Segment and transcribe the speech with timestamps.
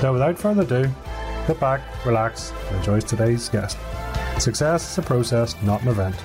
[0.00, 0.90] So, without further ado,
[1.46, 3.76] sit back, relax, and enjoy today's guest.
[4.38, 6.16] Success is a process, not an event.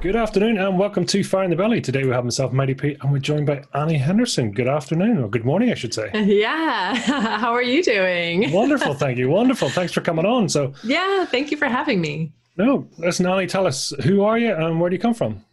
[0.00, 1.80] Good afternoon and welcome to Fire in the Belly.
[1.80, 4.50] Today we have myself, Mighty Pete, and we're joined by Annie Henderson.
[4.50, 6.10] Good afternoon, or good morning, I should say.
[6.24, 6.96] Yeah.
[6.96, 8.50] How are you doing?
[8.52, 9.28] Wonderful, thank you.
[9.28, 9.68] Wonderful.
[9.68, 10.48] Thanks for coming on.
[10.48, 12.32] So, yeah, thank you for having me.
[12.56, 15.44] No, listen, Annie, tell us who are you and where do you come from?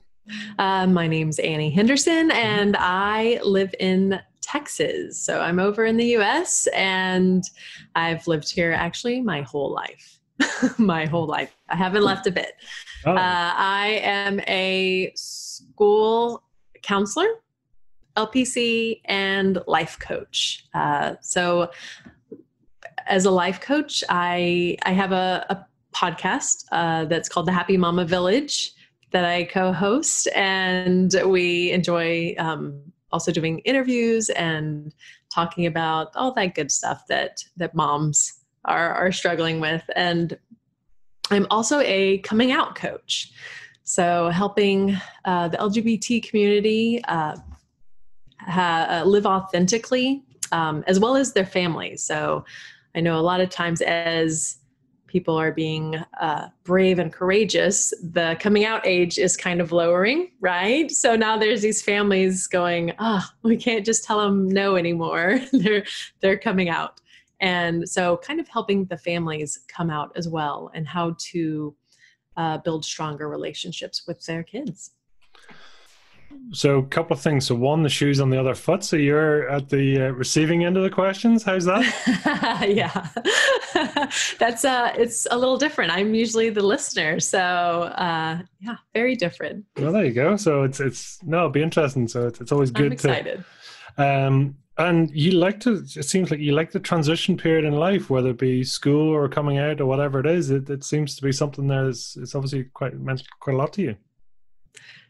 [0.58, 5.20] Uh, my name's Annie Henderson, and I live in Texas.
[5.20, 7.44] So I'm over in the US, and
[7.96, 10.20] I've lived here actually my whole life.
[10.78, 11.54] my whole life.
[11.68, 12.54] I haven't left a bit.
[13.06, 13.12] Oh.
[13.12, 16.44] Uh, I am a school
[16.82, 17.28] counselor,
[18.16, 20.66] LPC, and life coach.
[20.74, 21.70] Uh, so,
[23.06, 27.76] as a life coach, I I have a, a podcast uh, that's called the Happy
[27.76, 28.74] Mama Village
[29.12, 34.94] that I co-host, and we enjoy um, also doing interviews and
[35.34, 38.34] talking about all that good stuff that that moms
[38.66, 39.84] are are struggling with.
[39.96, 40.38] And
[41.32, 43.32] I'm also a coming out coach.
[43.84, 47.38] So, helping uh, the LGBT community uh,
[48.40, 52.04] ha- uh, live authentically um, as well as their families.
[52.04, 52.44] So,
[52.96, 54.58] I know a lot of times as
[55.08, 60.32] people are being uh, brave and courageous, the coming out age is kind of lowering,
[60.40, 60.92] right?
[60.92, 65.40] So now there's these families going, "Ah, oh, we can't just tell them no anymore.
[65.52, 65.86] they're
[66.22, 67.00] they're coming out."
[67.40, 71.76] And so, kind of helping the families come out as well and how to
[72.36, 74.92] uh, build stronger relationships with their kids.
[76.52, 77.46] So, a couple of things.
[77.46, 78.84] So, one, the shoes on the other foot.
[78.84, 81.44] So, you're at the uh, receiving end of the questions.
[81.44, 81.84] How's that?
[82.68, 84.10] yeah,
[84.40, 85.92] that's uh, it's a little different.
[85.92, 89.66] I'm usually the listener, so uh, yeah, very different.
[89.78, 90.38] Well, there you go.
[90.38, 92.08] So it's it's no, it'll be interesting.
[92.08, 92.88] So it's it's always good.
[92.88, 93.44] I'm excited.
[93.98, 97.74] To, um, and you like to, it seems like you like the transition period in
[97.74, 100.52] life, whether it be school or coming out or whatever it is.
[100.52, 103.74] It, it seems to be something that is, it's obviously quite meant quite a lot
[103.74, 103.96] to you.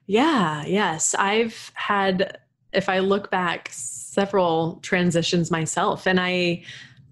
[0.07, 1.13] Yeah, yes.
[1.13, 2.39] I've had,
[2.73, 6.63] if I look back, several transitions myself, and I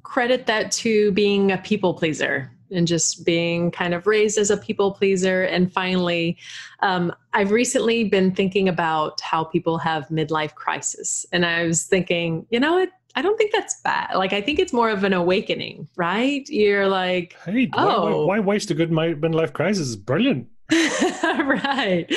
[0.03, 4.57] credit that to being a people pleaser and just being kind of raised as a
[4.57, 5.43] people pleaser.
[5.43, 6.37] And finally,
[6.79, 11.25] um, I've recently been thinking about how people have midlife crisis.
[11.31, 12.89] And I was thinking, you know what?
[13.15, 14.15] I don't think that's bad.
[14.15, 16.47] Like, I think it's more of an awakening, right?
[16.49, 19.87] You're like, hey, oh, why, why, why waste a good midlife crisis?
[19.87, 20.47] It's brilliant.
[20.71, 22.11] right.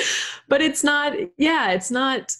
[0.49, 2.35] But it's not, yeah, it's not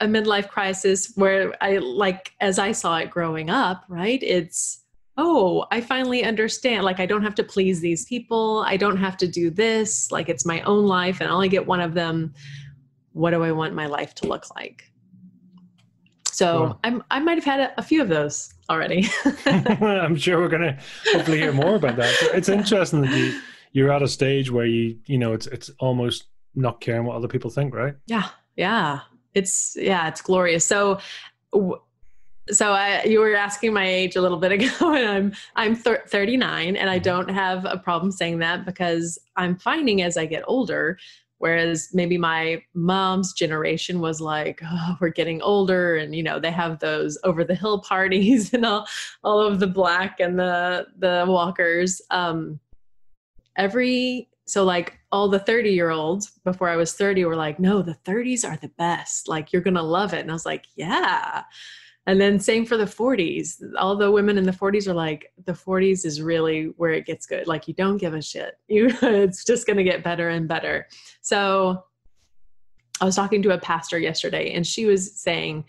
[0.00, 4.22] a midlife crisis where I like, as I saw it growing up, right?
[4.22, 4.84] It's,
[5.16, 6.84] oh, I finally understand.
[6.84, 8.64] Like, I don't have to please these people.
[8.66, 10.12] I don't have to do this.
[10.12, 12.34] Like, it's my own life and I only get one of them.
[13.12, 14.90] What do I want my life to look like?
[16.24, 19.06] So I'm, I might have had a, a few of those already.
[19.46, 20.78] I'm sure we're going to
[21.12, 22.12] hopefully hear more about that.
[22.34, 26.24] it's interesting that you, you're at a stage where you, you know, it's, it's almost
[26.54, 27.94] not caring what other people think, right?
[28.06, 28.28] Yeah.
[28.56, 29.00] Yeah.
[29.34, 30.64] It's, yeah, it's glorious.
[30.64, 31.00] So,
[32.50, 36.76] so I, you were asking my age a little bit ago and i'm i'm 39
[36.76, 37.02] and i mm-hmm.
[37.02, 40.98] don't have a problem saying that because i'm finding as i get older
[41.38, 46.50] whereas maybe my mom's generation was like oh, we're getting older and you know they
[46.50, 48.86] have those over the hill parties and all
[49.22, 52.58] all of the black and the the walkers um
[53.56, 57.82] every so like all the 30 year olds before i was 30 were like no
[57.82, 61.44] the 30s are the best like you're gonna love it and i was like yeah
[62.06, 63.62] and then same for the 40s.
[63.78, 67.24] All the women in the 40s are like, the 40s is really where it gets
[67.24, 67.46] good.
[67.46, 68.58] Like you don't give a shit.
[68.68, 70.88] You it's just gonna get better and better.
[71.22, 71.84] So
[73.00, 75.64] I was talking to a pastor yesterday and she was saying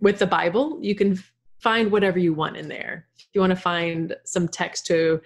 [0.00, 1.22] with the Bible, you can
[1.60, 3.06] find whatever you want in there.
[3.16, 5.20] If you want to find some text to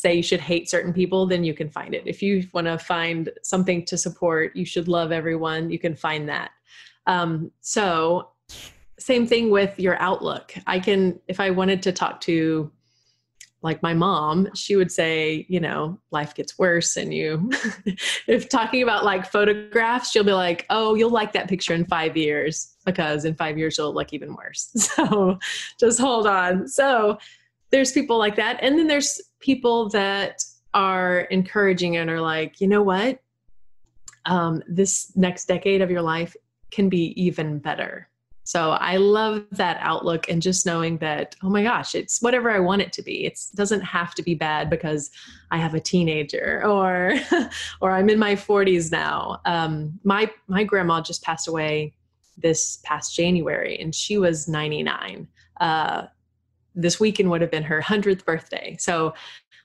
[0.00, 2.02] say you should hate certain people, then you can find it.
[2.06, 6.26] If you want to find something to support, you should love everyone, you can find
[6.30, 6.52] that.
[7.06, 8.30] Um, so
[8.98, 10.54] same thing with your outlook.
[10.66, 12.72] I can, if I wanted to talk to
[13.62, 16.96] like my mom, she would say, you know, life gets worse.
[16.96, 17.50] And you,
[18.26, 22.16] if talking about like photographs, she'll be like, oh, you'll like that picture in five
[22.16, 24.70] years because in five years you'll look even worse.
[24.96, 25.38] So
[25.78, 26.66] just hold on.
[26.68, 27.18] So
[27.70, 28.58] there's people like that.
[28.62, 30.42] And then there's people that
[30.74, 33.20] are encouraging and are like, you know what?
[34.26, 36.36] Um, this next decade of your life
[36.70, 38.08] can be even better.
[38.44, 42.58] So I love that outlook and just knowing that, oh my gosh, it's whatever I
[42.58, 43.24] want it to be.
[43.24, 45.10] It doesn't have to be bad because
[45.50, 47.14] I have a teenager or
[47.80, 49.40] or I'm in my 40s now.
[49.44, 51.94] Um, my my grandma just passed away
[52.38, 55.28] this past January and she was 99.
[55.60, 56.06] Uh,
[56.74, 58.76] this weekend would have been her 100th birthday.
[58.78, 59.14] So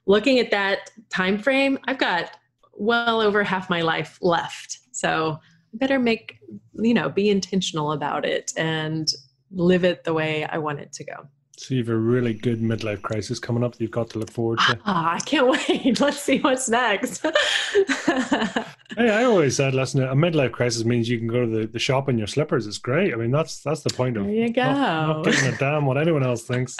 [0.06, 2.32] looking at that time frame, I've got
[2.74, 4.80] well over half my life left.
[4.92, 5.40] So
[5.74, 6.40] I better make
[6.80, 9.12] you know be intentional about it and
[9.52, 12.62] live it the way i want it to go so you have a really good
[12.62, 14.80] midlife crisis coming up that you've got to look forward to.
[14.86, 16.00] Ah, I can't wait.
[16.00, 17.22] Let's see what's next.
[18.06, 21.80] hey, I always said, listen, a midlife crisis means you can go to the, the
[21.80, 22.68] shop in your slippers.
[22.68, 23.14] It's great.
[23.14, 24.64] I mean, that's that's the point of there you go.
[24.64, 26.78] Not, not giving a damn what anyone else thinks.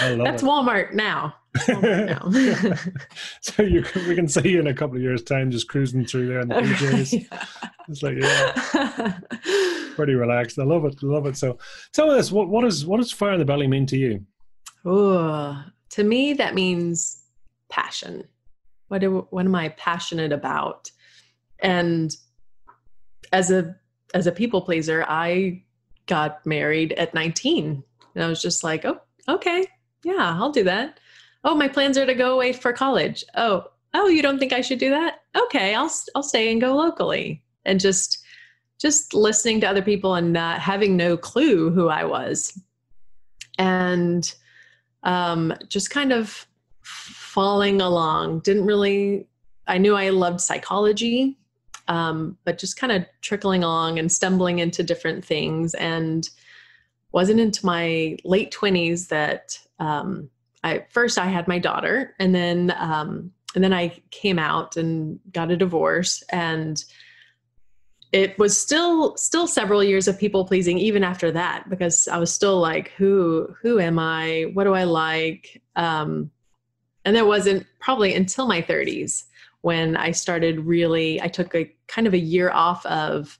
[0.00, 0.46] That's it.
[0.46, 1.34] Walmart now.
[1.68, 2.74] Oh, now.
[3.40, 6.28] so you we can see you in a couple of years' time just cruising through
[6.28, 7.26] there in the PJs.
[7.30, 7.44] yeah.
[7.88, 9.18] It's like yeah,
[9.94, 10.58] pretty relaxed.
[10.58, 10.96] I love it.
[11.02, 11.36] I love it.
[11.36, 11.58] So
[11.92, 14.24] tell us what what is what does fire in the belly mean to you?
[14.84, 17.22] Oh, to me that means
[17.68, 18.24] passion.
[18.88, 20.90] What do, what am I passionate about?
[21.60, 22.14] And
[23.32, 23.76] as a
[24.14, 25.62] as a people pleaser, I
[26.06, 27.82] got married at 19.
[28.14, 29.66] And I was just like, oh, okay,
[30.04, 30.98] yeah, I'll do that.
[31.44, 33.24] Oh, my plans are to go away for college.
[33.34, 33.64] Oh,
[33.94, 35.22] oh, you don't think I should do that?
[35.36, 37.42] Okay, I'll I'll stay and go locally.
[37.64, 38.24] And just
[38.78, 42.60] just listening to other people and not having no clue who I was.
[43.58, 44.32] And
[45.02, 46.46] um, just kind of
[46.82, 48.40] falling along.
[48.40, 49.26] Didn't really
[49.68, 51.36] I knew I loved psychology,
[51.88, 56.28] um, but just kind of trickling along and stumbling into different things and
[57.12, 60.30] wasn't into my late 20s that um,
[60.64, 65.20] I first I had my daughter and then um, and then I came out and
[65.32, 66.82] got a divorce and
[68.12, 72.32] it was still still several years of people pleasing even after that because I was
[72.32, 76.30] still like who who am I what do I like um,
[77.04, 79.24] and there wasn't probably until my 30s
[79.60, 83.38] when I started really I took a kind of a year off of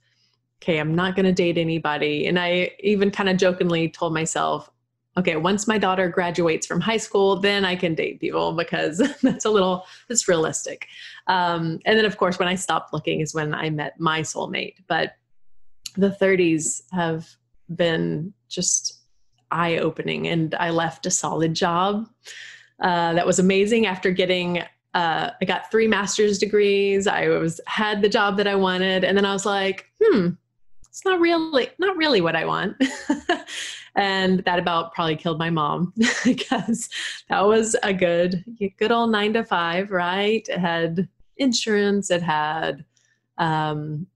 [0.63, 2.27] okay, I'm not going to date anybody.
[2.27, 4.71] And I even kind of jokingly told myself,
[5.19, 9.45] okay, once my daughter graduates from high school, then I can date people because that's
[9.45, 10.87] a little, it's realistic.
[11.27, 14.77] Um, and then, of course, when I stopped looking is when I met my soulmate.
[14.87, 15.17] But
[15.97, 17.29] the 30s have
[17.75, 19.01] been just
[19.51, 20.29] eye opening.
[20.29, 22.09] And I left a solid job
[22.81, 24.63] uh, that was amazing after getting
[24.95, 27.07] uh, I got three master's degrees.
[27.07, 30.31] I was had the job that I wanted, and then I was like, "Hmm,
[30.99, 32.83] it's not really not really what I want.
[33.99, 35.93] and that about probably killed my mom
[36.25, 36.89] because
[37.29, 38.45] that was a good
[38.79, 40.49] good old nine to five, right?
[40.49, 42.85] It had insurance, it had
[43.39, 44.07] um,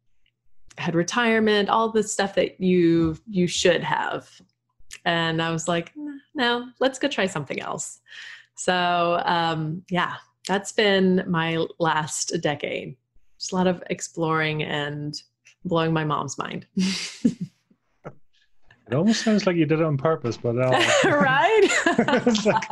[0.78, 4.30] had retirement, all the stuff that you you should have.
[5.04, 5.92] And I was like,
[6.34, 7.98] no, let's go try something else.
[8.54, 10.14] So um, yeah,
[10.46, 12.96] that's been my last decade.
[13.36, 15.20] Just a lot of exploring and
[15.64, 16.68] blowing my mom's mind.
[18.92, 20.70] it almost sounds like you did it on purpose, but uh,
[21.04, 22.36] right.
[22.44, 22.64] like,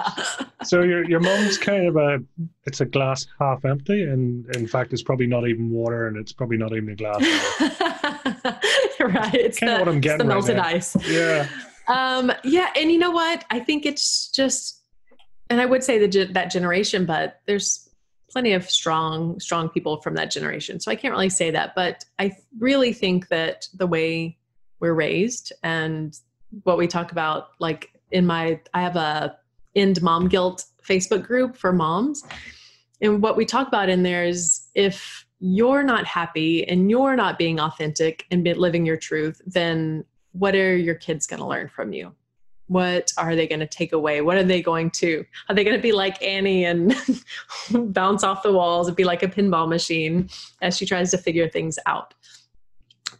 [0.64, 2.18] so your your mom's kind of a
[2.66, 6.32] it's a glass half empty, and in fact, it's probably not even water, and it's
[6.32, 7.20] probably not even a glass.
[9.00, 9.34] right.
[9.34, 10.26] It's kind the, of what I'm getting.
[10.26, 10.94] the right melted ice.
[11.08, 11.48] Yeah.
[11.88, 12.30] Um.
[12.44, 13.44] Yeah, and you know what?
[13.50, 14.82] I think it's just,
[15.48, 17.88] and I would say that that generation, but there's
[18.30, 22.04] plenty of strong strong people from that generation so i can't really say that but
[22.20, 24.38] i really think that the way
[24.80, 26.18] we're raised and
[26.64, 29.36] what we talk about like in my i have a
[29.76, 32.24] end mom guilt facebook group for moms.
[33.02, 37.38] And what we talk about in there is if you're not happy and you're not
[37.38, 41.92] being authentic and living your truth then what are your kids going to learn from
[41.92, 42.14] you?
[42.68, 44.20] What are they going to take away?
[44.20, 46.94] What are they going to are they going to be like annie and
[47.72, 50.28] bounce off the walls and be like a pinball machine
[50.62, 52.14] as she tries to figure things out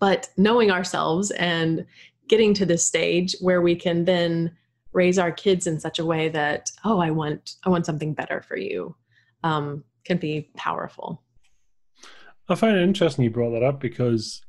[0.00, 1.86] but knowing ourselves and
[2.28, 4.50] getting to this stage where we can then
[4.92, 8.42] raise our kids in such a way that oh i want i want something better
[8.42, 8.94] for you
[9.42, 11.22] um, can be powerful.
[12.48, 14.42] I find it interesting you brought that up because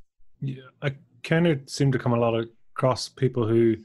[0.82, 0.92] i
[1.22, 2.34] kind of seem to come a lot
[2.74, 3.76] across people who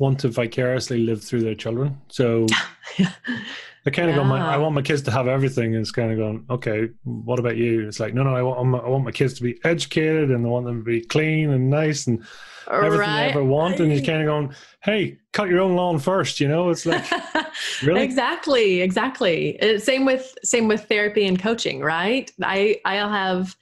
[0.00, 2.00] want to vicariously live through their children.
[2.08, 2.46] So
[2.98, 4.22] I kind of yeah.
[4.22, 5.74] go, my, I want my kids to have everything.
[5.74, 7.86] And it's kind of going, okay, what about you?
[7.86, 10.48] It's like, no, no, I want, I want my kids to be educated and I
[10.48, 12.24] want them to be clean and nice and
[12.72, 13.26] everything right.
[13.26, 13.78] I ever want.
[13.78, 16.40] And you're kind of going, hey, cut your own lawn first.
[16.40, 17.04] You know, it's like,
[17.82, 18.00] really?
[18.00, 19.60] exactly, exactly.
[19.60, 22.32] Uh, same with, same with therapy and coaching, right?
[22.42, 23.54] I, I'll have,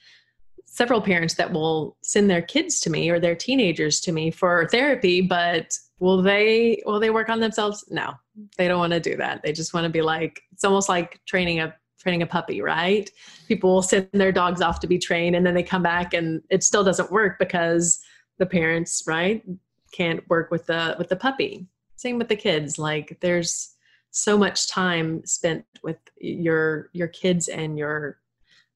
[0.65, 4.65] several parents that will send their kids to me or their teenagers to me for
[4.71, 8.13] therapy but will they will they work on themselves no
[8.57, 11.19] they don't want to do that they just want to be like it's almost like
[11.25, 13.09] training a training a puppy right
[13.47, 16.41] people will send their dogs off to be trained and then they come back and
[16.49, 17.99] it still doesn't work because
[18.37, 19.43] the parents right
[19.91, 23.75] can't work with the with the puppy same with the kids like there's
[24.11, 28.19] so much time spent with your your kids and your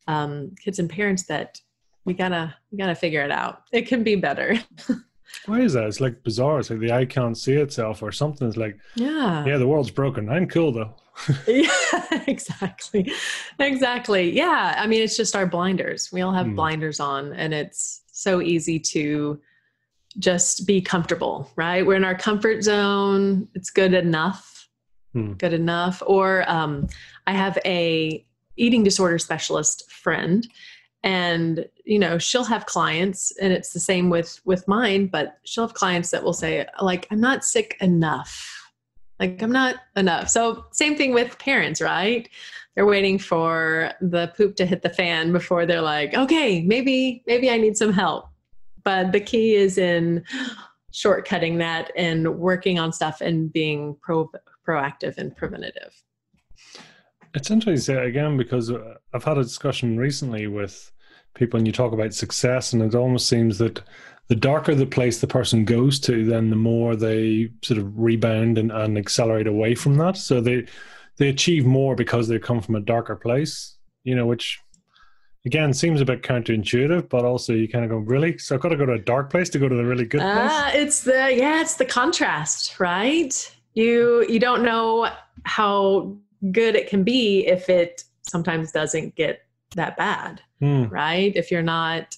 [0.07, 1.59] um, kids and parents that
[2.05, 3.63] we gotta we gotta figure it out.
[3.71, 4.59] It can be better.
[5.45, 5.85] Why is that?
[5.85, 6.59] It's like bizarre.
[6.59, 8.47] It's like the eye can't see itself or something.
[8.47, 10.29] It's like, yeah, yeah, the world's broken.
[10.29, 10.93] I'm cool though.
[11.47, 11.69] yeah,
[12.27, 13.11] exactly,
[13.59, 14.31] exactly.
[14.31, 16.11] Yeah, I mean, it's just our blinders.
[16.11, 16.55] We all have mm.
[16.55, 19.39] blinders on, and it's so easy to
[20.19, 21.85] just be comfortable, right?
[21.85, 23.47] We're in our comfort zone.
[23.53, 24.67] It's good enough.
[25.15, 25.37] Mm.
[25.37, 26.01] Good enough.
[26.05, 26.87] Or um,
[27.27, 28.25] I have a
[28.55, 30.47] eating disorder specialist friend
[31.03, 35.67] and you know she'll have clients and it's the same with with mine but she'll
[35.67, 38.59] have clients that will say like i'm not sick enough.
[39.19, 40.29] Like i'm not enough.
[40.29, 42.27] So same thing with parents right?
[42.75, 47.49] They're waiting for the poop to hit the fan before they're like okay maybe maybe
[47.49, 48.29] i need some help.
[48.83, 50.23] But the key is in
[50.93, 54.29] shortcutting that and working on stuff and being pro
[54.65, 55.93] proactive and preventative
[57.33, 60.91] it's interesting to say again because uh, I've had a discussion recently with
[61.35, 63.81] people and you talk about success, and it almost seems that
[64.27, 68.57] the darker the place the person goes to, then the more they sort of rebound
[68.57, 70.17] and, and accelerate away from that.
[70.17, 70.65] So they
[71.17, 74.59] they achieve more because they come from a darker place, you know, which
[75.45, 78.37] again seems a bit counterintuitive, but also you kind of go, really?
[78.37, 80.21] So I've got to go to a dark place to go to the really good
[80.21, 80.51] place?
[80.51, 83.55] Uh, it's the yeah, it's the contrast, right?
[83.73, 85.09] You you don't know
[85.45, 86.15] how
[86.51, 89.45] good it can be if it sometimes doesn't get
[89.75, 90.89] that bad, mm.
[90.91, 91.35] right?
[91.35, 92.15] If you're not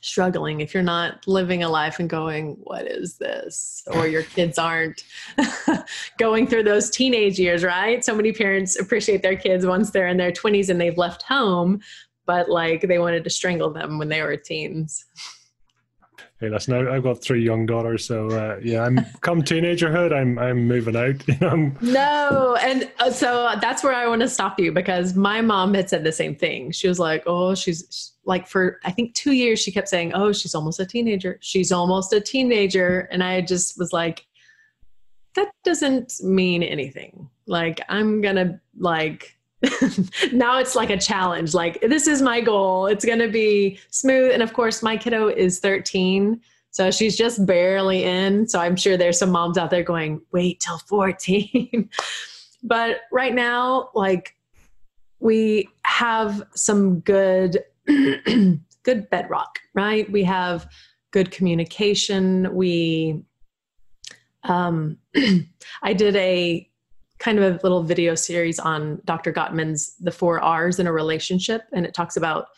[0.00, 3.82] struggling, if you're not living a life and going, what is this?
[3.92, 5.04] Or your kids aren't
[6.18, 8.04] going through those teenage years, right?
[8.04, 11.80] So many parents appreciate their kids once they're in their 20s and they've left home,
[12.24, 15.04] but like they wanted to strangle them when they were teens.
[16.38, 20.68] Hey, listen, I've got three young daughters, so uh, yeah, I'm come teenagerhood, I'm I'm
[20.68, 21.26] moving out.
[21.82, 25.88] no, and uh, so that's where I want to stop you because my mom had
[25.88, 26.72] said the same thing.
[26.72, 30.30] She was like, "Oh, she's like for I think two years, she kept saying, "Oh,
[30.30, 31.38] she's almost a teenager.
[31.40, 34.26] She's almost a teenager," and I just was like,
[35.36, 37.30] "That doesn't mean anything.
[37.46, 39.38] Like I'm gonna like."
[40.32, 41.54] now it's like a challenge.
[41.54, 42.86] Like, this is my goal.
[42.86, 44.32] It's going to be smooth.
[44.32, 46.40] And of course, my kiddo is 13.
[46.70, 48.46] So she's just barely in.
[48.46, 51.88] So I'm sure there's some moms out there going, wait till 14.
[52.62, 54.36] but right now, like,
[55.20, 60.10] we have some good, good bedrock, right?
[60.12, 60.68] We have
[61.12, 62.54] good communication.
[62.54, 63.22] We,
[64.44, 64.98] um,
[65.82, 66.68] I did a
[67.18, 69.32] kind of a little video series on Dr.
[69.32, 72.48] Gottman's The Four R's in a Relationship, and it talks about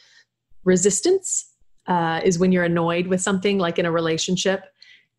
[0.65, 1.53] resistance
[1.87, 4.65] uh, is when you're annoyed with something, like in a relationship,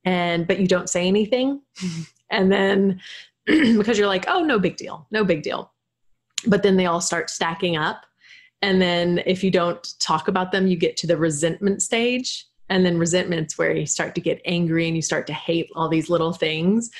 [0.05, 1.61] and but you don't say anything,
[2.29, 3.01] and then
[3.45, 5.71] because you're like, oh, no big deal, no big deal,
[6.47, 8.05] but then they all start stacking up,
[8.61, 12.45] and then if you don't talk about them, you get to the resentment stage.
[12.71, 15.89] And then resentment's where you start to get angry and you start to hate all
[15.89, 16.91] these little things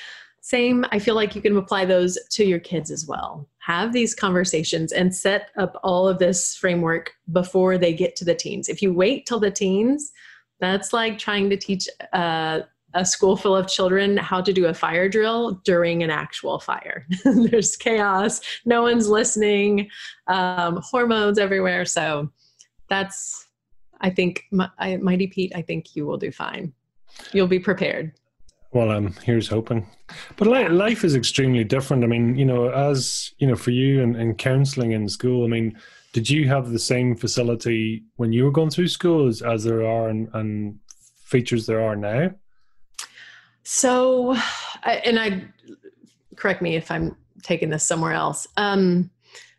[0.41, 3.47] same i feel like you can apply those to your kids as well.
[3.59, 8.35] Have these conversations and set up all of this framework before they get to the
[8.35, 8.69] teens.
[8.69, 10.11] If you wait till the teens
[10.59, 12.61] that's like trying to teach uh,
[12.93, 17.05] a school full of children how to do a fire drill during an actual fire.
[17.23, 19.89] There's chaos no one's listening
[20.27, 21.85] um, hormones everywhere.
[21.85, 22.31] So
[22.89, 23.45] that's
[24.01, 26.73] i think mighty pete i think you will do fine.
[27.33, 28.13] You'll be prepared
[28.71, 29.87] well, um, here's hoping.
[30.37, 32.03] But life is extremely different.
[32.03, 35.47] I mean, you know, as you know, for you and, and counselling in school, I
[35.47, 35.77] mean,
[36.13, 39.85] did you have the same facility when you were going through school as, as there
[39.85, 40.79] are and, and
[41.23, 42.31] features there are now?
[43.63, 44.35] So,
[44.83, 45.45] and I
[46.35, 48.47] correct me if I'm taking this somewhere else.
[48.57, 49.11] Um,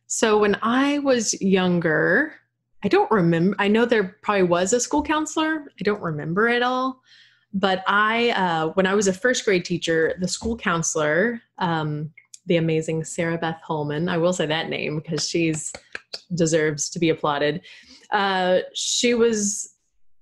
[0.07, 2.35] so when I was younger,
[2.83, 3.55] I don't remember.
[3.59, 5.67] I know there probably was a school counselor.
[5.79, 7.01] I don't remember it all.
[7.53, 12.13] But I, uh, when I was a first grade teacher, the school counselor, um,
[12.47, 15.73] the amazing Sarah Beth Holman, I will say that name because she's
[16.35, 17.63] deserves to be applauded.
[18.11, 19.75] Uh, she was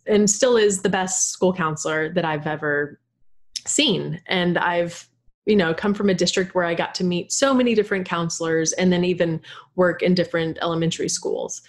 [0.07, 2.99] and still is the best school counselor that I've ever
[3.67, 5.09] seen, and I've
[5.47, 8.73] you know come from a district where I got to meet so many different counselors,
[8.73, 9.41] and then even
[9.77, 11.63] work in different elementary schools,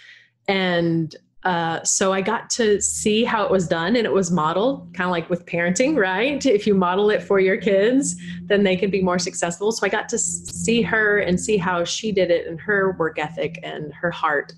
[0.48, 4.92] and uh, so I got to see how it was done and it was modeled
[4.92, 6.44] kind of like with parenting, right?
[6.44, 9.72] If you model it for your kids, then they can be more successful.
[9.72, 13.18] So I got to see her and see how she did it and her work
[13.18, 14.52] ethic and her heart.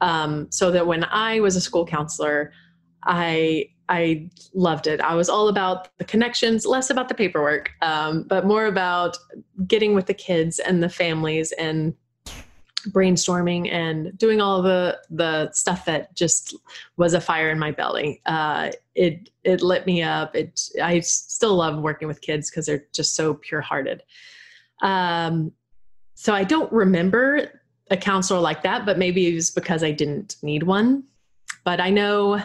[0.00, 2.52] Um, so that when I was a school counselor,
[3.02, 5.00] I I loved it.
[5.00, 9.18] I was all about the connections, less about the paperwork, um, but more about
[9.66, 11.92] getting with the kids and the families and
[12.88, 16.56] brainstorming and doing all the the stuff that just
[16.96, 18.20] was a fire in my belly.
[18.26, 20.34] Uh, it it lit me up.
[20.34, 24.02] It I still love working with kids because they're just so pure hearted.
[24.82, 25.52] Um,
[26.14, 30.36] so I don't remember a counselor like that, but maybe it was because I didn't
[30.42, 31.04] need one.
[31.64, 32.40] But I know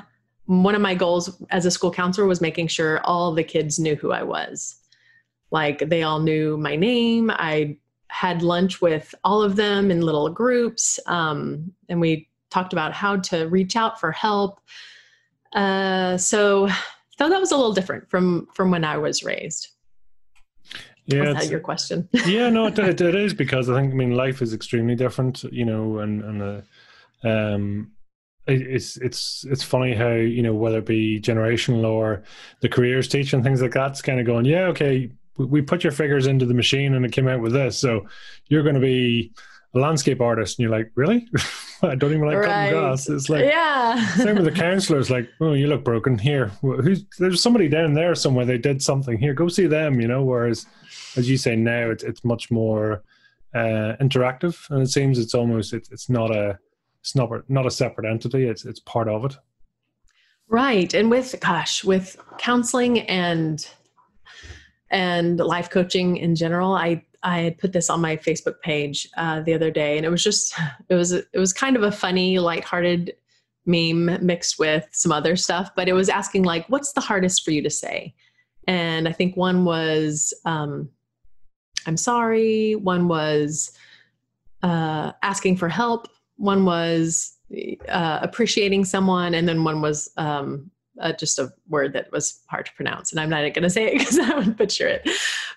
[0.46, 3.96] one of my goals as a school counselor was making sure all the kids knew
[3.96, 4.76] who I was.
[5.52, 7.32] Like they all knew my name.
[7.32, 7.78] I
[8.10, 13.18] had lunch with all of them in little groups, um, and we talked about how
[13.18, 14.62] to reach out for help.
[15.54, 16.68] Uh, so,
[17.18, 19.70] so that was a little different from from when I was raised.
[21.08, 22.10] Yeah, was that your question?
[22.26, 25.44] yeah, no, it, it, it is because I think I mean life is extremely different,
[25.44, 26.42] you know, and and
[27.24, 27.92] uh, um,
[28.48, 32.24] it's it's it's funny how you know whether it be generational or
[32.62, 35.92] the careers teach and things like that's kind of going, yeah, okay, we put your
[35.92, 37.78] figures into the machine and it came out with this.
[37.78, 38.08] So
[38.48, 39.34] you're going to be
[39.74, 40.58] a landscape artist.
[40.58, 41.28] And you're like, really?
[41.82, 42.46] I don't even like right.
[42.46, 43.10] cutting grass.
[43.10, 44.06] It's like, yeah.
[44.16, 45.10] same with the counselors.
[45.10, 46.18] Like, oh, you look broken.
[46.18, 48.46] Here, who's there's somebody down there somewhere.
[48.46, 49.18] They did something.
[49.18, 50.00] Here, go see them.
[50.00, 50.24] You know.
[50.24, 50.66] Whereas,
[51.18, 53.04] as you say now, it's it's much more
[53.54, 56.58] uh, interactive, and it seems it's almost it's it's not a
[57.02, 58.48] it's not not a separate entity.
[58.48, 59.38] It's it's part of it.
[60.48, 63.68] Right, and with gosh, with counseling and
[64.96, 66.74] and life coaching in general.
[66.74, 70.10] I I had put this on my Facebook page uh, the other day, and it
[70.10, 70.56] was just
[70.90, 73.14] it was it was kind of a funny, lighthearted
[73.66, 75.72] meme mixed with some other stuff.
[75.76, 78.16] But it was asking like, "What's the hardest for you to say?"
[78.68, 80.90] And I think one was, um,
[81.86, 83.74] "I'm sorry." One was
[84.64, 86.08] uh, asking for help.
[86.38, 87.34] One was
[87.90, 92.66] uh, appreciating someone, and then one was um, uh, just a word that was hard
[92.66, 93.12] to pronounce.
[93.12, 95.10] And I'm not going to say it because I would butcher it.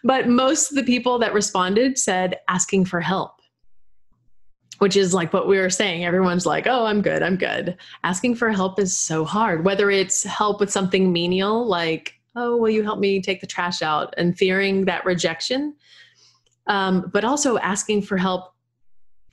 [0.05, 3.33] But most of the people that responded said asking for help,
[4.79, 6.05] which is like what we were saying.
[6.05, 7.77] Everyone's like, oh, I'm good, I'm good.
[8.05, 12.70] Asking for help is so hard, whether it's help with something menial, like, oh, will
[12.70, 15.74] you help me take the trash out, and fearing that rejection.
[16.68, 18.53] Um, but also asking for help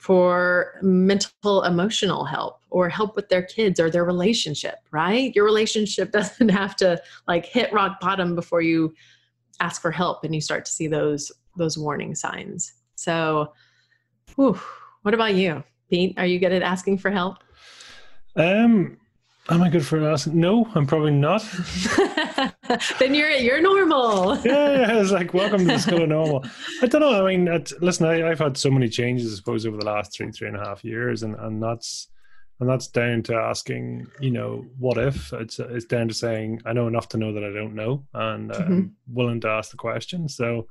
[0.06, 5.36] for mental emotional help or help with their kids or their relationship right?
[5.36, 8.94] Your relationship doesn't have to like hit rock bottom before you
[9.60, 12.72] ask for help and you start to see those those warning signs.
[12.94, 13.52] So
[14.36, 14.60] whew,
[15.02, 15.63] what about you?
[15.89, 17.38] Pete are you good at asking for help?
[18.36, 18.98] Um
[19.50, 20.40] Am I good for asking?
[20.40, 21.42] No, I'm probably not.
[23.00, 24.36] then you're you're normal.
[24.44, 26.44] yeah, yeah, it's like welcome to the school of normal.
[26.82, 27.24] I don't know.
[27.26, 30.32] I mean, listen, I, have had so many changes, I suppose, over the last three
[30.32, 32.10] three and a half years, and and that's
[32.60, 35.32] and that's down to asking, you know, what if?
[35.34, 38.52] It's it's down to saying I know enough to know that I don't know, and
[38.52, 38.86] uh, mm-hmm.
[39.08, 40.28] willing to ask the question.
[40.28, 40.68] So,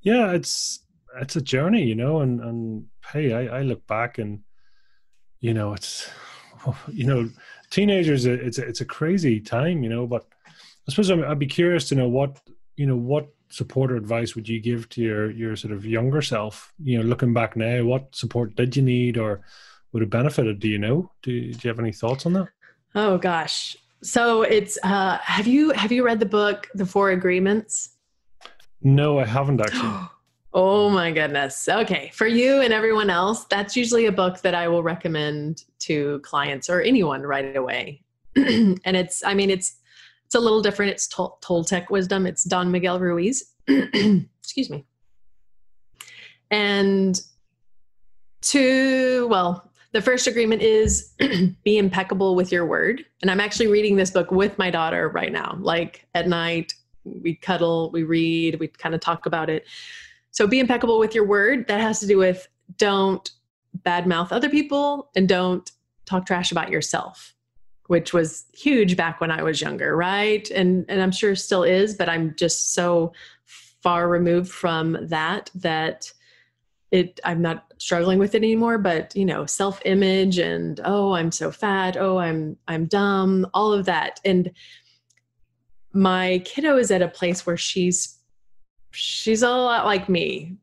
[0.00, 0.82] yeah, it's
[1.20, 4.40] it's a journey, you know, and and hey, I, I look back and
[5.40, 6.10] you know, it's
[6.90, 7.28] you know
[7.74, 10.06] teenagers, it's a, it's a crazy time, you know.
[10.06, 12.40] But I suppose I'd be curious to know what
[12.76, 16.22] you know what support or advice would you give to your your sort of younger
[16.22, 16.72] self?
[16.82, 19.42] You know, looking back now, what support did you need, or
[19.92, 20.60] would have benefited?
[20.60, 21.10] Do you know?
[21.22, 22.48] Do, do you have any thoughts on that?
[22.94, 27.90] Oh gosh, so it's uh, have you have you read the book The Four Agreements?
[28.82, 29.98] No, I haven't actually.
[30.56, 31.68] Oh my goodness.
[31.68, 32.12] Okay.
[32.14, 36.70] For you and everyone else, that's usually a book that I will recommend to clients
[36.70, 38.02] or anyone right away.
[38.36, 39.80] and it's, I mean, it's,
[40.26, 40.92] it's a little different.
[40.92, 42.24] It's Tol- Toltec wisdom.
[42.24, 43.52] It's Don Miguel Ruiz.
[43.68, 44.84] Excuse me.
[46.52, 47.20] And
[48.42, 51.14] to, well, the first agreement is
[51.64, 53.04] be impeccable with your word.
[53.22, 55.56] And I'm actually reading this book with my daughter right now.
[55.58, 59.66] Like at night, we cuddle, we read, we kind of talk about it.
[60.34, 61.68] So be impeccable with your word.
[61.68, 63.30] That has to do with don't
[63.86, 65.72] badmouth other people and don't
[66.04, 67.34] talk trash about yourself.
[67.88, 70.48] which was huge back when I was younger, right?
[70.50, 73.12] And and I'm sure still is, but I'm just so
[73.82, 76.12] far removed from that that
[76.90, 81.50] it I'm not struggling with it anymore, but you know, self-image and oh, I'm so
[81.50, 84.20] fat, oh, I'm I'm dumb, all of that.
[84.24, 84.50] And
[85.92, 88.13] my kiddo is at a place where she's
[88.94, 90.56] she's a lot like me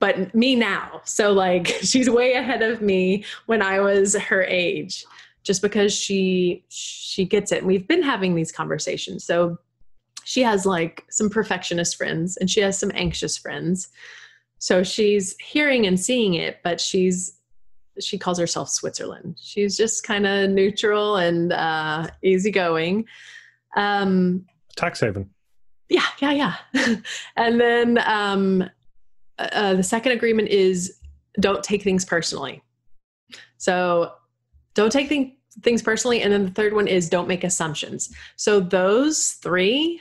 [0.00, 1.02] but me now.
[1.04, 5.04] So like she's way ahead of me when i was her age
[5.44, 7.58] just because she she gets it.
[7.58, 9.24] And we've been having these conversations.
[9.24, 9.58] So
[10.24, 13.88] she has like some perfectionist friends and she has some anxious friends.
[14.58, 17.36] So she's hearing and seeing it but she's
[18.00, 19.38] she calls herself switzerland.
[19.40, 23.04] She's just kind of neutral and uh easygoing.
[23.76, 25.30] Um tax haven
[25.90, 26.32] yeah yeah
[26.74, 26.96] yeah.
[27.36, 28.64] And then um
[29.38, 30.98] uh, the second agreement is
[31.40, 32.62] don't take things personally.
[33.56, 34.12] So
[34.74, 38.14] don't take th- things personally and then the third one is don't make assumptions.
[38.36, 40.00] So those three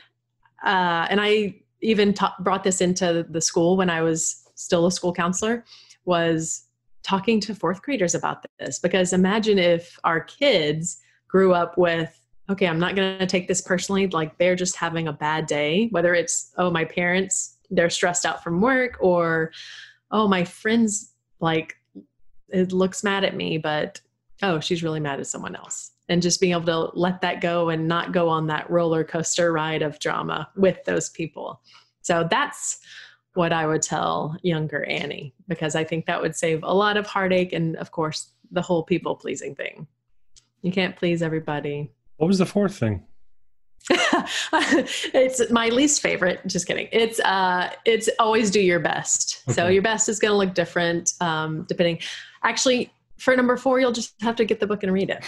[0.66, 4.92] uh, and i even ta- brought this into the school when i was still a
[4.92, 5.64] school counselor
[6.04, 6.66] was
[7.04, 8.80] talking to fourth graders about this.
[8.80, 12.20] Because imagine if our kids grew up with
[12.50, 15.88] okay i'm not going to take this personally like they're just having a bad day
[15.92, 19.52] whether it's oh my parents they're stressed out from work or
[20.12, 21.76] oh my friends like
[22.50, 24.02] it looks mad at me but
[24.42, 25.92] oh, she's really mad at someone else.
[26.08, 29.52] And just being able to let that go and not go on that roller coaster
[29.52, 31.62] ride of drama with those people.
[32.02, 32.80] So that's
[33.36, 37.06] what I would tell younger Annie, because I think that would save a lot of
[37.06, 39.88] heartache and, of course, the whole people pleasing thing.
[40.64, 41.92] You can't please everybody.
[42.20, 43.06] What was the fourth thing?
[43.90, 46.42] it's my least favorite.
[46.46, 46.90] Just kidding.
[46.92, 49.42] It's uh, it's always do your best.
[49.48, 49.56] Okay.
[49.56, 52.00] So your best is going to look different um, depending.
[52.44, 55.24] Actually, for number four, you'll just have to get the book and read it.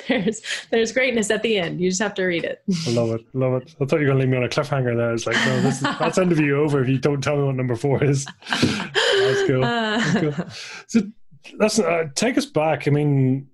[0.08, 1.80] there's there's greatness at the end.
[1.80, 2.62] You just have to read it.
[2.86, 3.74] I love it, love it.
[3.80, 5.14] I thought you were gonna leave me on a cliffhanger there.
[5.14, 7.74] It's like, no, this is, that's interview over if you don't tell me what number
[7.74, 8.26] four is.
[8.50, 9.60] that's cool.
[10.00, 10.46] That's cool.
[10.88, 11.00] So,
[11.54, 12.86] listen, uh, take us back.
[12.86, 13.48] I mean,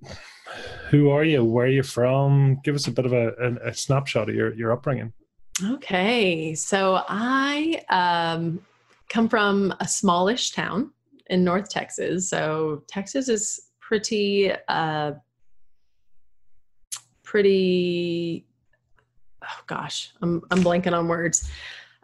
[0.90, 1.44] who are you?
[1.44, 2.60] Where are you from?
[2.64, 5.12] Give us a bit of a, a, a snapshot of your your upbringing.
[5.64, 8.60] Okay, so I um,
[9.08, 10.92] come from a smallish town
[11.30, 12.28] in North Texas.
[12.28, 15.12] So Texas is pretty, uh,
[17.22, 18.46] pretty.
[19.42, 21.50] Oh gosh, I'm I'm blanking on words.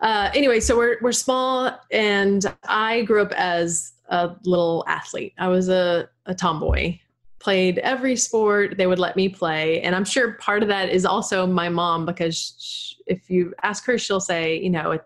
[0.00, 5.34] Uh, anyway, so we're we're small, and I grew up as a little athlete.
[5.38, 6.98] I was a, a tomboy.
[7.42, 11.04] Played every sport they would let me play, and I'm sure part of that is
[11.04, 14.98] also my mom because she, if you ask her, she'll say, you know,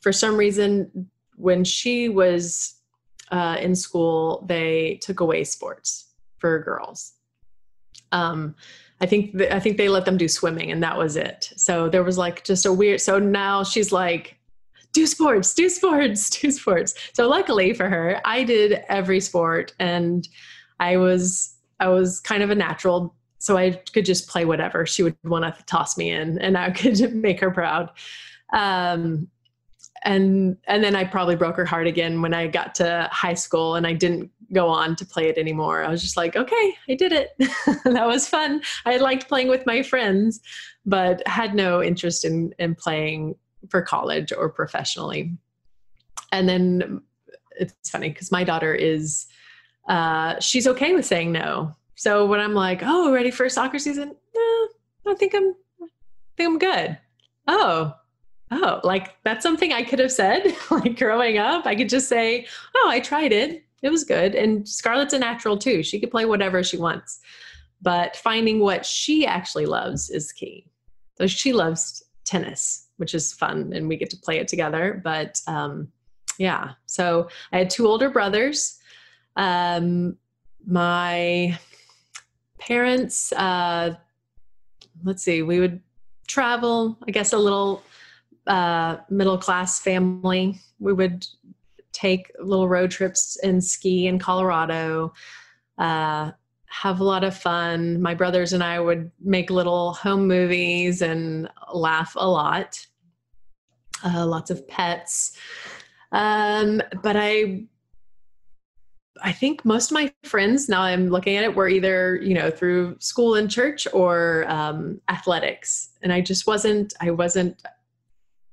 [0.00, 2.80] for some reason when she was
[3.30, 7.14] uh, in school they took away sports for girls.
[8.12, 8.54] Um,
[9.00, 11.52] I think th- I think they let them do swimming, and that was it.
[11.56, 13.00] So there was like just a weird.
[13.00, 14.36] So now she's like,
[14.92, 16.94] do sports, do sports, do sports.
[17.12, 20.28] So luckily for her, I did every sport, and
[20.80, 23.14] I was I was kind of a natural.
[23.38, 26.70] So I could just play whatever she would want to toss me in, and I
[26.72, 27.90] could make her proud.
[28.52, 29.28] Um,
[30.02, 33.76] and and then I probably broke her heart again when I got to high school
[33.76, 35.84] and I didn't go on to play it anymore.
[35.84, 37.30] I was just like, okay, I did it.
[37.84, 38.62] that was fun.
[38.84, 40.40] I liked playing with my friends,
[40.86, 43.36] but had no interest in in playing
[43.68, 45.36] for college or professionally.
[46.32, 47.02] And then
[47.58, 49.26] it's funny because my daughter is
[49.90, 51.74] uh, she's okay with saying no.
[51.96, 54.14] So when I'm like, oh, ready for soccer season?
[54.34, 54.68] No,
[55.06, 55.86] I think I'm I
[56.36, 56.98] think I'm good.
[57.48, 57.92] Oh,
[58.52, 61.66] oh, like that's something I could have said like growing up.
[61.66, 63.64] I could just say, oh, I tried it.
[63.82, 64.34] It was good.
[64.36, 65.82] And Scarlett's a natural too.
[65.82, 67.18] She could play whatever she wants.
[67.82, 70.66] But finding what she actually loves is key.
[71.18, 75.00] So she loves tennis, which is fun, and we get to play it together.
[75.02, 75.88] But um,
[76.38, 78.78] yeah, so I had two older brothers.
[79.36, 80.16] Um,
[80.66, 81.58] my
[82.58, 83.94] parents, uh,
[85.04, 85.80] let's see, we would
[86.26, 87.82] travel, I guess, a little
[88.46, 90.60] uh, middle class family.
[90.78, 91.26] We would
[91.92, 95.12] take little road trips and ski in Colorado,
[95.78, 96.30] uh,
[96.66, 98.00] have a lot of fun.
[98.00, 102.86] My brothers and I would make little home movies and laugh a lot.
[104.04, 105.36] Uh, lots of pets.
[106.12, 107.64] Um, but I
[109.22, 112.50] I think most of my friends now I'm looking at it were either you know
[112.50, 117.62] through school and church or um, athletics, and I just wasn't I wasn't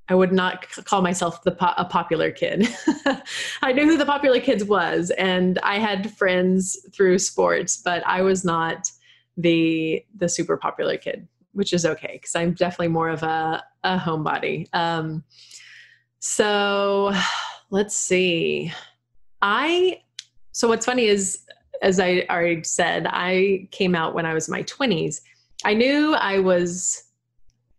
[0.09, 2.67] I would not call myself the po- a popular kid.
[3.61, 8.21] I knew who the popular kids was, and I had friends through sports, but I
[8.21, 8.89] was not
[9.35, 13.97] the the super popular kid, which is okay because I'm definitely more of a a
[13.97, 14.67] homebody.
[14.73, 15.23] Um,
[16.19, 17.13] so
[17.69, 18.71] let's see.
[19.41, 20.01] I
[20.57, 21.45] so what's funny is
[21.83, 25.21] as I already said, I came out when I was in my 20s.
[25.63, 27.03] I knew I was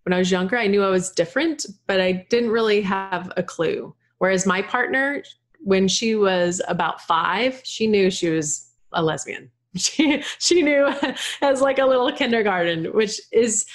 [0.05, 3.43] when I was younger, I knew I was different, but I didn't really have a
[3.43, 3.97] clue.
[4.19, 5.25] Whereas my partner,
[5.59, 9.51] when she was about five, she knew she was a lesbian.
[9.77, 10.89] She she knew
[11.43, 13.67] as like a little kindergarten, which is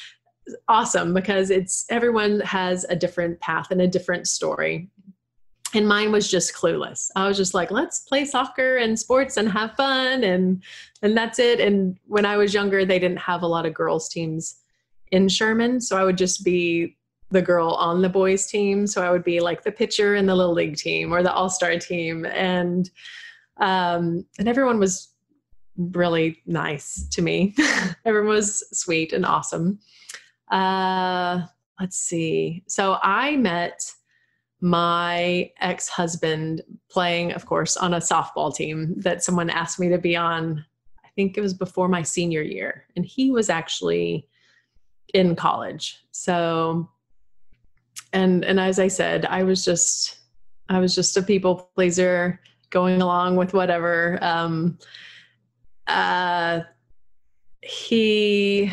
[0.70, 4.90] awesome because it's everyone has a different path and a different story.
[5.74, 7.10] And mine was just clueless.
[7.16, 10.64] I was just like, let's play soccer and sports and have fun and
[11.02, 11.60] and that's it.
[11.60, 14.56] And when I was younger, they didn't have a lot of girls teams
[15.12, 16.98] in Sherman, so I would just be
[17.30, 18.88] the girl on the boys team.
[18.88, 21.50] So I would be like the pitcher in the little league team or the all
[21.50, 22.90] star team, and
[23.58, 25.10] um, and everyone was
[25.78, 27.56] really nice to me.
[28.06, 29.80] everyone was sweet and awesome.
[30.50, 31.42] Uh,
[31.80, 32.64] let's see.
[32.68, 33.92] So I met
[34.64, 39.98] my ex husband playing, of course, on a softball team that someone asked me to
[39.98, 40.66] be on.
[41.04, 44.26] I think it was before my senior year, and he was actually
[45.14, 46.00] in college.
[46.12, 46.90] So
[48.14, 50.20] and and as I said, I was just
[50.70, 54.18] I was just a people pleaser going along with whatever.
[54.22, 54.80] Um
[55.88, 56.62] uh
[57.62, 58.72] he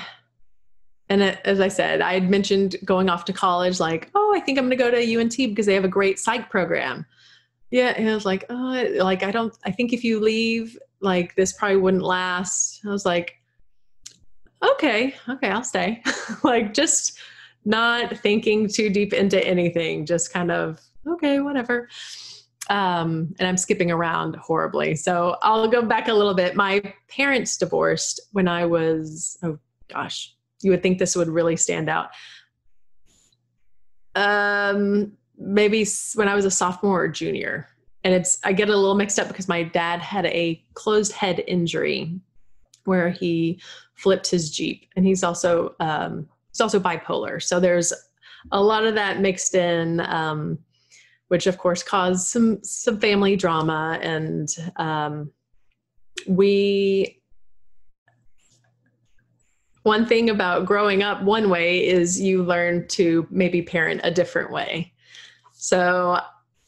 [1.10, 4.58] and as I said, I had mentioned going off to college, like, oh, I think
[4.58, 7.04] I'm going to go to UNT because they have a great psych program.
[7.72, 9.52] Yeah, and I was like, oh, like I don't.
[9.64, 12.80] I think if you leave, like this probably wouldn't last.
[12.86, 13.34] I was like,
[14.62, 16.02] okay, okay, I'll stay.
[16.44, 17.18] like just
[17.64, 21.88] not thinking too deep into anything, just kind of, okay, whatever.
[22.68, 24.94] Um, and I'm skipping around horribly.
[24.94, 26.54] So I'll go back a little bit.
[26.54, 31.88] My parents divorced when I was, oh gosh, you would think this would really stand
[31.88, 32.10] out.
[34.14, 37.68] Um, maybe when I was a sophomore or junior.
[38.02, 41.44] And it's, I get a little mixed up because my dad had a closed head
[41.46, 42.18] injury
[42.84, 43.60] where he
[43.94, 47.42] flipped his Jeep, and he's also um, he's also bipolar.
[47.42, 47.92] So there's
[48.52, 50.58] a lot of that mixed in, um,
[51.28, 55.30] which of course caused some some family drama, and um,
[56.26, 57.19] we.
[59.82, 64.50] One thing about growing up one way is you learn to maybe parent a different
[64.50, 64.92] way.
[65.52, 66.20] So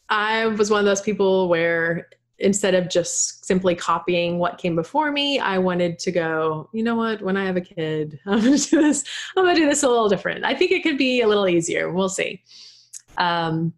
[0.09, 2.07] I was one of those people where
[2.39, 6.95] instead of just simply copying what came before me, I wanted to go, you know
[6.95, 9.03] what, when I have a kid, I'm gonna do this,
[9.35, 10.43] I'm gonna do this a little different.
[10.43, 11.91] I think it could be a little easier.
[11.91, 12.43] We'll see.
[13.17, 13.73] Um,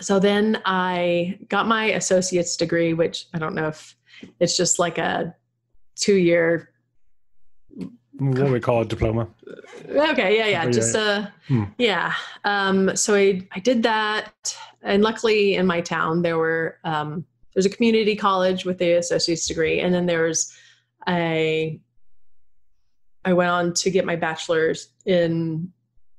[0.00, 3.96] so then I got my associate's degree, which I don't know if
[4.40, 5.34] it's just like a
[5.96, 6.70] two year
[8.18, 9.28] what we call a diploma.
[9.88, 11.64] Okay, yeah, yeah, just a hmm.
[11.78, 12.12] yeah.
[12.44, 17.64] Um, so I I did that, and luckily in my town there were um, there's
[17.64, 20.52] a community college with the associate's degree, and then there's
[21.08, 21.80] a
[23.24, 25.72] I went on to get my bachelor's in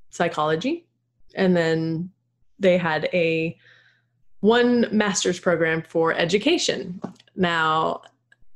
[0.09, 0.87] psychology,
[1.35, 2.09] and then
[2.59, 3.57] they had a
[4.39, 7.01] one master's program for education.
[7.35, 8.01] Now,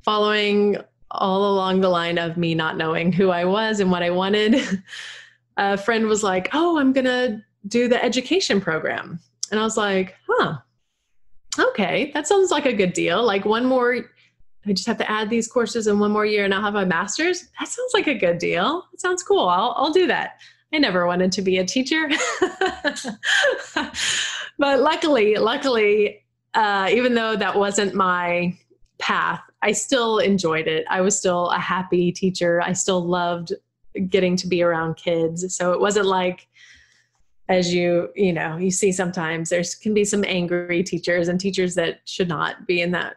[0.01, 0.77] following
[1.13, 4.83] all along the line of me not knowing who I was and what I wanted,
[5.57, 9.19] a friend was like, "Oh, I'm gonna do the education program,"
[9.51, 10.57] and I was like, "Huh."
[11.59, 13.23] okay, that sounds like a good deal.
[13.23, 14.05] Like one more,
[14.65, 16.85] I just have to add these courses in one more year and I'll have my
[16.85, 17.49] master's.
[17.59, 18.87] That sounds like a good deal.
[18.91, 19.47] That sounds cool.
[19.47, 20.39] I'll, I'll do that.
[20.73, 22.09] I never wanted to be a teacher.
[24.57, 26.23] but luckily, luckily,
[26.55, 28.57] uh, even though that wasn't my
[28.97, 30.85] path, I still enjoyed it.
[30.89, 32.61] I was still a happy teacher.
[32.61, 33.53] I still loved
[34.09, 35.55] getting to be around kids.
[35.55, 36.47] So it wasn't like,
[37.49, 41.75] as you you know you see sometimes there's can be some angry teachers and teachers
[41.75, 43.15] that should not be in that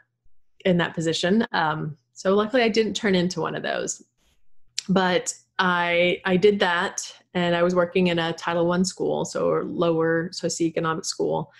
[0.65, 4.03] in that position um, so luckily i didn't turn into one of those
[4.89, 7.01] but i i did that
[7.35, 11.53] and i was working in a title one school so lower socioeconomic school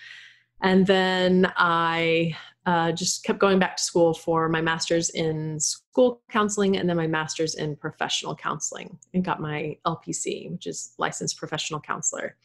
[0.61, 2.35] and then i
[2.67, 6.97] uh, just kept going back to school for my master's in school counseling and then
[6.97, 12.35] my master's in professional counseling and got my LPC, which is licensed professional counselor.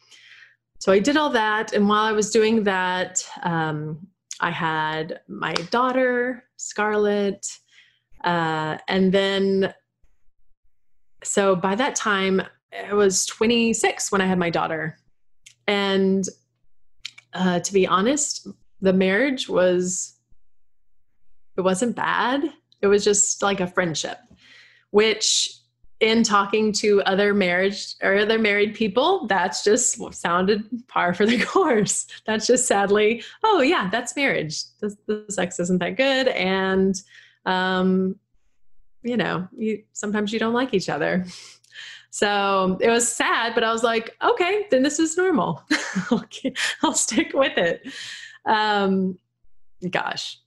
[0.79, 1.73] So I did all that.
[1.73, 4.07] And while I was doing that, um,
[4.39, 7.45] I had my daughter, Scarlett.
[8.23, 9.73] Uh, and then,
[11.21, 12.41] so by that time,
[12.89, 14.97] I was 26 when I had my daughter.
[15.67, 16.23] And
[17.33, 18.47] uh, to be honest,
[18.79, 20.12] the marriage was
[21.57, 22.43] it wasn't bad.
[22.81, 24.17] It was just like a friendship,
[24.91, 25.59] which
[25.99, 31.41] in talking to other marriage or other married people, that's just sounded par for the
[31.45, 32.07] course.
[32.25, 34.63] That's just sadly, oh yeah, that's marriage.
[34.81, 36.95] The, the sex isn't that good, and
[37.45, 38.17] um,
[39.01, 41.25] you know, you sometimes you don't like each other.
[42.09, 45.63] So it was sad, but I was like, okay, then this is normal.
[46.11, 47.91] okay, I'll stick with it.
[48.45, 49.17] Um,
[49.89, 50.37] gosh,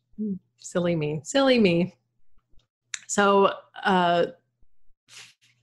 [0.66, 1.94] silly me, silly me.
[3.06, 3.52] So
[3.84, 4.26] uh,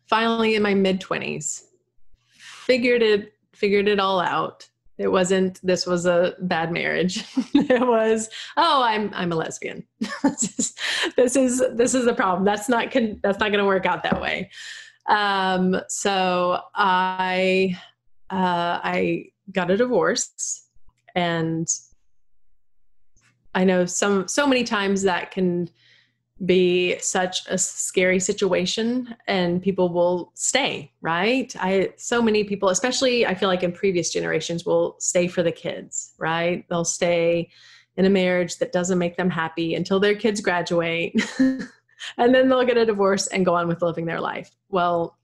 [0.07, 1.63] finally in my mid 20s
[2.27, 4.67] figured it figured it all out.
[4.97, 7.25] It wasn't this was a bad marriage.
[7.55, 9.83] It was oh i'm i'm a lesbian.
[10.23, 10.75] This is
[11.17, 12.45] this is this is the problem.
[12.45, 14.49] That's not con- that's not going to work out that way.
[15.07, 17.77] Um so i
[18.29, 20.67] uh i got a divorce
[21.15, 21.67] and
[23.55, 25.69] i know some so many times that can
[26.45, 31.55] be such a scary situation and people will stay right?
[31.59, 35.51] I so many people especially i feel like in previous generations will stay for the
[35.51, 36.65] kids right?
[36.69, 37.49] They'll stay
[37.95, 41.69] in a marriage that doesn't make them happy until their kids graduate and
[42.17, 44.51] then they'll get a divorce and go on with living their life.
[44.69, 45.17] Well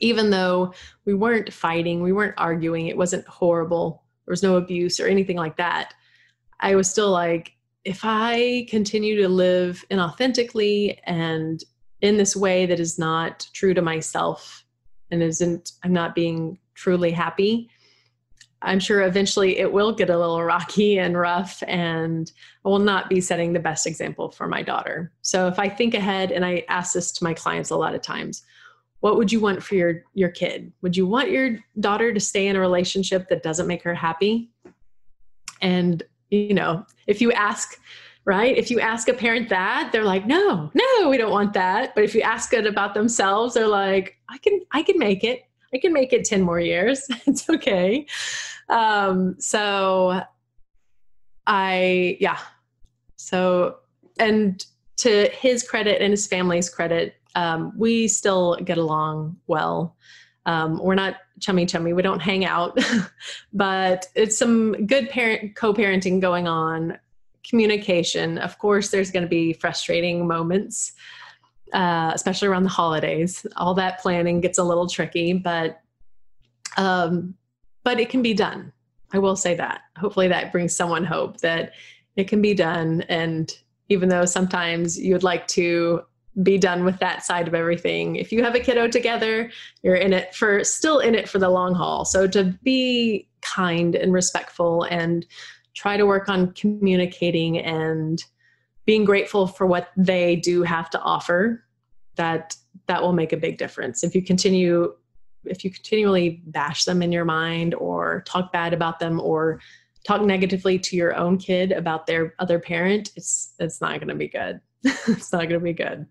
[0.00, 0.74] even though
[1.06, 5.36] we weren't fighting we weren't arguing it wasn't horrible there was no abuse or anything
[5.36, 5.94] like that
[6.60, 11.62] i was still like if I continue to live inauthentically and
[12.00, 14.64] in this way that is not true to myself
[15.10, 17.68] and isn't, I'm not being truly happy,
[18.62, 22.30] I'm sure eventually it will get a little rocky and rough, and
[22.64, 25.12] I will not be setting the best example for my daughter.
[25.20, 28.00] So if I think ahead, and I ask this to my clients a lot of
[28.00, 28.42] times,
[29.00, 30.72] what would you want for your your kid?
[30.80, 34.50] Would you want your daughter to stay in a relationship that doesn't make her happy?
[35.60, 37.80] And you know, if you ask,
[38.24, 38.56] right?
[38.56, 41.94] If you ask a parent that, they're like, no, no, we don't want that.
[41.94, 45.42] But if you ask it about themselves, they're like, I can, I can make it.
[45.72, 47.06] I can make it 10 more years.
[47.26, 48.06] it's okay.
[48.68, 50.22] Um, so
[51.46, 52.38] I, yeah.
[53.16, 53.76] So,
[54.18, 54.64] and
[54.98, 59.96] to his credit and his family's credit, um, we still get along well.
[60.46, 61.92] Um, we're not chummy chummy.
[61.92, 62.78] We don't hang out,
[63.52, 66.98] but it's some good parent co-parenting going on.
[67.48, 68.38] Communication.
[68.38, 70.92] Of course, there's going to be frustrating moments,
[71.72, 73.46] uh, especially around the holidays.
[73.56, 75.80] All that planning gets a little tricky, but
[76.76, 77.34] um,
[77.82, 78.72] but it can be done.
[79.12, 79.82] I will say that.
[79.98, 81.72] Hopefully, that brings someone hope that
[82.16, 83.02] it can be done.
[83.02, 83.52] And
[83.88, 86.02] even though sometimes you'd like to
[86.42, 88.16] be done with that side of everything.
[88.16, 89.50] If you have a kiddo together,
[89.82, 92.04] you're in it for still in it for the long haul.
[92.04, 95.26] So to be kind and respectful and
[95.74, 98.24] try to work on communicating and
[98.86, 101.64] being grateful for what they do have to offer
[102.16, 104.94] that that will make a big difference if you continue
[105.44, 109.60] if you continually bash them in your mind or talk bad about them or
[110.06, 114.14] talk negatively to your own kid about their other parent it's it's not going to
[114.14, 114.60] be good
[115.08, 116.06] it's not going to be good.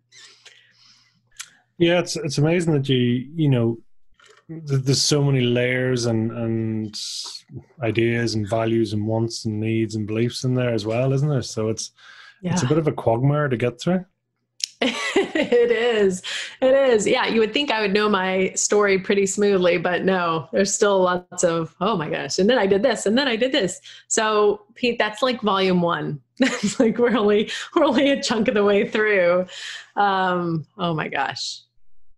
[1.78, 2.98] Yeah, it's it's amazing that you
[3.36, 3.78] you know
[4.48, 7.00] there's so many layers and and
[7.82, 11.42] ideas and values and wants and needs and beliefs in there as well, isn't there?
[11.42, 11.92] So it's
[12.42, 12.54] yeah.
[12.54, 14.06] it's a bit of a quagmire to get through.
[15.54, 16.22] it is.
[16.62, 17.08] It is.
[17.08, 21.02] Yeah, you would think I would know my story pretty smoothly, but no, there's still
[21.02, 23.80] lots of, oh my gosh, and then I did this, and then I did this.
[24.08, 26.22] So, Pete, that's like volume one.
[26.40, 29.46] It's like we're only we're only a chunk of the way through.
[29.96, 31.62] Um, oh my gosh.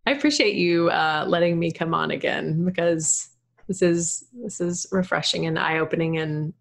[0.07, 3.29] I appreciate you uh, letting me come on again because
[3.67, 6.53] this is this is refreshing and eye-opening and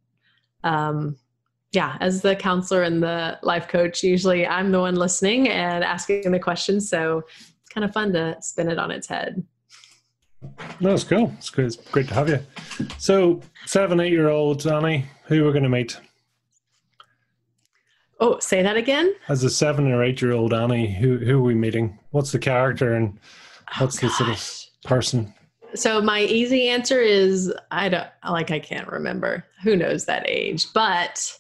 [0.64, 1.16] um,
[1.74, 6.30] yeah, as the counselor and the life coach, usually I'm the one listening and asking
[6.30, 6.88] the questions.
[6.88, 9.42] So it's kind of fun to spin it on its head.
[10.78, 11.32] No, it's cool.
[11.38, 11.66] It's great.
[11.66, 12.38] It's great to have you.
[12.98, 15.98] So, seven, eight year old Annie, who we're going to meet?
[18.20, 19.14] Oh, say that again.
[19.28, 21.98] As a seven or eight year old Annie, who who are we meeting?
[22.10, 23.18] What's the character and
[23.74, 25.32] oh, what's oh, the sort of person?
[25.74, 29.44] So my easy answer is I don't like I can't remember.
[29.62, 30.66] Who knows that age?
[30.74, 31.38] But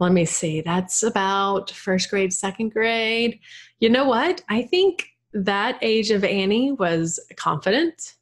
[0.00, 3.38] let me see, that's about first grade, second grade.
[3.80, 4.42] You know what?
[4.48, 8.14] I think that age of Annie was confident.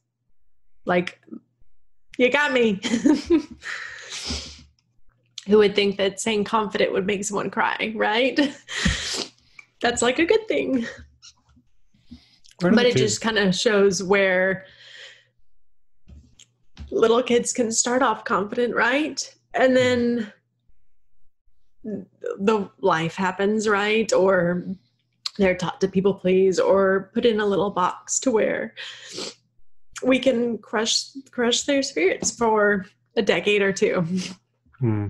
[0.85, 1.21] Like,
[2.17, 2.81] you got me.
[5.47, 8.35] Who would think that saying confident would make someone cry, right?
[9.81, 10.85] that's like a good thing.
[12.59, 14.65] But it just kind of shows where
[16.91, 19.33] little kids can start off confident, right?
[19.53, 20.33] And then
[21.83, 24.11] the life happens, right?
[24.13, 24.65] Or
[25.37, 28.75] they're taught to people please or put in a little box to where
[30.03, 34.05] we can crush crush their spirits for a decade or two.
[34.79, 35.07] Hmm.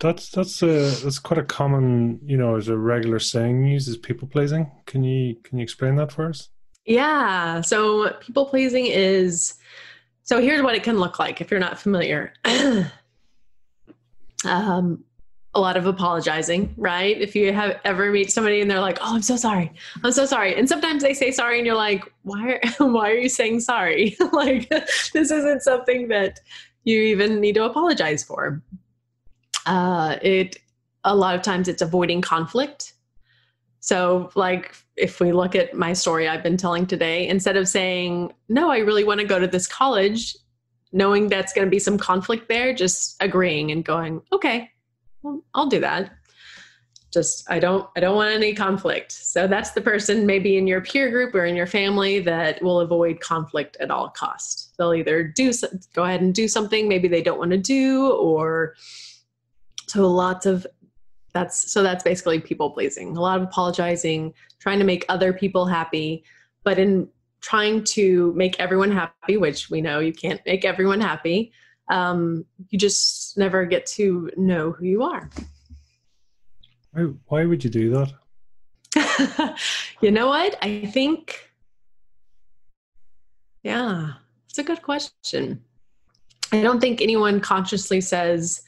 [0.00, 3.96] That's that's a that's quite a common, you know, as a regular saying used as
[3.96, 4.70] people pleasing.
[4.86, 6.48] Can you can you explain that for us?
[6.84, 7.60] Yeah.
[7.62, 9.54] So people pleasing is
[10.22, 12.32] so here's what it can look like if you're not familiar.
[14.44, 15.04] um,
[15.54, 17.20] a lot of apologizing, right?
[17.20, 19.72] If you have ever meet somebody and they're like, "Oh, I'm so sorry.
[20.04, 23.16] I'm so sorry." And sometimes they say sorry and you're like, "Why are, why are
[23.16, 24.16] you saying sorry?
[24.32, 26.40] like this isn't something that
[26.84, 28.62] you even need to apologize for."
[29.66, 30.58] Uh, it
[31.04, 32.94] a lot of times it's avoiding conflict.
[33.80, 38.32] So, like if we look at my story I've been telling today, instead of saying,
[38.48, 40.36] "No, I really want to go to this college,"
[40.92, 44.70] knowing that's going to be some conflict there, just agreeing and going, "Okay,
[45.22, 46.12] well, I'll do that.
[47.12, 49.12] Just I don't I don't want any conflict.
[49.12, 52.80] So that's the person maybe in your peer group or in your family that will
[52.80, 54.74] avoid conflict at all cost.
[54.76, 55.52] They'll either do
[55.94, 58.74] go ahead and do something maybe they don't want to do or
[59.86, 60.66] so lots of
[61.32, 63.16] that's so that's basically people pleasing.
[63.16, 66.24] A lot of apologizing, trying to make other people happy,
[66.62, 67.08] but in
[67.40, 71.52] trying to make everyone happy, which we know you can't make everyone happy,
[71.88, 75.30] um, you just never get to know who you are.
[76.92, 79.56] Why, why would you do that?
[80.00, 80.56] you know what?
[80.62, 81.50] I think,
[83.62, 84.12] yeah,
[84.48, 85.62] it's a good question.
[86.52, 88.62] I don't think anyone consciously says,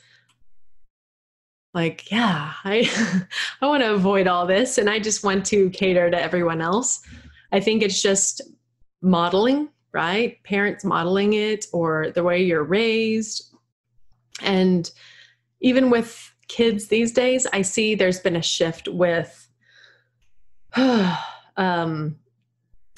[1.73, 2.91] like, yeah, I,
[3.61, 7.01] I want to avoid all this and I just want to cater to everyone else.
[7.53, 8.43] I think it's just
[9.03, 10.43] modeling right?
[10.45, 13.55] Parents modeling it or the way you're raised.
[14.43, 14.91] And
[15.61, 19.49] even with kids these days, I see there's been a shift with.
[20.77, 22.17] um,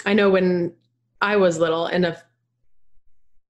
[0.05, 0.74] I know when
[1.20, 2.22] I was little, and if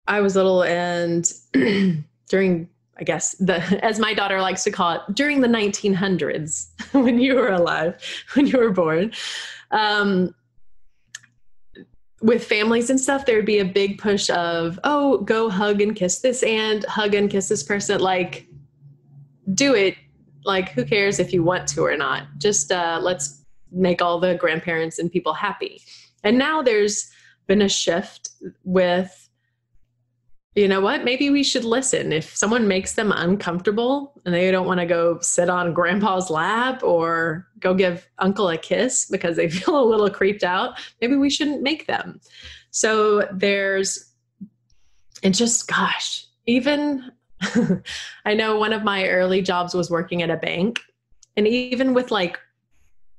[0.07, 1.31] I was little, and
[2.29, 2.69] during
[2.99, 7.35] I guess the as my daughter likes to call it during the 1900s when you
[7.35, 8.01] were alive
[8.35, 9.13] when you were born
[9.71, 10.35] um,
[12.23, 16.21] with families and stuff, there'd be a big push of, oh, go hug and kiss
[16.21, 18.01] this and hug and kiss this person.
[18.01, 18.49] Like,
[19.55, 19.97] do it.
[20.45, 22.25] Like, who cares if you want to or not?
[22.39, 25.83] Just uh, let's make all the grandparents and people happy.
[26.25, 27.11] And now there's
[27.47, 28.31] been a shift
[28.65, 29.26] with
[30.57, 31.05] you know what?
[31.05, 32.15] Maybe we should listen.
[32.15, 36.83] If someone makes them uncomfortable and they don't want to go sit on grandpa's lap
[36.83, 41.29] or go give uncle a kiss because they feel a little creeped out, maybe we
[41.29, 42.21] shouldn't make them.
[42.71, 44.13] So there's,
[45.23, 47.13] and just gosh, even
[48.25, 50.81] I know one of my early jobs was working at a bank.
[51.37, 52.39] And even with like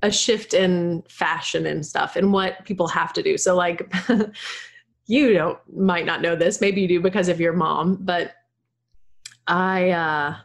[0.02, 3.38] a shift in fashion and stuff and what people have to do.
[3.38, 3.94] So, like,
[5.08, 8.34] you don't might not know this maybe you do because of your mom but
[9.47, 10.36] i uh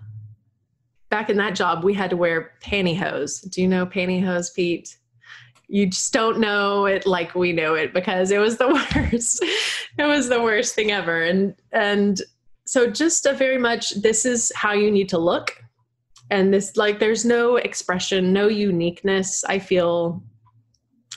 [1.13, 3.49] back in that job we had to wear pantyhose.
[3.51, 4.97] Do you know pantyhose pete?
[5.69, 8.69] You just don't know it like we know it because it was the
[9.13, 9.45] worst.
[9.99, 11.23] It was the worst thing ever.
[11.23, 12.21] And and
[12.67, 15.63] so just a very much this is how you need to look.
[16.31, 20.23] And this like there's no expression no uniqueness i feel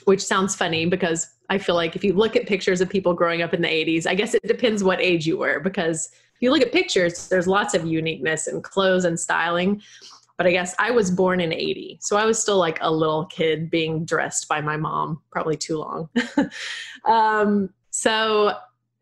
[0.04, 3.42] which sounds funny because I feel like if you look at pictures of people growing
[3.42, 6.50] up in the 80s, I guess it depends what age you were because if you
[6.50, 9.80] look at pictures, there's lots of uniqueness in clothes and styling.
[10.36, 11.98] But I guess I was born in 80.
[12.02, 15.78] So I was still like a little kid being dressed by my mom, probably too
[15.78, 16.10] long.
[17.06, 18.52] um, so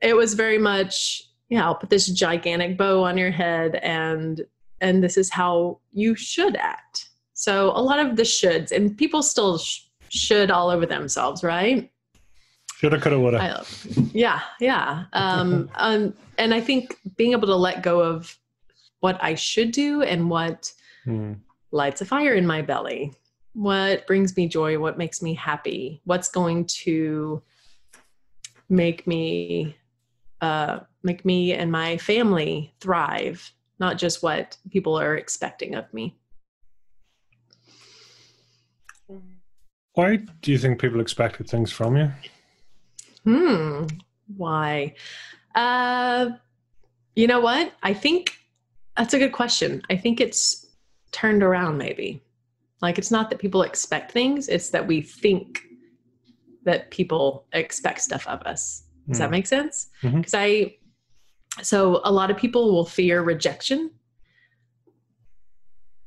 [0.01, 4.43] it was very much, yeah, I'll put this gigantic bow on your head and
[4.81, 7.09] and this is how you should act.
[7.33, 11.91] So a lot of the shoulds and people still sh- should all over themselves, right?
[12.85, 13.65] Shoulda, coulda, woulda.
[14.13, 15.05] Yeah, yeah.
[15.15, 18.37] Um, um, and I think being able to let go of
[19.01, 20.71] what I should do and what
[21.07, 21.39] mm.
[21.71, 23.15] lights a fire in my belly,
[23.55, 27.43] what brings me joy, what makes me happy, what's going to
[28.69, 29.75] make me
[30.43, 36.15] uh, make me and my family thrive, not just what people are expecting of me.
[39.95, 42.13] Why do you think people expected things from you?
[43.25, 43.85] Hmm.
[44.37, 44.95] Why?
[45.55, 46.31] Uh,
[47.17, 47.73] you know what?
[47.83, 48.37] I think
[48.97, 49.83] that's a good question.
[49.91, 50.67] I think it's
[51.13, 52.23] turned around, maybe.
[52.83, 55.63] Like, it's not that people expect things, it's that we think
[56.65, 58.85] that people expect stuff of us.
[59.09, 59.21] Does mm.
[59.21, 59.33] that hmm.
[59.33, 59.89] make sense?
[60.03, 60.37] Because mm-hmm.
[61.61, 63.91] I, so a lot of people will fear rejection.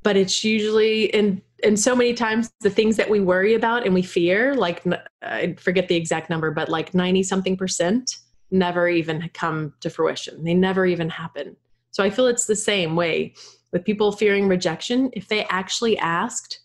[0.04, 3.94] But it's usually in and so many times the things that we worry about and
[3.94, 4.84] we fear like
[5.24, 8.18] i forget the exact number but like 90 something percent
[8.52, 10.44] never even come to fruition.
[10.44, 11.56] They never even happen.
[11.92, 13.34] So i feel it's the same way
[13.72, 15.10] with people fearing rejection.
[15.14, 16.62] If they actually asked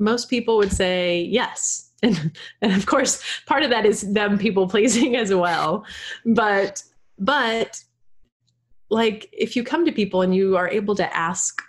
[0.00, 1.84] most people would say yes.
[2.00, 5.84] And, and of course part of that is them people pleasing as well.
[6.24, 6.84] But
[7.18, 7.82] but
[8.88, 11.60] like if you come to people and you are able to ask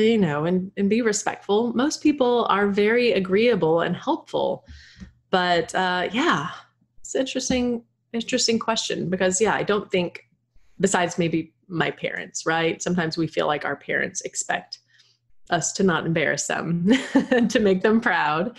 [0.00, 1.72] you know, and, and be respectful.
[1.74, 4.64] Most people are very agreeable and helpful.
[5.30, 6.50] But uh, yeah,
[7.00, 10.24] it's interesting, interesting question because yeah, I don't think
[10.80, 12.80] besides maybe my parents, right?
[12.82, 14.78] Sometimes we feel like our parents expect
[15.50, 16.90] us to not embarrass them,
[17.48, 18.58] to make them proud.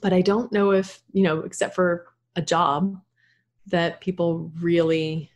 [0.00, 2.06] But I don't know if, you know, except for
[2.36, 2.98] a job,
[3.66, 5.30] that people really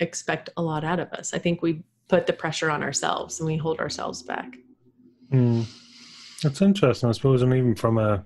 [0.00, 1.34] expect a lot out of us.
[1.34, 4.56] I think we put the pressure on ourselves and we hold ourselves back.
[5.32, 5.66] Mm.
[6.42, 7.42] That's interesting, I suppose.
[7.42, 8.24] And even from a,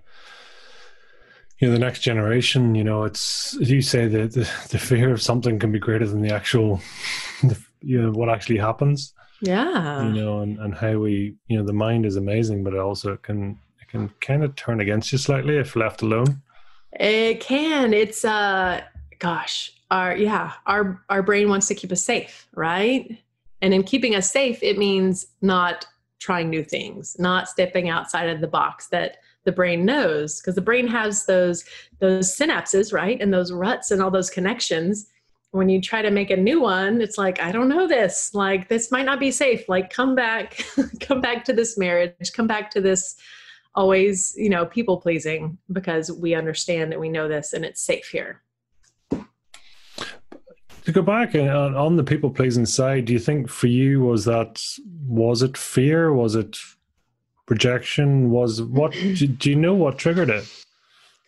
[1.58, 5.12] you know, the next generation, you know, it's, as you say, the, the, the fear
[5.12, 6.80] of something can be greater than the actual,
[7.42, 9.14] the, you know, what actually happens.
[9.40, 10.02] Yeah.
[10.02, 13.16] You know, and, and how we, you know, the mind is amazing, but it also
[13.16, 16.42] can, it can kind of turn against you slightly if left alone.
[16.92, 17.94] It can.
[17.94, 18.80] It's, uh,
[19.20, 23.16] gosh, our, yeah, our, our brain wants to keep us safe, right?
[23.60, 25.86] And in keeping us safe, it means not
[26.18, 30.60] trying new things, not stepping outside of the box that the brain knows because the
[30.60, 31.64] brain has those
[32.00, 33.20] those synapses, right?
[33.20, 35.06] And those ruts and all those connections.
[35.52, 38.34] When you try to make a new one, it's like, I don't know this.
[38.34, 39.68] Like this might not be safe.
[39.68, 40.62] Like come back,
[41.00, 43.16] come back to this marriage, come back to this
[43.74, 48.08] always, you know, people pleasing because we understand that we know this and it's safe
[48.08, 48.42] here
[50.88, 54.64] to go back on, the people pleasing side, do you think for you was that
[55.06, 56.14] was it fear?
[56.14, 56.56] Was it
[57.46, 58.30] rejection?
[58.30, 58.92] Was what?
[58.92, 60.50] do, do you know what triggered it?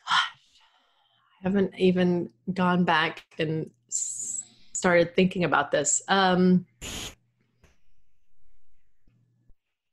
[0.09, 6.01] I haven't even gone back and started thinking about this.
[6.09, 6.65] Um,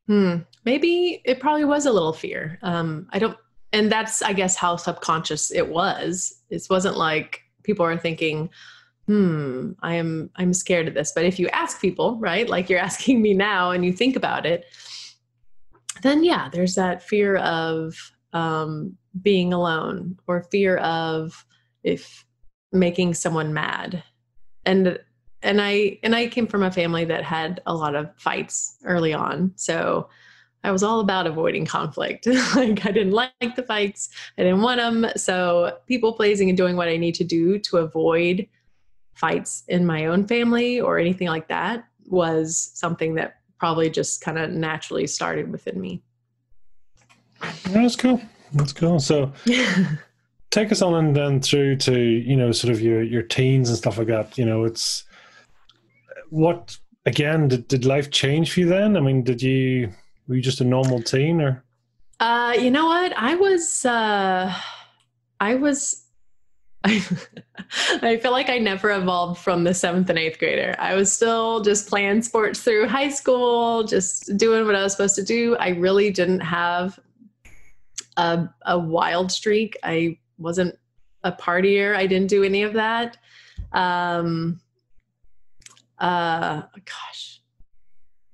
[0.06, 2.58] hmm, maybe it probably was a little fear.
[2.62, 3.36] Um, I don't,
[3.74, 6.40] and that's I guess how subconscious it was.
[6.48, 8.48] It wasn't like people are thinking,
[9.08, 13.20] hmm i'm i'm scared of this but if you ask people right like you're asking
[13.20, 14.66] me now and you think about it
[16.02, 17.94] then yeah there's that fear of
[18.32, 21.44] um, being alone or fear of
[21.82, 22.24] if
[22.72, 24.02] making someone mad.
[24.66, 24.98] And
[25.40, 29.14] and i and i came from a family that had a lot of fights early
[29.14, 30.08] on so
[30.64, 32.26] i was all about avoiding conflict.
[32.56, 36.74] Like i didn't like the fights i didn't want them so people pleasing and doing
[36.74, 38.48] what i need to do to avoid
[39.18, 44.38] fights in my own family or anything like that was something that probably just kind
[44.38, 46.00] of naturally started within me.
[47.64, 48.20] That's cool.
[48.52, 49.00] That's cool.
[49.00, 49.32] So
[50.50, 53.76] take us on and then through to, you know, sort of your, your teens and
[53.76, 54.38] stuff like that.
[54.38, 55.04] You know, it's
[56.30, 58.96] what, again, did, did life change for you then?
[58.96, 59.92] I mean, did you,
[60.28, 61.64] were you just a normal teen or?
[62.20, 63.12] Uh, you know what?
[63.16, 64.52] I was, uh,
[65.40, 66.04] I was
[66.84, 70.76] I, feel like I never evolved from the seventh and eighth grader.
[70.78, 75.16] I was still just playing sports through high school, just doing what I was supposed
[75.16, 75.56] to do.
[75.56, 76.98] I really didn't have
[78.16, 79.76] a, a wild streak.
[79.82, 80.76] I wasn't
[81.24, 81.96] a partier.
[81.96, 83.16] I didn't do any of that.
[83.72, 84.60] Um,
[85.98, 87.40] uh, gosh,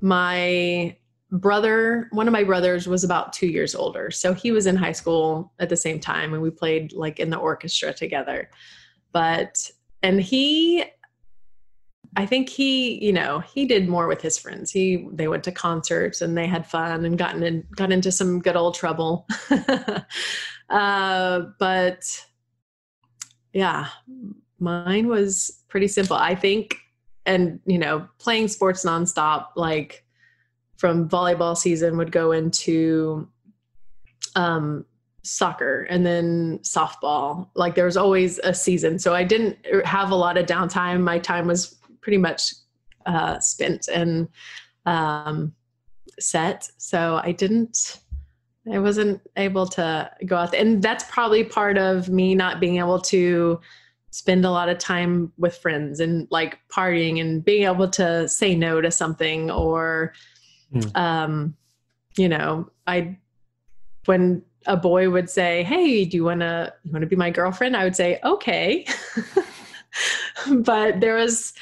[0.00, 0.96] my
[1.34, 4.10] brother, one of my brothers was about two years older.
[4.10, 7.30] So he was in high school at the same time and we played like in
[7.30, 8.50] the orchestra together.
[9.12, 9.70] But,
[10.02, 10.84] and he,
[12.16, 14.70] I think he, you know, he did more with his friends.
[14.70, 18.40] He, they went to concerts and they had fun and gotten in, got into some
[18.40, 19.26] good old trouble.
[20.70, 22.04] uh, but
[23.52, 23.88] yeah,
[24.60, 26.16] mine was pretty simple.
[26.16, 26.76] I think,
[27.26, 30.03] and you know, playing sports nonstop, like,
[30.76, 33.28] from volleyball season would go into
[34.36, 34.84] um,
[35.22, 37.48] soccer and then softball.
[37.54, 38.98] Like there was always a season.
[38.98, 41.00] So I didn't have a lot of downtime.
[41.00, 42.54] My time was pretty much
[43.06, 44.28] uh, spent and
[44.86, 45.54] um,
[46.18, 46.70] set.
[46.78, 48.00] So I didn't,
[48.70, 50.60] I wasn't able to go out there.
[50.60, 53.60] And that's probably part of me not being able to
[54.10, 58.54] spend a lot of time with friends and like partying and being able to say
[58.54, 60.12] no to something or
[60.74, 60.96] Mm.
[60.96, 61.56] Um,
[62.16, 63.16] you know, I
[64.06, 67.30] when a boy would say, "Hey, do you want to you want to be my
[67.30, 68.86] girlfriend?" I would say, "Okay."
[70.50, 71.54] but there was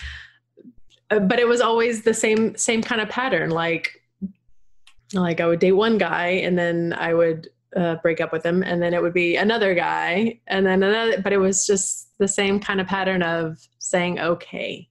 [1.11, 4.03] uh, but it was always the same same kind of pattern like
[5.13, 8.63] like I would date one guy and then I would uh, break up with him,
[8.63, 11.21] and then it would be another guy, and then another.
[11.23, 14.89] But it was just the same kind of pattern of saying okay.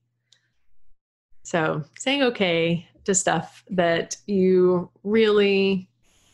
[1.44, 5.88] So saying okay to stuff that you really,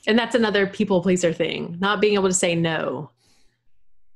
[0.06, 3.10] and that's another people pleaser thing, not being able to say no.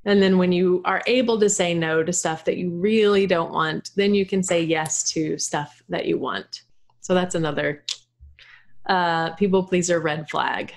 [0.05, 3.53] And then when you are able to say no to stuff that you really don't
[3.53, 6.63] want, then you can say yes to stuff that you want.
[6.99, 7.83] So that's another
[8.85, 10.73] uh, people pleaser red flag.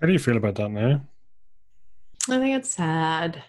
[0.00, 1.00] How do you feel about that now?
[2.30, 3.42] I think it's sad.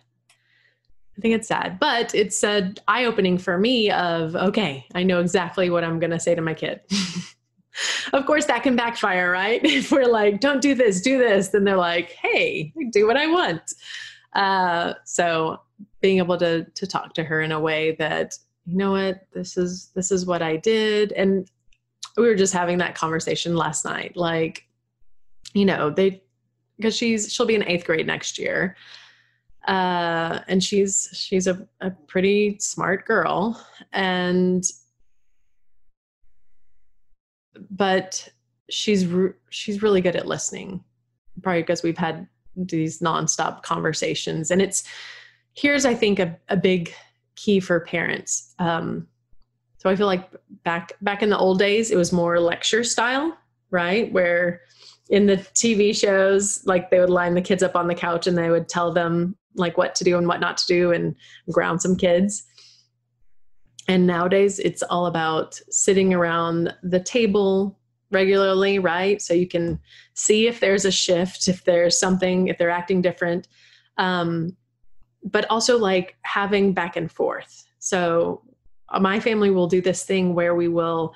[1.20, 3.91] I think it's sad, but it's uh, eye opening for me.
[3.91, 6.80] Of okay, I know exactly what I'm going to say to my kid.
[8.13, 9.59] of course, that can backfire, right?
[9.65, 13.28] If we're like, "Don't do this, do this," then they're like, "Hey, do what I
[13.28, 13.74] want."
[14.32, 15.59] Uh, so
[15.99, 19.57] being able to to talk to her in a way that you know what this
[19.57, 21.51] is this is what I did, and
[22.15, 24.15] we were just having that conversation last night.
[24.15, 24.70] Like,
[25.53, 26.24] you know, they
[26.78, 28.78] because she's she'll be in eighth grade next year
[29.68, 33.60] uh, and she's she's a, a pretty smart girl
[33.93, 34.64] and
[37.70, 38.30] but
[38.70, 40.84] she's re- she's really good at listening
[41.41, 44.51] probably because we've had these nonstop conversations.
[44.51, 44.84] And it's
[45.53, 46.93] here's i think a, a big
[47.36, 48.53] key for parents.
[48.60, 49.07] Um,
[49.78, 50.30] so i feel like
[50.64, 53.38] back back in the old days it was more lecture style
[53.72, 54.12] right?
[54.12, 54.62] Where
[55.10, 58.38] in the TV shows, like they would line the kids up on the couch and
[58.38, 61.16] they would tell them like what to do and what not to do and
[61.51, 62.43] ground some kids.
[63.88, 67.78] And nowadays it's all about sitting around the table
[68.12, 69.22] regularly, right?
[69.22, 69.80] So you can
[70.14, 73.47] see if there's a shift, if there's something, if they're acting different.
[73.97, 74.55] Um,
[75.24, 77.66] but also like having back and forth.
[77.80, 78.43] So
[78.99, 81.14] my family will do this thing where we will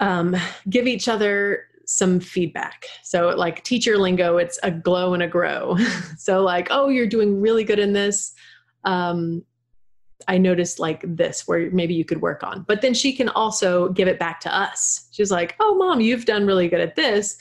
[0.00, 0.36] um,
[0.68, 2.86] give each other some feedback.
[3.02, 5.76] So, like teacher lingo, it's a glow and a grow.
[6.18, 8.34] so, like, oh, you're doing really good in this.
[8.84, 9.44] Um,
[10.28, 12.62] I noticed like this where maybe you could work on.
[12.62, 15.08] But then she can also give it back to us.
[15.12, 17.36] She's like, oh, mom, you've done really good at this.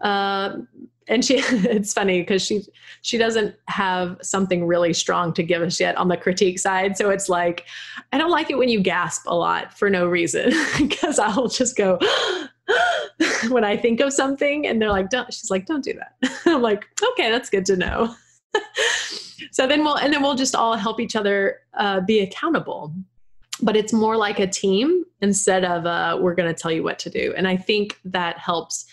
[0.00, 0.58] Uh,
[1.08, 2.62] and she, it's funny because she
[3.02, 6.96] she doesn't have something really strong to give us yet on the critique side.
[6.96, 7.64] So it's like,
[8.12, 11.76] I don't like it when you gasp a lot for no reason because I'll just
[11.76, 11.98] go.
[13.48, 16.40] when I think of something and they're like, don't, she's like, don't do that.
[16.46, 18.14] I'm like, okay, that's good to know.
[19.50, 22.94] so then we'll, and then we'll just all help each other uh, be accountable.
[23.60, 26.98] But it's more like a team instead of uh, we're going to tell you what
[27.00, 27.34] to do.
[27.36, 28.86] And I think that helps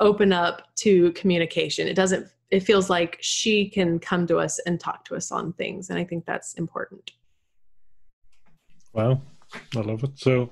[0.00, 1.86] open up to communication.
[1.86, 5.52] It doesn't, it feels like she can come to us and talk to us on
[5.52, 5.88] things.
[5.88, 7.12] And I think that's important.
[8.92, 9.20] Wow.
[9.76, 10.18] I love it.
[10.18, 10.50] So,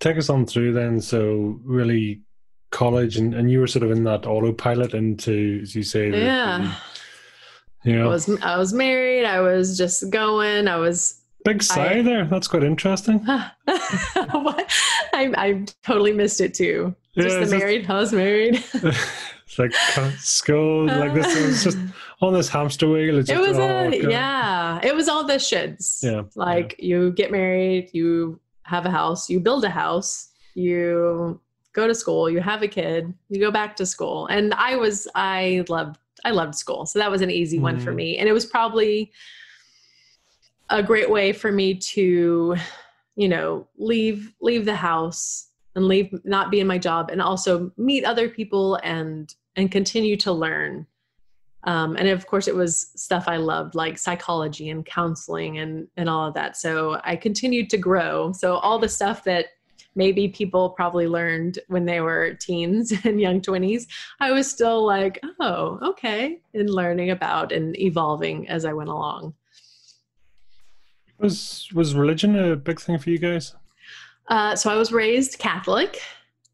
[0.00, 1.00] take us on through then.
[1.00, 2.22] So really
[2.70, 6.74] college and, and you were sort of in that autopilot into as you say yeah.
[7.82, 8.06] the, you know.
[8.06, 9.24] I was I was married.
[9.24, 10.68] I was just going.
[10.68, 12.26] I was big sigh I, there.
[12.26, 13.24] That's quite interesting.
[13.26, 14.64] I,
[15.14, 16.94] I totally missed it too.
[17.16, 18.64] Just yeah, the married just, I was married.
[19.50, 19.74] It's like
[20.20, 21.78] school like this it was just
[22.20, 23.18] on this hamster wheel.
[23.18, 24.78] It was oh, a, yeah.
[24.80, 26.04] It was all the shoulds.
[26.04, 26.86] Yeah like yeah.
[26.86, 28.38] you get married you
[28.70, 31.40] have a house, you build a house, you
[31.72, 34.26] go to school, you have a kid, you go back to school.
[34.28, 36.86] And I was I loved I loved school.
[36.86, 37.62] So that was an easy mm.
[37.62, 37.96] one for mm.
[37.96, 38.18] me.
[38.18, 39.12] And it was probably
[40.68, 42.56] a great way for me to,
[43.16, 47.72] you know, leave leave the house and leave not be in my job and also
[47.76, 50.86] meet other people and and continue to learn
[51.64, 56.08] um, and of course it was stuff i loved like psychology and counseling and and
[56.08, 56.56] all of that.
[56.56, 58.32] So i continued to grow.
[58.32, 59.46] So all the stuff that
[59.94, 63.86] maybe people probably learned when they were teens and young 20s
[64.20, 69.34] i was still like oh okay and learning about and evolving as i went along.
[71.18, 73.54] Was was religion a big thing for you guys?
[74.28, 76.00] Uh, so i was raised catholic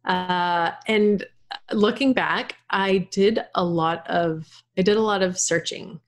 [0.07, 1.27] uh, and
[1.73, 4.47] looking back, I did a lot of
[4.79, 6.01] I did a lot of searching.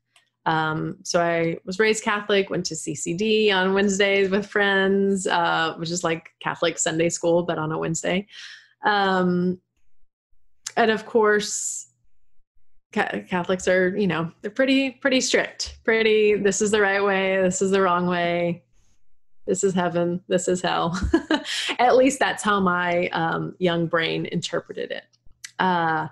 [0.47, 5.91] Um, so I was raised Catholic, went to CCD on Wednesdays with friends, uh, which
[5.91, 8.26] is like Catholic Sunday school, but on a Wednesday.
[8.82, 9.61] Um,
[10.76, 11.89] and of course,
[12.93, 15.78] Catholics are, you know, they're pretty, pretty strict.
[15.84, 18.62] Pretty, this is the right way, this is the wrong way,
[19.47, 20.99] this is heaven, this is hell.
[21.78, 25.05] At least that's how my um, young brain interpreted it
[25.59, 26.09] uh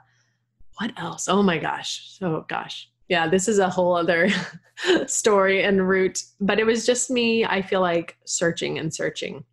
[0.79, 4.29] what else oh my gosh oh gosh yeah this is a whole other
[5.07, 9.45] story and route but it was just me i feel like searching and searching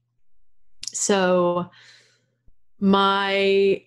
[0.88, 1.70] so
[2.80, 3.82] my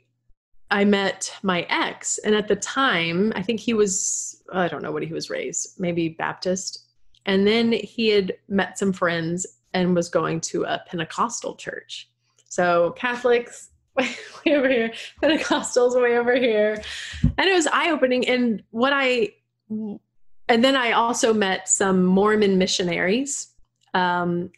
[0.71, 4.91] I met my ex, and at the time, I think he was, I don't know
[4.91, 6.87] what he was raised, maybe Baptist.
[7.25, 12.11] And then he had met some friends and was going to a Pentecostal church.
[12.49, 13.71] So Catholics,
[14.47, 14.93] way, over here,
[15.23, 16.83] Pentecostals way over here.
[17.23, 18.29] And it was eye opening.
[18.29, 19.31] And what I,
[19.69, 23.49] and then I also met some Mormon missionaries
[23.95, 24.51] um,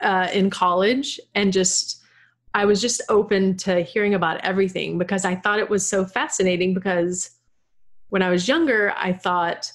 [0.00, 2.02] uh, in college and just,
[2.52, 6.74] I was just open to hearing about everything because I thought it was so fascinating
[6.74, 7.30] because
[8.08, 9.72] when I was younger, I thought,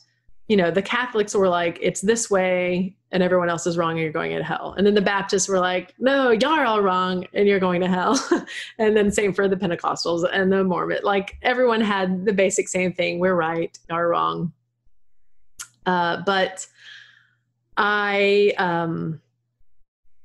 [0.47, 3.99] you know, the Catholics were like, it's this way and everyone else is wrong and
[3.99, 4.75] you're going to hell.
[4.77, 7.87] And then the Baptists were like, no, y'all are all wrong and you're going to
[7.87, 8.19] hell.
[8.77, 10.99] and then same for the Pentecostals and the Mormon.
[11.03, 13.19] Like everyone had the basic same thing.
[13.19, 14.53] We're right, y'all are wrong.
[15.85, 16.67] Uh, but
[17.77, 19.21] I, um,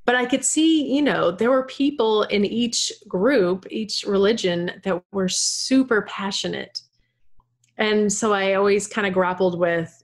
[0.05, 5.03] but I could see, you know, there were people in each group, each religion that
[5.13, 6.83] were super passionate.
[7.79, 10.00] And so I always kind of grappled with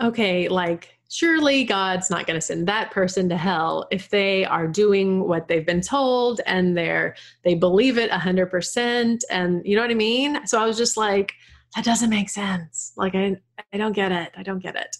[0.00, 4.68] okay, like, surely God's not going to send that person to hell if they are
[4.68, 9.90] doing what they've been told and they're they believe it 100% and you know what
[9.90, 10.46] I mean?
[10.46, 11.34] So I was just like
[11.74, 12.92] that doesn't make sense.
[12.96, 13.36] Like I
[13.72, 14.32] I don't get it.
[14.36, 14.96] I don't get it.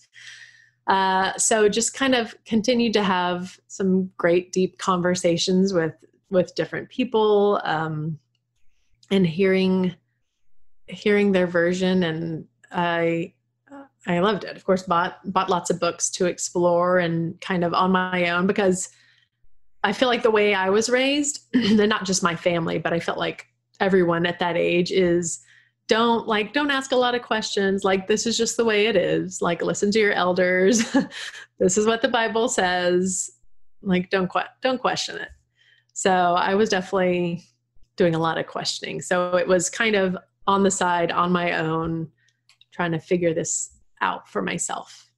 [0.86, 5.94] Uh, so just kind of continued to have some great deep conversations with
[6.30, 8.18] with different people um,
[9.11, 9.94] and hearing
[10.86, 13.34] hearing their version and I
[14.07, 14.57] I loved it.
[14.57, 18.46] Of course, bought bought lots of books to explore and kind of on my own
[18.46, 18.88] because
[19.82, 23.01] I feel like the way I was raised, and not just my family, but I
[23.01, 23.46] felt like
[23.78, 25.40] everyone at that age is
[25.88, 27.84] don't like don't ask a lot of questions.
[27.84, 29.42] Like this is just the way it is.
[29.42, 30.96] Like listen to your elders.
[31.59, 33.28] This is what the bible says.
[33.82, 35.28] Like don't que- don't question it.
[35.92, 37.44] So i was definitely
[37.96, 39.03] doing a lot of questioning.
[39.03, 42.09] So it was kind of on the side on my own
[42.72, 45.11] trying to figure this out for myself.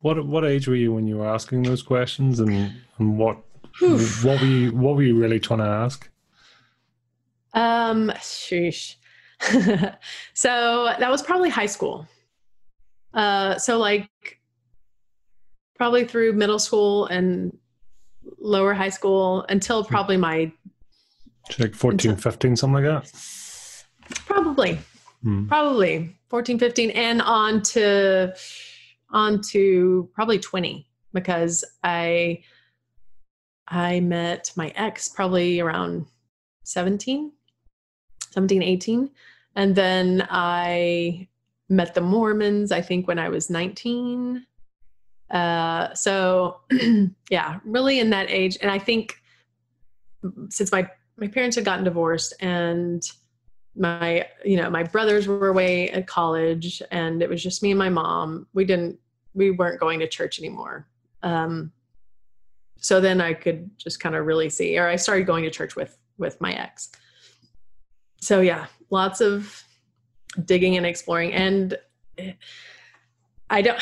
[0.00, 3.38] What what age were you when you were asking those questions, and, and what
[3.82, 4.24] Oof.
[4.24, 6.08] what were you what were you really trying to ask?
[7.54, 8.94] Um, sheesh.
[10.34, 12.06] so that was probably high school.
[13.14, 14.08] Uh, so like
[15.76, 17.56] probably through middle school and
[18.38, 20.52] lower high school until probably my
[21.58, 23.84] like 14 until, 15 something like that
[24.26, 24.78] probably
[25.22, 25.46] hmm.
[25.46, 28.34] probably 14 15 and on to
[29.10, 32.42] on to probably 20 because i
[33.68, 36.06] i met my ex probably around
[36.64, 37.32] 17
[38.30, 39.10] 17 18
[39.56, 41.26] and then i
[41.68, 44.44] met the mormons i think when i was 19
[45.30, 46.60] uh so
[47.30, 48.56] yeah really in that age.
[48.62, 49.20] And i think
[50.48, 53.02] since my my parents had gotten divorced and
[53.78, 57.78] my you know my brothers were away at college and it was just me and
[57.78, 58.46] my mom.
[58.52, 58.98] We didn't
[59.34, 60.86] we weren't going to church anymore.
[61.22, 61.72] Um
[62.80, 65.76] so then i could just kind of really see or i started going to church
[65.76, 66.90] with with my ex.
[68.20, 69.64] So yeah lots of
[70.44, 71.76] digging and exploring and
[73.50, 73.80] i don't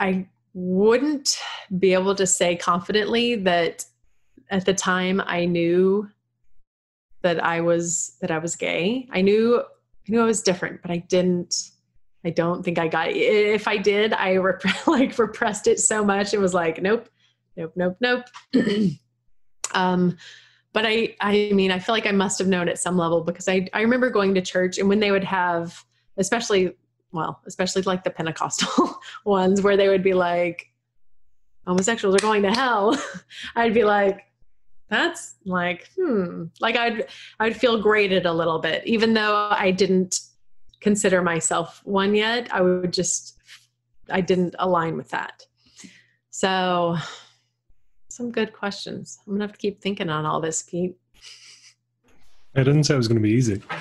[0.00, 1.38] i wouldn't
[1.78, 3.84] be able to say confidently that
[4.50, 6.08] at the time i knew
[7.28, 9.06] that I was that I was gay.
[9.12, 11.70] I knew I knew I was different, but I didn't.
[12.24, 13.10] I don't think I got.
[13.10, 16.32] If I did, I rep- like repressed it so much.
[16.32, 17.08] It was like, nope,
[17.56, 18.24] nope, nope, nope.
[19.74, 20.16] um,
[20.72, 23.48] but I, I mean, I feel like I must have known at some level because
[23.48, 25.84] I, I remember going to church and when they would have,
[26.16, 26.76] especially,
[27.12, 30.66] well, especially like the Pentecostal ones where they would be like,
[31.66, 32.98] homosexuals are going to hell.
[33.56, 34.27] I'd be like,
[34.88, 37.06] that's like hmm like i'd
[37.40, 38.86] i'd feel graded a little bit.
[38.86, 40.20] Even though i didn't
[40.80, 43.38] consider myself one yet i would just
[44.10, 45.44] i didn't align with that.
[46.30, 46.96] So
[48.08, 49.18] some good questions.
[49.26, 50.96] I'm gonna have to keep thinking on all this pete.
[52.56, 53.62] I didn't say it was gonna be easy.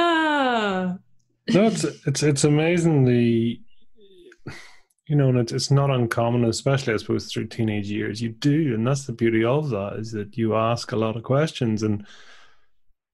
[0.00, 0.96] Ah.
[1.48, 3.60] no it's it's it's amazing the
[5.08, 8.20] you know, and it's, it's not uncommon, especially I suppose through teenage years.
[8.20, 11.22] You do, and that's the beauty of that is that you ask a lot of
[11.22, 12.04] questions, and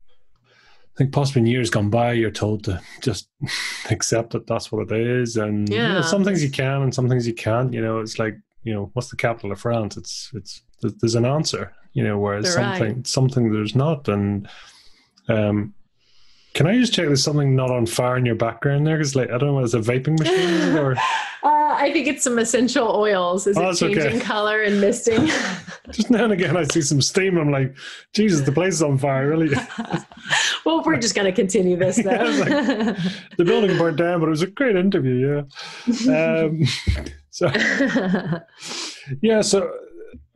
[0.08, 3.28] I think possibly in years gone by, you're told to just
[3.90, 5.86] accept that that's what it is, and yeah.
[5.86, 7.72] you know, some things you can and some things you can't.
[7.72, 9.96] You know, it's like you know, what's the capital of France?
[9.96, 13.06] It's it's there's an answer, you know, whereas They're something right.
[13.06, 14.48] something there's not, and
[15.28, 15.74] um,
[16.54, 18.96] can I just check there's something not on fire in your background there?
[18.96, 20.96] Because like I don't know, it's a vaping machine or.
[21.44, 23.46] Uh, I think it's some essential oils.
[23.46, 24.20] Is oh, it changing okay.
[24.20, 25.26] color and misting?
[25.90, 27.36] just now and again, I see some steam.
[27.38, 27.76] I'm like,
[28.12, 29.54] Jesus, the place is on fire, really.
[30.64, 32.10] well, we're just going to continue this, though.
[32.10, 32.96] yeah, like,
[33.36, 35.44] the building burned down, but it was a great interview,
[36.06, 36.44] yeah.
[36.44, 36.64] Um,
[37.30, 37.50] so,
[39.20, 39.70] yeah, so,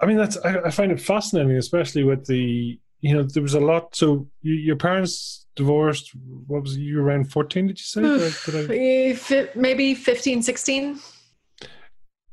[0.01, 3.55] I mean, that's, I, I, find it fascinating, especially with the, you know, there was
[3.55, 3.97] a lot.
[3.97, 6.13] So, you, your parents divorced,
[6.47, 8.51] what was it, you around 14, did you say?
[8.53, 9.49] Did I...
[9.55, 11.01] Maybe 15, 16.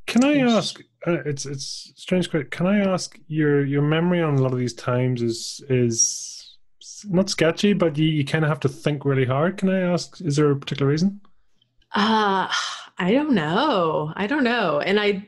[0.07, 0.79] Can I ask?
[1.05, 2.29] Uh, it's it's strange.
[2.29, 6.57] Can I ask your your memory on a lot of these times is is
[7.07, 9.57] not sketchy, but you, you kind of have to think really hard.
[9.57, 10.21] Can I ask?
[10.21, 11.21] Is there a particular reason?
[11.93, 12.47] Uh
[12.97, 14.13] I don't know.
[14.15, 14.79] I don't know.
[14.79, 15.27] And I,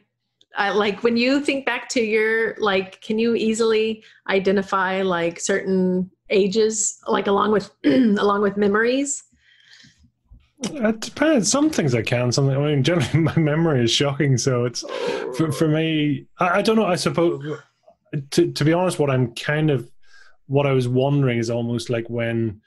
[0.56, 6.10] I like when you think back to your like, can you easily identify like certain
[6.30, 9.24] ages, like along with along with memories?
[10.60, 11.52] It depends.
[11.52, 12.32] Some things I can.
[12.32, 12.56] Something.
[12.56, 14.38] I mean, generally my memory is shocking.
[14.38, 14.84] So it's
[15.36, 16.26] for, for me.
[16.40, 16.86] I, I, don't know.
[16.86, 17.60] I suppose
[18.32, 19.90] to to be honest, what I'm kind of
[20.48, 22.62] what I was wondering is almost like when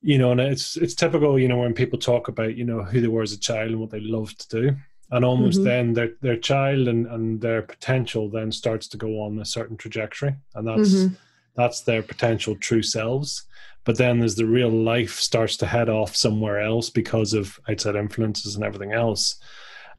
[0.00, 1.38] you know, and it's it's typical.
[1.38, 3.80] You know, when people talk about you know who they were as a child and
[3.80, 4.76] what they loved to do,
[5.10, 5.68] and almost mm-hmm.
[5.68, 9.76] then their their child and and their potential then starts to go on a certain
[9.76, 11.14] trajectory, and that's mm-hmm.
[11.56, 13.44] that's their potential true selves
[13.84, 17.96] but then as the real life starts to head off somewhere else because of outside
[17.96, 19.36] influences and everything else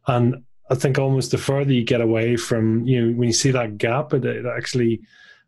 [0.08, 3.52] and i think almost the further you get away from you know when you see
[3.52, 5.02] that gap it, it actually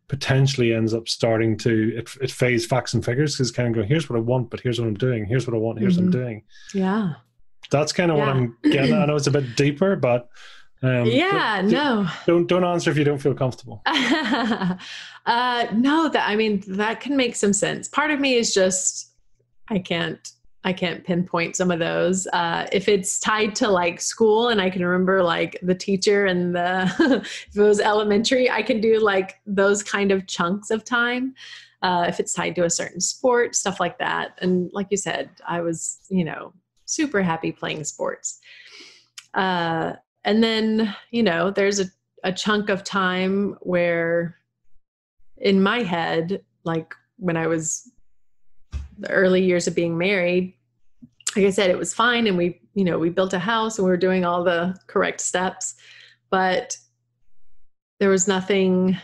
[0.08, 3.86] potentially ends up starting to it, it fades facts and figures because kind of go
[3.86, 6.06] here's what i want but here's what i'm doing here's what i want here's mm-hmm.
[6.06, 6.28] what i'm mm-hmm.
[6.28, 6.42] doing
[6.74, 7.14] yeah
[7.70, 8.26] that's kind of yeah.
[8.26, 10.28] what i'm getting i know it's a bit deeper but
[10.82, 12.08] um, yeah, no.
[12.26, 13.82] Don't don't answer if you don't feel comfortable.
[13.86, 14.76] uh,
[15.72, 17.86] no, that I mean that can make some sense.
[17.86, 19.12] Part of me is just
[19.68, 20.32] I can't
[20.64, 22.26] I can't pinpoint some of those.
[22.32, 26.54] Uh, if it's tied to like school and I can remember like the teacher and
[26.54, 26.92] the
[27.48, 31.34] if it was elementary, I can do like those kind of chunks of time.
[31.82, 34.38] Uh, if it's tied to a certain sport, stuff like that.
[34.40, 36.52] And like you said, I was you know
[36.86, 38.40] super happy playing sports.
[39.34, 39.94] Uh,
[40.24, 41.86] and then you know there's a,
[42.24, 44.36] a chunk of time where
[45.38, 47.90] in my head like when i was
[48.98, 50.54] the early years of being married
[51.36, 53.84] like i said it was fine and we you know we built a house and
[53.84, 55.74] we were doing all the correct steps
[56.30, 56.76] but
[57.98, 58.96] there was nothing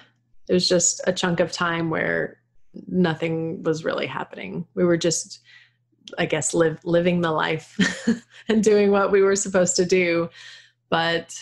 [0.48, 2.38] it was just a chunk of time where
[2.86, 4.66] nothing was really happening.
[4.74, 5.40] We were just
[6.16, 7.76] i guess live living the life
[8.48, 10.26] and doing what we were supposed to do
[10.90, 11.34] but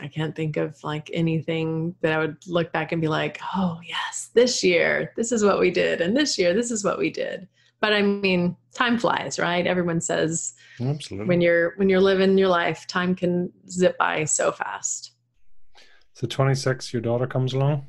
[0.00, 3.78] I can't think of like anything that I would look back and be like, oh,
[3.86, 6.00] yes, this year, this is what we did.
[6.00, 7.48] And this year, this is what we did.
[7.80, 9.66] But I mean, time flies, right?
[9.66, 11.28] Everyone says Absolutely.
[11.28, 15.12] when you're when you're living your life, time can zip by so fast.
[16.14, 17.86] So 26, your daughter comes along?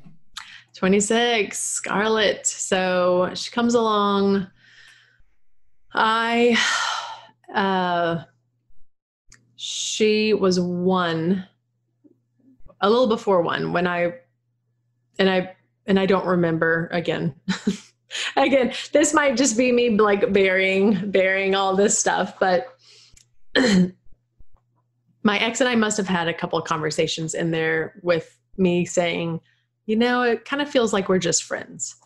[0.76, 2.46] 26, Scarlett.
[2.46, 4.46] So she comes along.
[5.92, 6.56] I
[7.54, 8.22] uh
[9.62, 11.46] she was one
[12.80, 14.10] a little before one when i
[15.18, 15.54] and i
[15.84, 17.34] and i don't remember again.
[18.36, 22.74] Again this might just be me like burying burying all this stuff but
[25.22, 28.84] my ex and i must have had a couple of conversations in there with me
[28.86, 29.40] saying
[29.84, 31.96] you know it kind of feels like we're just friends.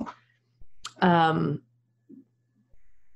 [1.00, 1.62] Um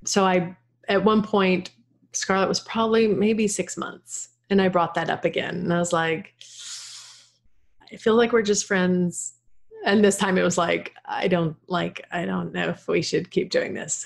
[0.07, 0.57] so i
[0.89, 1.73] at one point
[2.19, 4.31] Scarlett was probably maybe six months.
[4.51, 5.55] And I brought that up again.
[5.57, 6.35] And I was like,
[7.93, 9.35] I feel like we're just friends.
[9.85, 13.31] And this time it was like, I don't like, I don't know if we should
[13.31, 14.05] keep doing this.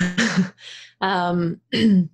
[1.00, 2.10] um, and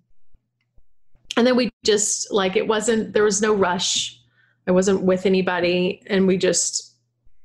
[1.37, 4.21] then we just like, it wasn't, there was no rush.
[4.67, 6.03] I wasn't with anybody.
[6.07, 6.95] And we just,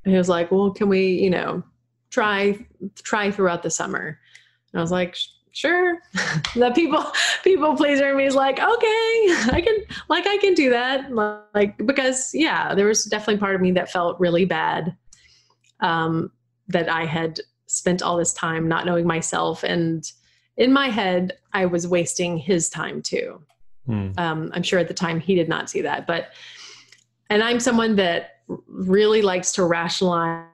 [0.05, 1.63] He was like, well, can we, you know,
[2.11, 2.57] try,
[3.01, 4.19] try throughout the summer?
[4.71, 5.17] And I was like,
[5.53, 5.99] sure.
[6.55, 7.05] The people
[7.43, 9.77] people pleaser in me is like okay i can
[10.09, 11.11] like i can do that.
[11.53, 14.95] Like because yeah there was definitely part of me that felt really bad
[15.79, 16.31] um
[16.67, 19.63] that i had spent all this time not knowing myself.
[19.63, 20.03] And
[20.57, 23.41] in my head i was wasting his time too.
[23.87, 24.17] Mm.
[24.17, 26.29] um i'm sure at the time he did not see that but
[27.29, 28.37] and i'm someone that
[28.67, 30.45] really likes to rationalize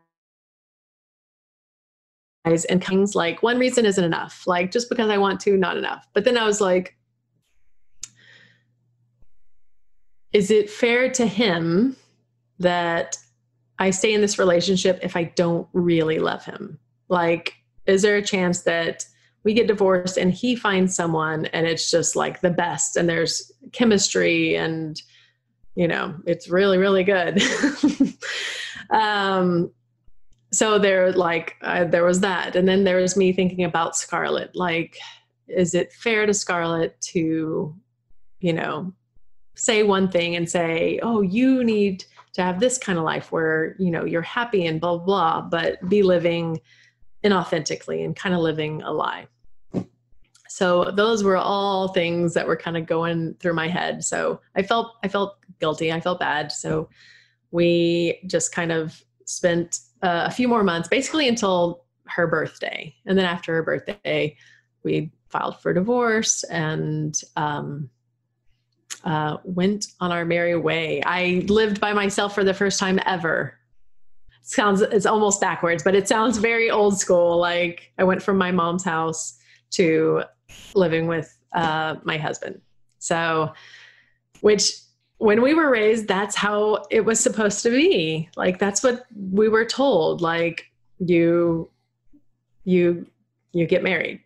[2.66, 4.44] and things like one reason isn't enough.
[4.46, 6.08] Like just because I want to, not enough.
[6.14, 6.96] But then I was like,
[10.32, 11.96] is it fair to him
[12.60, 13.18] that
[13.80, 16.80] I stay in this relationship if I don't really love him?
[17.08, 17.54] Like,
[17.86, 19.06] is there a chance that
[19.44, 23.52] we get divorced and he finds someone and it's just like the best and there's
[23.72, 25.02] chemistry and
[25.76, 27.42] you know, it's really, really good.
[28.90, 29.72] um,
[30.52, 32.56] so there, like, uh, there was that.
[32.56, 34.56] And then there was me thinking about Scarlett.
[34.56, 34.98] Like,
[35.48, 37.76] is it fair to Scarlett to,
[38.40, 38.94] you know,
[39.56, 43.76] say one thing and say, oh, you need to have this kind of life where,
[43.80, 46.60] you know, you're happy and blah, blah, but be living
[47.24, 49.28] inauthentically and kind of living a lie.
[50.48, 54.04] So those were all things that were kind of going through my head.
[54.04, 55.92] So I felt I felt guilty.
[55.92, 56.52] I felt bad.
[56.52, 56.90] So
[57.52, 63.18] we just kind of spent uh, a few more months, basically until her birthday, and
[63.18, 64.36] then after her birthday,
[64.84, 67.90] we filed for divorce and um,
[69.04, 71.02] uh, went on our merry way.
[71.06, 73.56] I lived by myself for the first time ever.
[74.42, 77.38] Sounds it's almost backwards, but it sounds very old school.
[77.38, 79.38] Like I went from my mom's house
[79.72, 80.24] to
[80.74, 82.62] living with uh, my husband.
[82.98, 83.54] So,
[84.42, 84.74] which
[85.20, 88.30] when we were raised, that's how it was supposed to be.
[88.36, 90.22] Like that's what we were told.
[90.22, 91.70] Like you,
[92.64, 93.06] you,
[93.52, 94.22] you get married.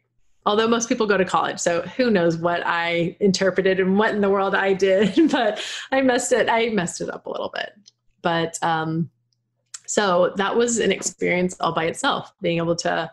[0.45, 4.21] Although most people go to college, so who knows what I interpreted and what in
[4.21, 6.47] the world I did, but I messed it.
[6.47, 7.73] I messed it up a little bit.
[8.21, 9.09] But um,
[9.87, 13.11] so that was an experience all by itself, being able to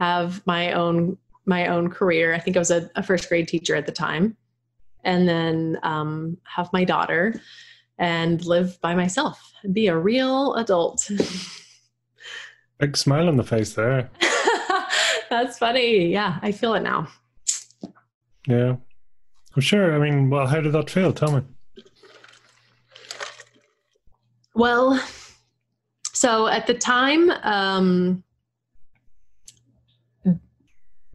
[0.00, 2.32] have my own my own career.
[2.32, 4.36] I think I was a, a first grade teacher at the time
[5.06, 7.40] and then um, have my daughter
[7.98, 11.10] and live by myself and be a real adult.
[12.78, 14.10] Big smile on the face there.
[15.30, 16.08] That's funny.
[16.08, 17.08] Yeah, I feel it now.
[18.46, 18.76] Yeah.
[19.54, 19.94] I'm sure.
[19.94, 21.12] I mean, well, how did that feel?
[21.12, 21.42] Tell me.
[24.54, 25.02] Well,
[26.12, 28.24] so at the time, um,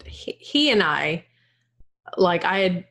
[0.05, 1.25] he, he and I,
[2.17, 2.85] like, I had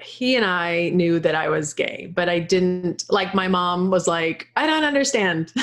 [0.00, 4.06] he and I knew that I was gay, but I didn't like my mom was
[4.06, 5.52] like, I don't understand.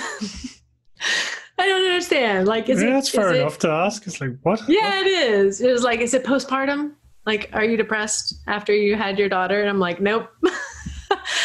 [1.58, 2.48] I don't understand.
[2.48, 4.06] Like, is yeah, it, that's fair is enough it, to ask.
[4.08, 4.62] It's like, what?
[4.68, 5.62] Yeah, it is.
[5.62, 6.94] It was like, is it postpartum?
[7.26, 9.62] Like, are you depressed after you had your daughter?
[9.62, 10.30] And I'm like, nope.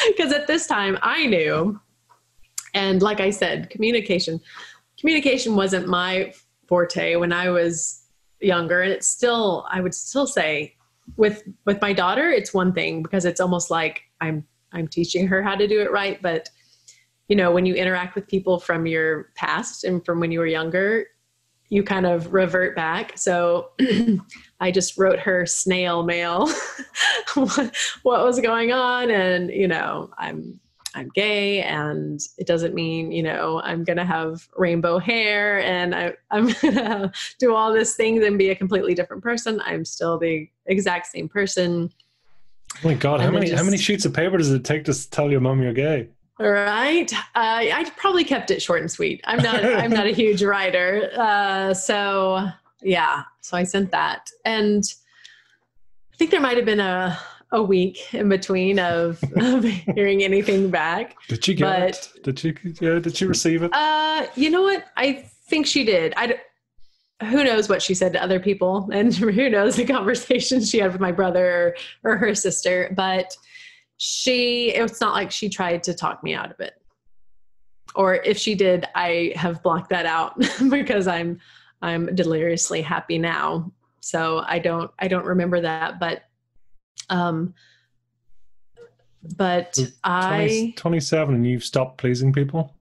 [0.09, 1.81] Because at this time I knew.
[2.75, 4.41] And like I said, communication,
[4.99, 6.33] communication wasn't my
[6.67, 8.03] forte when I was
[8.41, 8.83] younger.
[8.83, 10.75] And it's still, I would still say
[11.17, 15.43] with with my daughter it's one thing because it's almost like i'm i'm teaching her
[15.43, 16.49] how to do it right but
[17.29, 20.47] you know when you interact with people from your past and from when you were
[20.47, 21.07] younger
[21.71, 23.17] you kind of revert back.
[23.17, 23.71] So
[24.61, 26.49] i just wrote her snail mail
[27.35, 29.11] what, what was going on?
[29.11, 30.61] And you know i'm
[30.95, 35.95] I'm gay and it doesn't mean, you know, I'm going to have rainbow hair and
[35.95, 39.61] I, am going to do all these things and be a completely different person.
[39.65, 41.93] I'm still the exact same person.
[42.77, 45.11] Oh my God, how many, just, how many sheets of paper does it take to
[45.11, 46.09] tell your mom you're gay?
[46.39, 47.13] Right.
[47.13, 49.21] Uh, I probably kept it short and sweet.
[49.25, 51.11] I'm not, I'm not a huge writer.
[51.17, 52.49] Uh, so
[52.83, 54.85] yeah, so I sent that and
[56.13, 57.19] I think there might've been a,
[57.53, 61.17] a week in between of, of hearing anything back.
[61.29, 62.25] Did she get but, it?
[62.25, 62.55] Did she?
[62.81, 62.99] Yeah.
[62.99, 63.73] Did she receive it?
[63.73, 64.85] Uh, you know what?
[64.97, 66.15] I think she did.
[66.17, 66.41] I.
[67.25, 70.93] Who knows what she said to other people, and who knows the conversations she had
[70.93, 72.93] with my brother or, or her sister.
[72.97, 73.37] But
[73.99, 76.75] she, it's not like she tried to talk me out of it.
[77.95, 80.41] Or if she did, I have blocked that out
[80.71, 81.39] because I'm
[81.83, 83.71] I'm deliriously happy now.
[84.01, 86.23] So I don't I don't remember that, but
[87.09, 87.55] um,
[89.37, 92.75] but 20, I 27 and you've stopped pleasing people.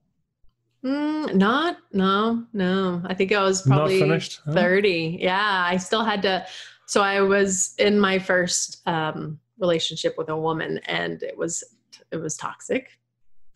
[0.83, 3.01] Mm, not no no.
[3.05, 4.41] I think I was probably finished.
[4.49, 5.17] 30.
[5.21, 6.45] Yeah, I still had to.
[6.85, 11.63] So I was in my first um, relationship with a woman, and it was
[12.11, 12.97] it was toxic.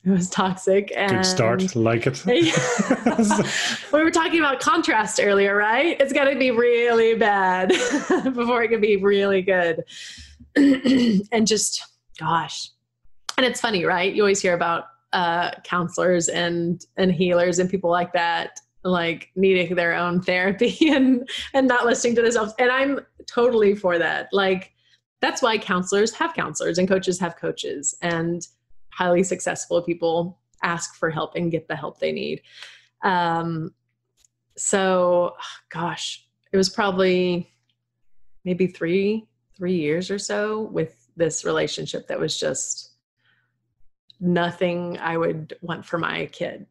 [0.05, 0.91] It was toxic.
[0.95, 1.75] And Good start.
[1.77, 2.25] Like it.
[3.93, 5.95] we were talking about contrast earlier, right?
[5.99, 7.69] It's got to be really bad
[8.33, 9.85] before it can be really good.
[11.31, 11.83] and just
[12.19, 12.69] gosh.
[13.37, 14.13] And it's funny right?
[14.13, 19.75] You always hear about uh, counselors and and healers and people like that like needing
[19.75, 22.53] their own therapy and and not listening to themselves.
[22.59, 24.27] And i'm totally for that.
[24.31, 24.73] Like
[25.21, 28.45] that's why counselors have counselors and coaches have coaches and
[28.89, 32.41] highly successful people ask for help and get the help they need.
[33.03, 33.73] Um
[34.57, 35.33] so
[35.69, 37.49] gosh it was probably
[38.43, 39.25] maybe three
[39.63, 42.95] three years or so with this relationship that was just
[44.19, 46.65] nothing I would want for my kid.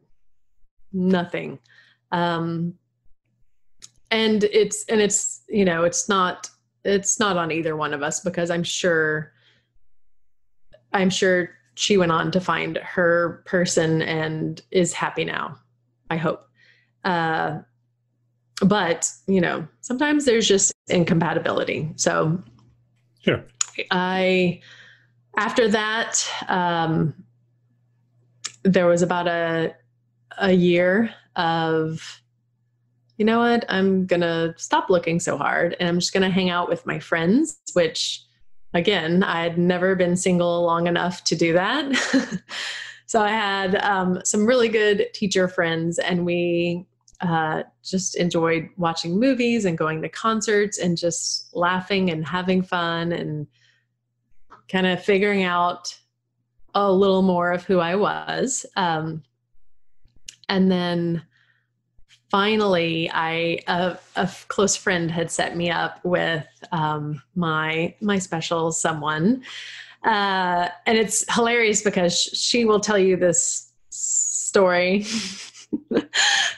[0.91, 1.57] Nothing.
[2.11, 2.75] Um,
[4.11, 6.51] and it's and it's you know it's not
[6.83, 9.33] it's not on either one of us because I'm sure
[10.91, 15.57] I'm sure she went on to find her person and is happy now.
[16.11, 16.47] I hope.
[17.03, 17.61] Uh,
[18.61, 21.91] but you know, sometimes there's just incompatibility.
[21.95, 22.43] So,
[23.23, 23.43] sure.
[23.91, 24.61] I
[25.35, 27.15] after that, um,
[28.63, 29.75] there was about a
[30.39, 32.21] a year of
[33.17, 36.69] you know what i'm gonna stop looking so hard and i'm just gonna hang out
[36.69, 38.23] with my friends which
[38.73, 42.41] again i had never been single long enough to do that
[43.05, 46.85] so i had um, some really good teacher friends and we
[47.23, 53.13] uh, just enjoyed watching movies and going to concerts and just laughing and having fun
[53.13, 53.47] and
[54.67, 55.97] kind of figuring out
[56.75, 58.65] a little more of who I was.
[58.75, 59.23] Um,
[60.49, 61.23] and then
[62.29, 68.73] finally, I a, a, close friend had set me up with um, my my special
[68.73, 69.43] someone,
[70.03, 75.05] uh, and it's hilarious because she will tell you this story.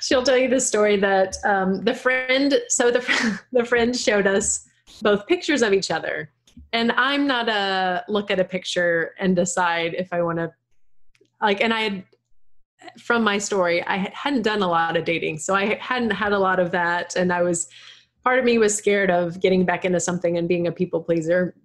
[0.02, 2.60] She'll tell you the story that um, the friend.
[2.70, 4.68] So the the friend showed us
[5.02, 6.32] both pictures of each other.
[6.74, 10.54] And i'm not a look at a picture and decide if i want to
[11.42, 12.04] like and i had
[13.00, 15.40] from my story i hadn't done a lot of dating.
[15.40, 17.16] So i hadn't had a lot of that.
[17.16, 17.68] And i was
[18.24, 21.56] part of me was scared of getting back into something and being a people pleaser.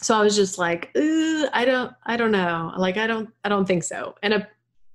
[0.00, 2.72] So i was just like i don't i don't know.
[2.76, 4.14] Like i don't i don't think so.
[4.22, 4.48] And a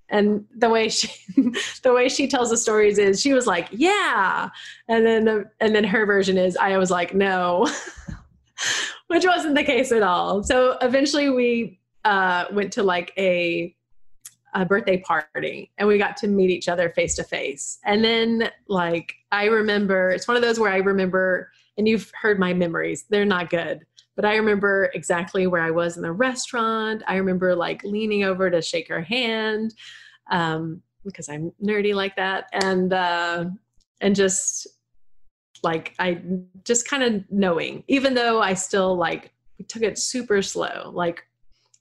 [0.09, 1.09] and the way she
[1.83, 4.49] the way she tells the stories is she was like yeah
[4.87, 7.67] and then the, and then her version is i was like no
[9.07, 10.43] which wasn't the case at all.
[10.43, 13.73] So eventually we uh, went to like a,
[14.53, 17.79] a birthday party and we got to meet each other face to face.
[17.85, 22.39] And then like I remember it's one of those where I remember and you've heard
[22.39, 23.05] my memories.
[23.09, 23.85] They're not good.
[24.17, 27.03] But I remember exactly where I was in the restaurant.
[27.07, 29.75] I remember like leaning over to shake her hand
[30.31, 33.45] um, because I'm nerdy like that, and uh,
[34.01, 34.67] and just
[35.63, 36.19] like I
[36.65, 40.91] just kind of knowing, even though I still like we took it super slow.
[40.93, 41.23] Like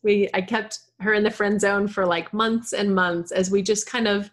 [0.02, 3.62] we I kept her in the friend zone for like months and months as we
[3.62, 4.30] just kind of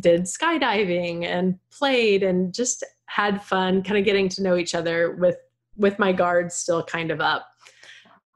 [0.00, 5.12] did skydiving and played and just had fun kind of getting to know each other
[5.12, 5.36] with
[5.76, 7.46] with my guards still kind of up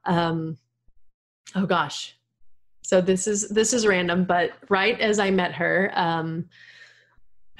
[0.05, 0.57] um
[1.55, 2.15] oh gosh
[2.81, 6.45] so this is this is random but right as i met her um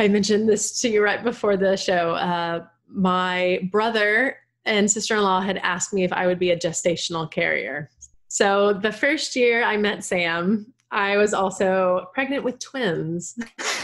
[0.01, 2.13] I mentioned this to you right before the show.
[2.13, 6.57] Uh, my brother and sister in law had asked me if I would be a
[6.57, 7.91] gestational carrier.
[8.27, 13.37] So the first year I met Sam, I was also pregnant with twins.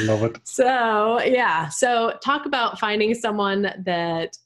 [0.00, 0.38] Love it.
[0.44, 1.68] So, yeah.
[1.68, 4.38] So, talk about finding someone that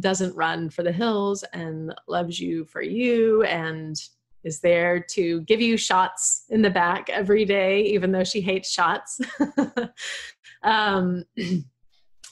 [0.00, 3.96] doesn't run for the hills and loves you for you and
[4.46, 8.70] is there to give you shots in the back every day, even though she hates
[8.70, 9.20] shots.
[10.62, 11.24] um,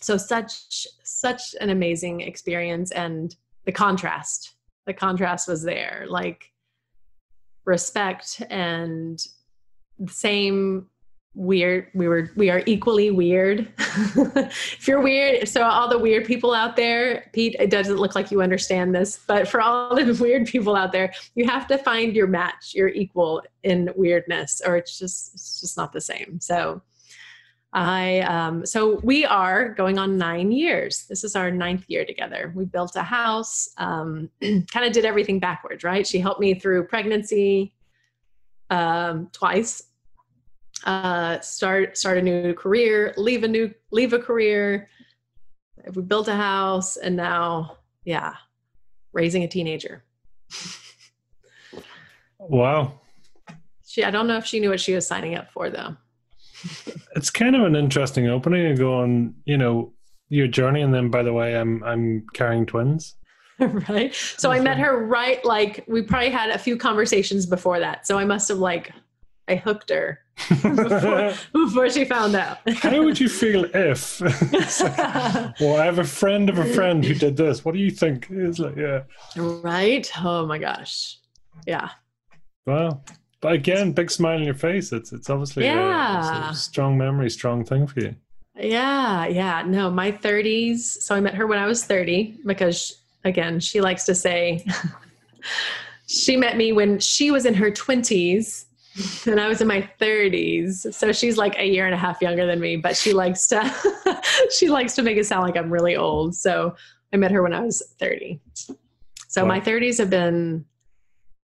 [0.00, 4.53] so such such an amazing experience, and the contrast,
[4.86, 6.50] the contrast was there, like
[7.64, 9.24] respect and
[9.98, 10.86] the same
[11.36, 13.72] weird we were we are equally weird.
[13.96, 18.30] If you're weird so all the weird people out there pete it doesn't look like
[18.30, 22.14] you understand this but for all the weird people out there you have to find
[22.14, 22.74] your match.
[22.74, 26.38] Your equal in weirdness or it's just it's just not the same.
[26.40, 26.82] So
[27.74, 32.52] i um so we are going on nine years this is our ninth year together
[32.54, 36.86] we built a house um kind of did everything backwards right she helped me through
[36.86, 37.74] pregnancy
[38.70, 39.82] um twice
[40.84, 44.88] uh, start start a new career, leave a new leave a career.
[45.94, 48.34] We built a house, and now, yeah,
[49.12, 50.04] raising a teenager.
[52.38, 53.00] wow.
[53.86, 55.96] She, I don't know if she knew what she was signing up for, though.
[57.16, 59.92] It's kind of an interesting opening to go on, you know,
[60.28, 63.16] your journey, and then by the way, I'm I'm carrying twins.
[63.88, 64.14] right.
[64.14, 68.06] So I met her right like we probably had a few conversations before that.
[68.06, 68.92] So I must have like
[69.46, 72.58] I hooked her before, before, she found out.
[72.68, 74.20] How would you feel if?
[74.20, 77.64] like, well, I have a friend of a friend who did this.
[77.64, 78.26] What do you think?
[78.30, 79.02] It's like, yeah.
[79.36, 80.10] Right.
[80.18, 81.18] Oh my gosh.
[81.66, 81.90] Yeah.
[82.66, 83.04] Well,
[83.44, 84.90] but again, big smile on your face.
[84.90, 86.48] It's it's obviously yeah.
[86.48, 88.16] a, a strong memory, strong thing for you.
[88.56, 89.62] Yeah, yeah.
[89.66, 90.78] No, my 30s.
[90.78, 94.64] So I met her when I was 30 because, again, she likes to say
[96.06, 98.64] she met me when she was in her 20s
[99.26, 100.94] and I was in my 30s.
[100.94, 104.22] So she's like a year and a half younger than me, but she likes to
[104.56, 106.34] she likes to make it sound like I'm really old.
[106.34, 106.76] So
[107.12, 108.40] I met her when I was 30.
[109.28, 109.48] So wow.
[109.48, 110.64] my 30s have been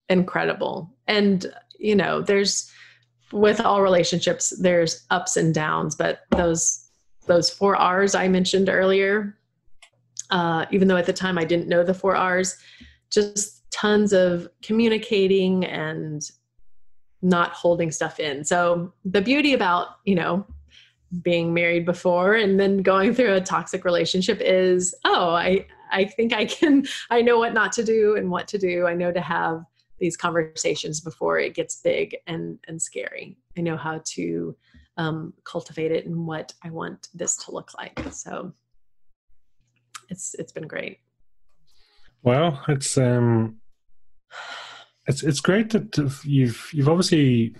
[0.09, 0.91] incredible.
[1.07, 1.47] And,
[1.79, 2.71] you know, there's,
[3.33, 6.89] with all relationships, there's ups and downs, but those,
[7.27, 9.37] those four R's I mentioned earlier,
[10.31, 12.57] uh, even though at the time I didn't know the four R's,
[13.11, 16.23] just tons of communicating and
[17.23, 18.45] not holding stuff in.
[18.45, 20.47] So the beauty about, you know,
[21.23, 26.33] being married before and then going through a toxic relationship is, oh, I I think
[26.33, 28.87] I can I know what not to do and what to do.
[28.87, 29.65] I know to have
[29.99, 33.37] these conversations before it gets big and and scary.
[33.57, 34.57] I know how to
[34.97, 38.01] um, cultivate it and what I want this to look like.
[38.13, 38.53] So
[40.09, 40.99] it's it's been great.
[42.23, 43.59] Well, it's um
[45.07, 47.55] it's it's great that you've you've obviously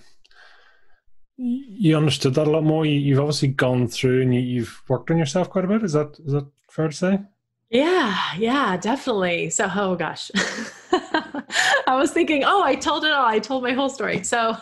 [1.39, 2.87] you understood that a lot more.
[2.87, 5.83] You, have obviously gone through and you, have worked on yourself quite a bit.
[5.83, 7.21] Is that is that fair to say?
[7.69, 9.51] Yeah, yeah, definitely.
[9.51, 10.31] So, oh gosh,
[11.87, 13.27] I was thinking, oh, I told it all.
[13.27, 14.23] I told my whole story.
[14.23, 14.57] So,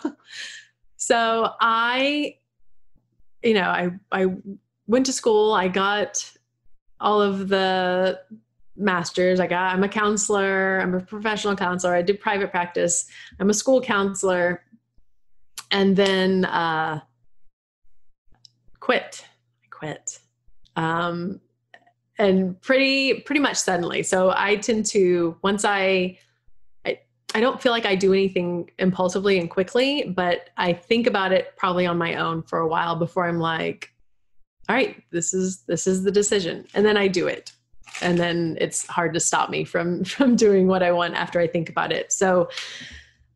[0.97, 2.37] so I,
[3.43, 4.27] you know, I I
[4.87, 5.53] went to school.
[5.53, 6.31] I got
[6.99, 8.19] all of the
[8.75, 9.39] masters.
[9.39, 9.73] I got.
[9.73, 10.79] I'm a counselor.
[10.81, 11.95] I'm a professional counselor.
[11.95, 13.05] I did private practice.
[13.39, 14.61] I'm a school counselor
[15.71, 17.01] and then uh,
[18.79, 19.25] quit.
[19.63, 20.19] I quit.
[20.75, 21.41] Um,
[22.17, 24.03] and pretty pretty much suddenly.
[24.03, 26.17] So I tend to once I,
[27.35, 31.53] I don't feel like I do anything impulsively and quickly, but I think about it
[31.57, 33.91] probably on my own for a while before I'm like,
[34.69, 37.51] all right, this is this is the decision, and then I do it,
[38.01, 41.47] and then it's hard to stop me from from doing what I want after I
[41.47, 42.13] think about it.
[42.13, 42.47] So,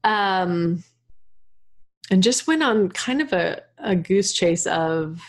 [0.06, 0.82] um,
[2.10, 5.20] and just went on kind of a, a goose chase of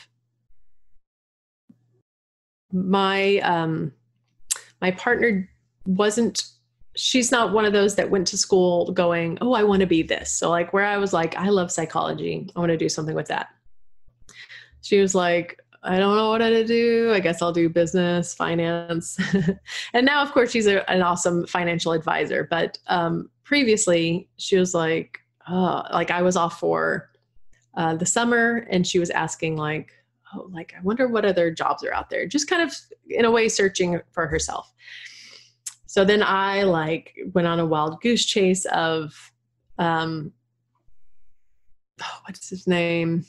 [2.73, 3.91] my um
[4.81, 5.51] my partner
[5.87, 6.45] wasn't
[6.97, 10.03] she's not one of those that went to school going oh i want to be
[10.03, 10.33] this.
[10.33, 12.51] So like where i was like i love psychology.
[12.55, 13.49] I want to do something with that.
[14.83, 17.13] She was like i don't know what to do.
[17.13, 19.19] I guess i'll do business finance.
[19.95, 24.75] And now of course she's a, an awesome financial advisor but um, previously she was
[24.75, 27.11] like oh, like I was off for
[27.75, 29.93] uh, the summer and she was asking like,
[30.35, 32.27] oh, like, I wonder what other jobs are out there.
[32.27, 32.75] Just kind of
[33.09, 34.73] in a way searching for herself.
[35.91, 39.33] So then I like went on a wild goose chase of,
[39.77, 40.33] um,
[42.01, 43.25] oh, what's his name?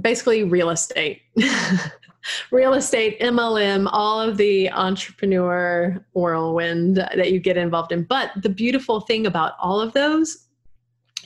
[0.00, 1.20] Basically real estate.
[2.50, 8.04] real estate, MLM, all of the entrepreneur whirlwind that you get involved in.
[8.04, 10.46] But the beautiful thing about all of those,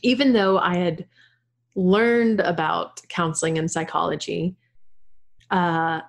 [0.02, 1.06] even though I had
[1.76, 4.56] learned about counseling and psychology,
[5.52, 6.00] uh,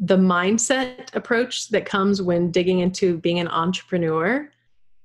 [0.00, 4.50] the mindset approach that comes when digging into being an entrepreneur,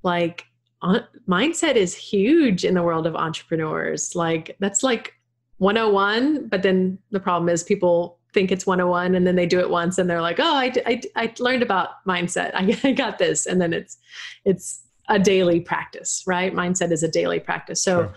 [0.03, 0.45] like
[0.81, 4.15] on, mindset is huge in the world of entrepreneurs.
[4.15, 5.13] Like that's like
[5.57, 9.69] 101, but then the problem is people think it's 101 and then they do it
[9.69, 13.45] once and they're like oh i, I, I learned about mindset I, I got this
[13.45, 13.97] and then it's
[14.43, 18.13] it's a daily practice right mindset is a daily practice so sure.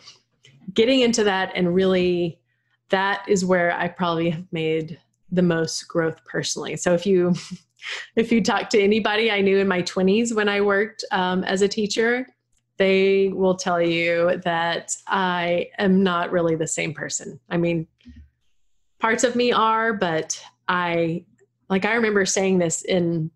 [0.75, 2.41] getting into that and really
[2.89, 4.99] that is where i probably have made
[5.33, 7.35] the most growth personally so if you
[8.17, 11.63] if you talk to anybody i knew in my 20s when i worked um, as
[11.63, 12.27] a teacher
[12.77, 17.87] they will tell you that i am not really the same person i mean
[18.99, 21.25] parts of me are, but I
[21.69, 23.31] like I remember saying this in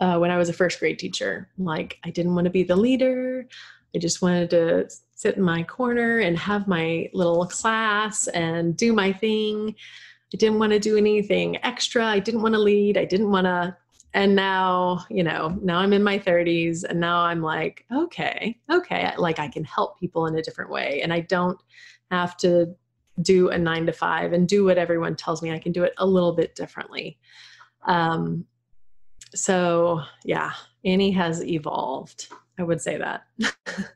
[0.00, 1.48] uh, when I was a first grade teacher.
[1.58, 3.46] Like I didn't want to be the leader.
[3.94, 8.92] I just wanted to sit in my corner and have my little class and do
[8.92, 9.74] my thing.
[10.32, 12.04] I didn't want to do anything extra.
[12.04, 12.98] I didn't want to lead.
[12.98, 13.76] I didn't want to.
[14.14, 19.12] And now, you know, now I'm in my 30s and now I'm like, okay, okay,
[19.18, 21.00] like I can help people in a different way.
[21.02, 21.58] And I don't
[22.10, 22.74] have to
[23.20, 25.92] do a nine to five and do what everyone tells me I can do it
[25.98, 27.18] a little bit differently.
[27.84, 28.46] Um,
[29.34, 30.52] so yeah,
[30.84, 32.28] Annie has evolved.
[32.58, 33.24] I would say that.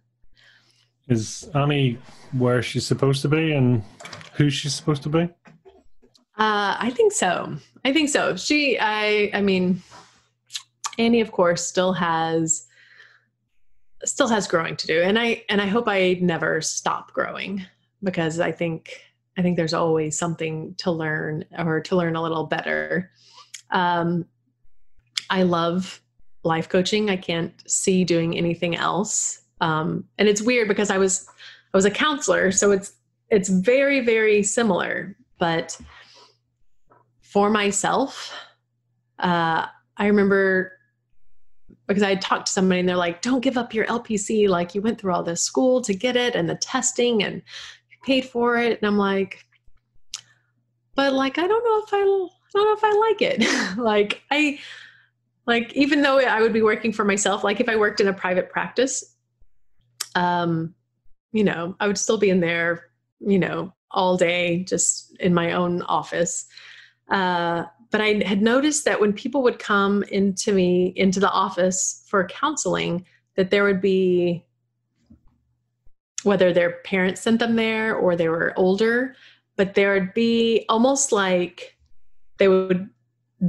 [1.08, 1.98] Is Annie
[2.32, 3.82] where she's supposed to be and
[4.34, 5.28] who she's supposed to be?
[6.38, 7.54] Uh, I think so.
[7.84, 8.36] I think so.
[8.36, 9.82] She, I, I mean,
[10.98, 12.66] Annie, of course, still has
[14.04, 17.64] still has growing to do, and I and I hope I never stop growing
[18.02, 18.90] because I think
[19.38, 23.10] I think there's always something to learn or to learn a little better.
[23.70, 24.26] Um,
[25.30, 26.00] I love
[26.44, 27.10] life coaching.
[27.10, 29.42] I can't see doing anything else.
[29.60, 31.26] Um, and it's weird because I was
[31.72, 32.92] I was a counselor, so it's
[33.30, 35.16] it's very very similar.
[35.38, 35.78] But
[37.32, 38.34] for myself,
[39.18, 40.72] uh, I remember
[41.86, 44.48] because I talked to somebody and they're like, don't give up your LPC.
[44.48, 47.96] Like you went through all this school to get it and the testing and you
[48.04, 48.78] paid for it.
[48.78, 49.44] And I'm like,
[50.94, 53.76] but like, I don't know if I, I don't know if I like it.
[53.78, 54.58] like I,
[55.46, 58.12] like, even though I would be working for myself, like if I worked in a
[58.12, 59.16] private practice,
[60.14, 60.74] um,
[61.32, 62.90] you know, I would still be in there,
[63.20, 66.46] you know, all day just in my own office.
[67.12, 72.04] Uh, but I had noticed that when people would come into me into the office
[72.08, 73.04] for counseling,
[73.36, 74.44] that there would be
[76.22, 79.14] whether their parents sent them there or they were older,
[79.56, 81.76] but there would be almost like
[82.38, 82.88] they would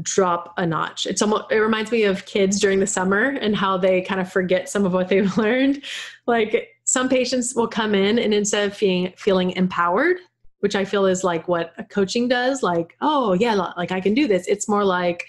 [0.01, 1.05] drop a notch.
[1.05, 4.31] It's almost it reminds me of kids during the summer and how they kind of
[4.31, 5.83] forget some of what they've learned.
[6.25, 10.17] Like some patients will come in and instead of feeling feeling empowered,
[10.63, 14.29] which I feel is like what coaching does, like, oh yeah, like I can do
[14.29, 14.47] this.
[14.47, 15.25] It's more like,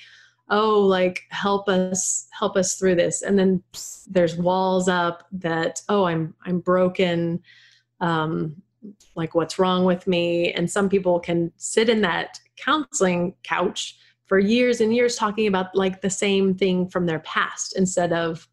[0.48, 3.22] oh, like help us, help us through this.
[3.22, 3.60] And then
[4.06, 7.42] there's walls up that, oh, I'm I'm broken.
[7.98, 8.62] Um,
[9.16, 10.52] like what's wrong with me?
[10.52, 15.74] And some people can sit in that counseling couch for years and years talking about
[15.74, 18.46] like the same thing from their past instead of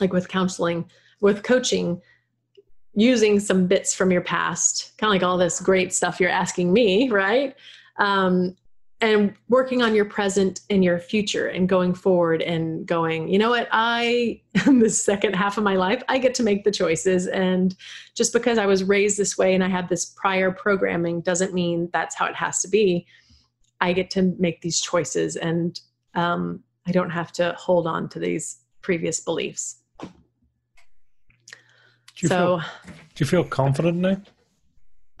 [0.00, 0.88] like with counseling,
[1.20, 2.00] with coaching,
[2.96, 6.72] using some bits from your past, kind of like all this great stuff you're asking
[6.72, 7.54] me, right?
[7.98, 8.56] Um,
[9.02, 13.50] and working on your present and your future and going forward and going, you know
[13.50, 17.26] what, I, in the second half of my life, I get to make the choices.
[17.26, 17.76] And
[18.14, 21.90] just because I was raised this way and I have this prior programming doesn't mean
[21.92, 23.06] that's how it has to be.
[23.82, 25.78] I get to make these choices and
[26.14, 29.82] um, I don't have to hold on to these previous beliefs.
[32.16, 34.16] Do you so, feel, do you feel confident now?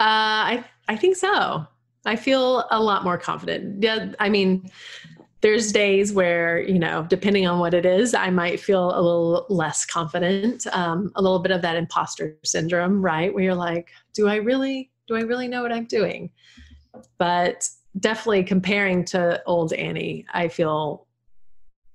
[0.00, 1.66] I I think so.
[2.06, 3.82] I feel a lot more confident.
[3.82, 4.70] Yeah, I mean,
[5.42, 9.46] there's days where you know, depending on what it is, I might feel a little
[9.50, 10.66] less confident.
[10.72, 13.32] Um, a little bit of that imposter syndrome, right?
[13.32, 16.30] Where you're like, do I really, do I really know what I'm doing?
[17.18, 17.68] But
[18.00, 21.06] definitely comparing to old Annie, I feel,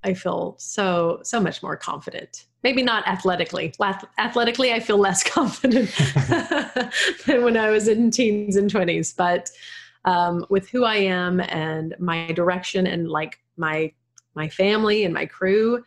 [0.03, 3.73] I feel so so much more confident maybe not athletically.
[4.17, 5.89] Athletically, I feel less confident
[7.25, 9.15] than when I was in teens and 20s.
[9.15, 9.49] But
[10.05, 13.91] um, with who I am and my direction and like my
[14.33, 15.83] my family and my crew,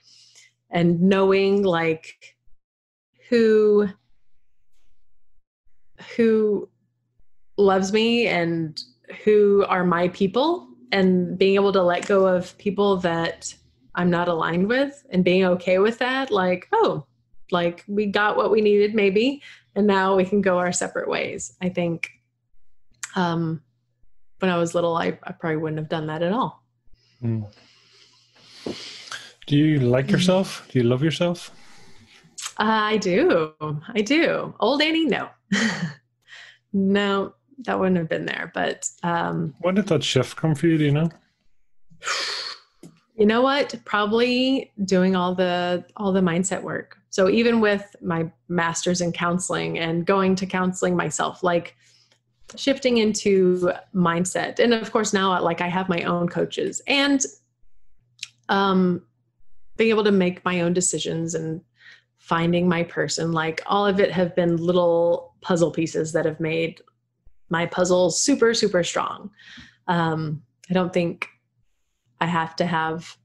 [0.70, 2.36] and knowing like
[3.28, 3.88] who
[6.16, 6.68] who
[7.56, 8.82] loves me and
[9.24, 13.54] who are my people and being able to let go of people that
[13.94, 17.06] I'm not aligned with and being okay with that, like, oh,
[17.50, 19.42] like we got what we needed maybe,
[19.74, 21.56] and now we can go our separate ways.
[21.60, 22.10] I think
[23.14, 23.62] um,
[24.40, 26.62] when I was little, I, I probably wouldn't have done that at all.
[27.22, 27.46] Mm.
[29.46, 30.66] Do you like yourself?
[30.70, 31.50] Do you love yourself?
[32.58, 33.52] Uh, I do.
[33.88, 34.54] I do.
[34.58, 35.28] Old Annie, no.
[36.72, 38.50] no, that wouldn't have been there.
[38.54, 40.78] But um, when did that shift come for you?
[40.78, 41.10] Do you know?
[43.24, 43.74] You know what?
[43.86, 46.98] Probably doing all the all the mindset work.
[47.08, 51.74] So even with my masters in counseling and going to counseling myself, like
[52.54, 54.58] shifting into mindset.
[54.58, 57.22] And of course now like I have my own coaches and
[58.50, 59.00] um
[59.78, 61.62] being able to make my own decisions and
[62.18, 66.82] finding my person like all of it have been little puzzle pieces that have made
[67.48, 69.30] my puzzle super super strong
[69.88, 71.28] um, i don't think
[72.20, 73.16] I have to have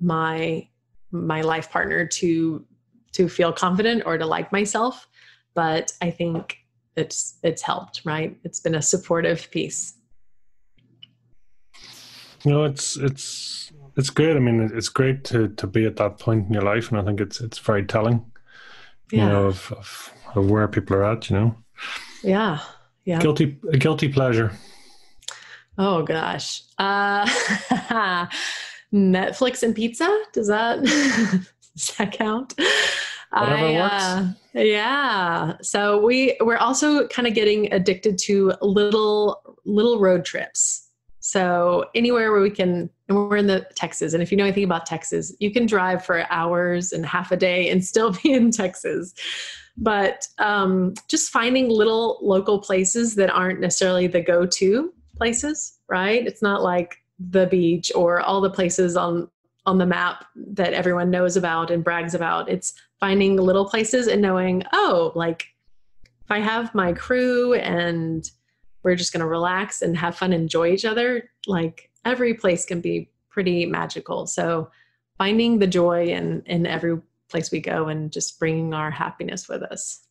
[0.00, 0.68] my
[1.12, 2.64] my life partner to
[3.12, 5.08] to feel confident or to like myself.
[5.54, 6.58] But i think
[6.96, 8.36] it's it's helped right?
[8.44, 9.94] It's been a supportive piece.
[12.44, 14.36] You know it's it's it's good.
[14.36, 17.04] i mean it's great to to be at that point in your life and i
[17.04, 18.24] think it's it's very telling
[19.10, 19.24] yeah.
[19.24, 21.54] you know of, of, of where people are at you know?
[22.22, 22.60] Yeah.
[23.04, 23.20] Yeah.
[23.20, 24.52] Guilty a guilty pleasure
[25.82, 26.62] Oh gosh.
[26.76, 27.24] Uh,
[28.92, 30.24] Netflix and pizza?
[30.34, 30.82] Does that
[31.74, 32.52] does that count?
[33.30, 35.56] Whatever I, uh, yeah.
[35.62, 40.90] So we we're also kind of getting addicted to little little road trips.
[41.20, 44.64] So anywhere where we can, and we're in the Texas, and if you know anything
[44.64, 48.50] about Texas, you can drive for hours and half a day and still be in
[48.50, 49.14] Texas.
[49.78, 56.26] But um, just finding little local places that aren't necessarily the go-to places, right?
[56.26, 59.28] It's not like the beach or all the places on
[59.66, 62.48] on the map that everyone knows about and brags about.
[62.48, 65.44] It's finding little places and knowing, oh, like
[66.24, 68.28] if I have my crew and
[68.82, 72.80] we're just going to relax and have fun, enjoy each other, like every place can
[72.80, 74.26] be pretty magical.
[74.26, 74.70] So
[75.18, 76.98] finding the joy in in every
[77.28, 80.06] place we go and just bringing our happiness with us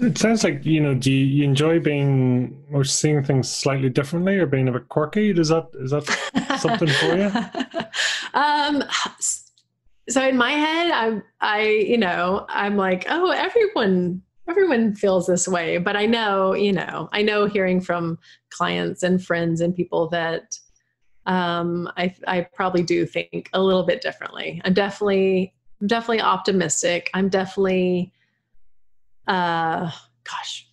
[0.00, 0.94] it sounds like you know.
[0.94, 5.30] Do you enjoy being or seeing things slightly differently, or being a bit quirky?
[5.30, 7.30] Is that is that something for you?
[8.32, 8.84] Um,
[10.08, 15.46] so in my head, I'm I you know I'm like, oh, everyone everyone feels this
[15.46, 18.18] way, but I know you know I know hearing from
[18.50, 20.58] clients and friends and people that
[21.26, 24.60] um, I I probably do think a little bit differently.
[24.64, 27.10] I'm definitely I'm definitely optimistic.
[27.14, 28.12] I'm definitely
[29.30, 29.90] uh,
[30.24, 30.68] gosh,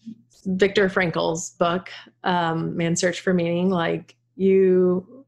[0.46, 1.90] Viktor Frankl's book,
[2.24, 3.70] um, Man's Search for Meaning.
[3.70, 5.26] Like you,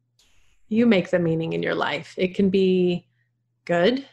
[0.67, 2.15] you make the meaning in your life.
[2.17, 3.07] It can be
[3.65, 4.05] good,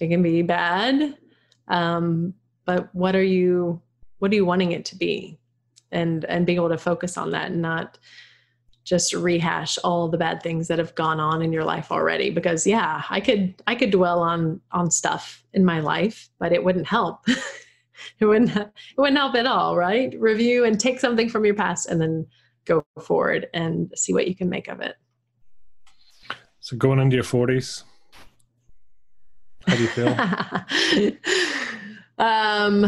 [0.00, 1.18] it can be bad,
[1.68, 2.32] um,
[2.64, 3.80] but what are you?
[4.18, 5.38] What are you wanting it to be?
[5.90, 7.98] And and being able to focus on that and not
[8.84, 12.66] just rehash all the bad things that have gone on in your life already because
[12.66, 16.86] yeah i could i could dwell on on stuff in my life but it wouldn't
[16.86, 17.24] help
[18.20, 20.14] it wouldn't it wouldn't help at all, right?
[20.18, 22.26] Review and take something from your past and then
[22.64, 24.96] go forward and see what you can make of it.
[26.60, 27.84] So going into your forties,
[29.66, 30.08] how do you feel?
[32.18, 32.84] um,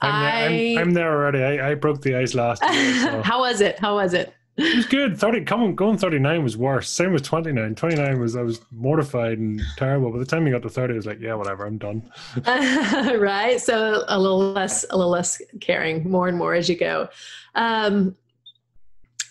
[0.00, 0.46] I'm, I,
[0.80, 1.42] am there already.
[1.42, 2.94] I, I broke the ice last year.
[2.94, 3.22] So.
[3.22, 3.78] How was it?
[3.78, 4.34] How was it?
[4.62, 5.18] It was good.
[5.18, 6.88] Thirty coming going thirty nine was worse.
[6.88, 7.74] Same with twenty nine.
[7.74, 10.10] Twenty nine was I was mortified and terrible.
[10.12, 12.10] By the time you got to thirty, I was like, yeah, whatever, I'm done.
[12.46, 13.60] right.
[13.60, 17.08] So a little less, a little less caring, more and more as you go.
[17.54, 18.16] Um,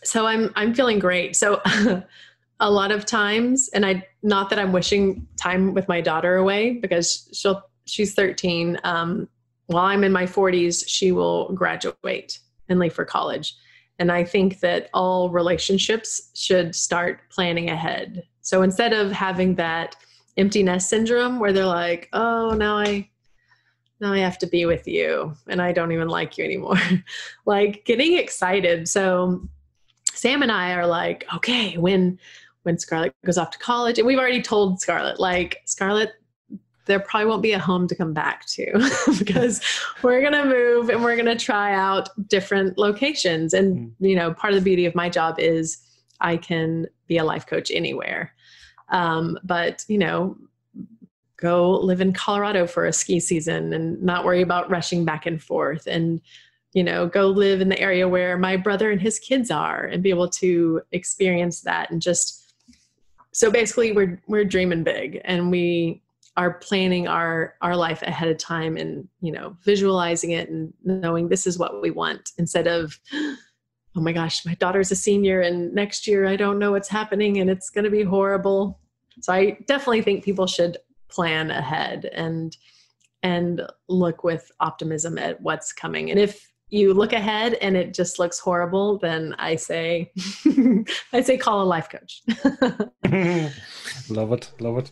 [0.03, 1.35] so I'm I'm feeling great.
[1.35, 1.61] So
[2.59, 6.73] a lot of times, and I not that I'm wishing time with my daughter away
[6.73, 8.79] because she'll she's 13.
[8.83, 9.27] Um,
[9.67, 12.39] while I'm in my 40s, she will graduate
[12.69, 13.55] and leave for college.
[14.01, 18.23] And I think that all relationships should start planning ahead.
[18.41, 19.95] So instead of having that
[20.37, 23.07] empty nest syndrome where they're like, oh, now I
[23.99, 26.79] now I have to be with you and I don't even like you anymore.
[27.45, 28.87] like getting excited.
[28.87, 29.47] So
[30.11, 32.17] Sam and I are like, okay, when
[32.63, 36.13] when Scarlett goes off to college, and we've already told Scarlett, like, Scarlett,
[36.85, 38.65] there probably won't be a home to come back to
[39.19, 39.61] because
[40.01, 43.53] we're going to move and we're going to try out different locations.
[43.53, 43.91] And mm.
[43.99, 45.77] you know part of the beauty of my job is
[46.19, 48.33] i can be a life coach anywhere.
[48.89, 50.37] Um, but you know
[51.37, 55.41] go live in colorado for a ski season and not worry about rushing back and
[55.41, 55.87] forth.
[55.87, 56.21] And
[56.73, 60.01] you know go live in the area where my brother and his kids are and
[60.01, 62.41] be able to experience that and just
[63.33, 66.00] so basically we're we're dreaming big and we
[66.37, 71.27] are planning our our life ahead of time and you know visualizing it and knowing
[71.27, 75.73] this is what we want instead of oh my gosh my daughter's a senior and
[75.73, 78.79] next year i don't know what's happening and it's going to be horrible.
[79.19, 80.77] So i definitely think people should
[81.09, 82.55] plan ahead and
[83.23, 86.09] and look with optimism at what's coming.
[86.09, 90.09] And if you look ahead and it just looks horrible then i say
[91.13, 92.23] i say call a life coach.
[94.09, 94.91] Love it love it.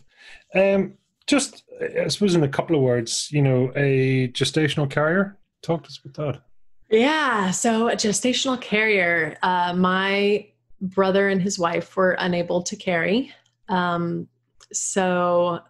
[0.54, 0.98] Um
[1.30, 5.38] just, I suppose, in a couple of words, you know, a gestational carrier.
[5.62, 6.42] Talk to us about that.
[6.90, 7.50] Yeah.
[7.52, 10.46] So, a gestational carrier, uh, my
[10.80, 13.32] brother and his wife were unable to carry.
[13.68, 14.28] Um,
[14.72, 15.60] so,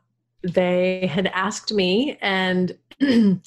[0.42, 2.76] they had asked me, and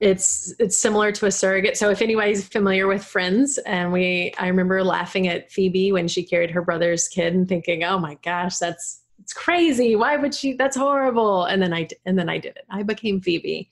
[0.00, 1.76] it's it's similar to a surrogate.
[1.76, 6.22] So if anybody's familiar with Friends, and we, I remember laughing at Phoebe when she
[6.22, 8.99] carried her brother's kid and thinking, "Oh my gosh, that's
[9.30, 9.94] it's crazy.
[9.94, 10.54] Why would she?
[10.54, 11.44] That's horrible.
[11.44, 12.64] And then I and then I did it.
[12.68, 13.70] I became Phoebe.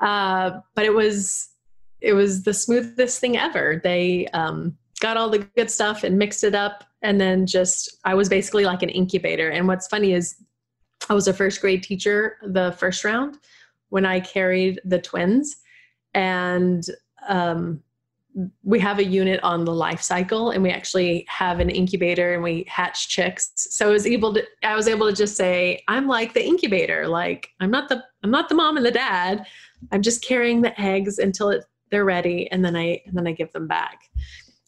[0.00, 1.48] Uh, but it was
[2.02, 3.80] it was the smoothest thing ever.
[3.82, 8.12] They um, got all the good stuff and mixed it up, and then just I
[8.12, 9.48] was basically like an incubator.
[9.48, 10.36] And what's funny is
[11.08, 13.38] I was a first grade teacher the first round
[13.88, 15.56] when I carried the twins,
[16.12, 16.84] and
[17.28, 17.82] um,
[18.62, 22.42] we have a unit on the life cycle and we actually have an incubator and
[22.42, 23.50] we hatch chicks.
[23.56, 27.08] So i was able to i was able to just say i'm like the incubator.
[27.08, 29.46] Like i'm not the i'm not the mom and the dad.
[29.92, 33.32] I'm just carrying the eggs until it, they're ready and then i and then i
[33.32, 34.00] give them back.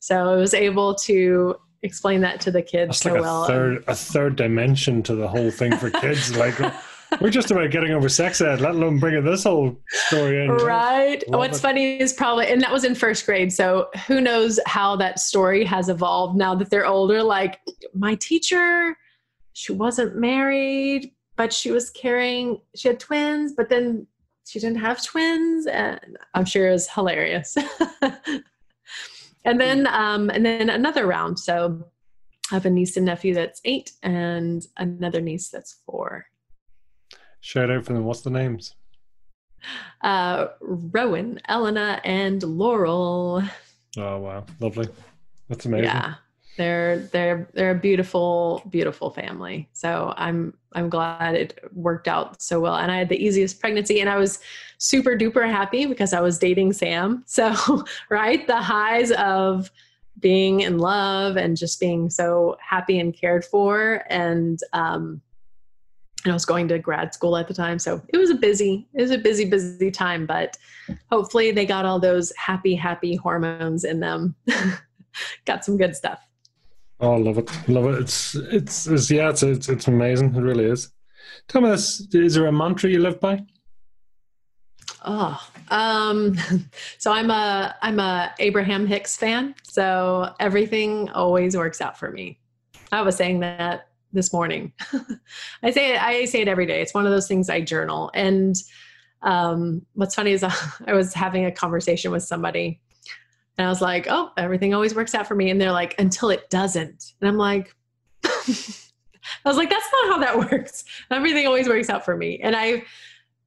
[0.00, 3.46] So i was able to explain that to the kids That's so like a well.
[3.46, 6.34] third a third dimension to the whole thing for kids.
[6.34, 6.58] Like
[7.20, 10.50] we're just about getting over sex ed, let alone bringing this whole story in.
[10.50, 11.22] Right.
[11.28, 11.62] What's it.
[11.62, 13.52] funny is probably, and that was in first grade.
[13.52, 17.22] So who knows how that story has evolved now that they're older.
[17.22, 17.60] Like
[17.94, 18.96] my teacher,
[19.52, 24.06] she wasn't married, but she was carrying, she had twins, but then
[24.46, 25.66] she didn't have twins.
[25.66, 26.00] And
[26.34, 27.56] I'm sure it was hilarious.
[29.44, 31.38] and then, um, and then another round.
[31.38, 31.84] So
[32.50, 36.26] I have a niece and nephew that's eight, and another niece that's four.
[37.40, 38.04] Shout out for them.
[38.04, 38.74] What's the names?
[40.02, 43.42] Uh, Rowan, Elena, and Laurel.
[43.96, 44.88] Oh wow, lovely.
[45.48, 45.86] That's amazing.
[45.86, 46.14] Yeah,
[46.56, 49.68] they're they're they're a beautiful beautiful family.
[49.72, 52.76] So I'm I'm glad it worked out so well.
[52.76, 54.40] And I had the easiest pregnancy, and I was
[54.78, 57.24] super duper happy because I was dating Sam.
[57.26, 59.70] So right, the highs of
[60.20, 65.20] being in love and just being so happy and cared for and um
[66.24, 67.78] and I was going to grad school at the time.
[67.78, 70.56] So it was a busy, it was a busy, busy time, but
[71.10, 74.34] hopefully they got all those happy, happy hormones in them.
[75.44, 76.20] got some good stuff.
[77.00, 77.50] Oh, love it.
[77.68, 78.00] Love it.
[78.00, 80.34] It's, it's, it's yeah, it's, it's, it's amazing.
[80.34, 80.90] It really is.
[81.46, 83.44] Tell me this, is there a mantra you live by?
[85.04, 86.36] Oh, um,
[86.98, 89.54] so I'm a, I'm a Abraham Hicks fan.
[89.62, 92.40] So everything always works out for me.
[92.90, 94.72] I was saying that this morning.
[95.62, 96.80] I say it, I say it every day.
[96.80, 98.10] It's one of those things I journal.
[98.14, 98.56] And
[99.22, 100.42] um, what's funny is
[100.86, 102.80] I was having a conversation with somebody
[103.58, 105.50] and I was like, oh, everything always works out for me.
[105.50, 107.12] And they're like, until it doesn't.
[107.20, 107.74] And I'm like,
[108.24, 110.84] I was like, that's not how that works.
[111.10, 112.38] Everything always works out for me.
[112.40, 112.84] And I,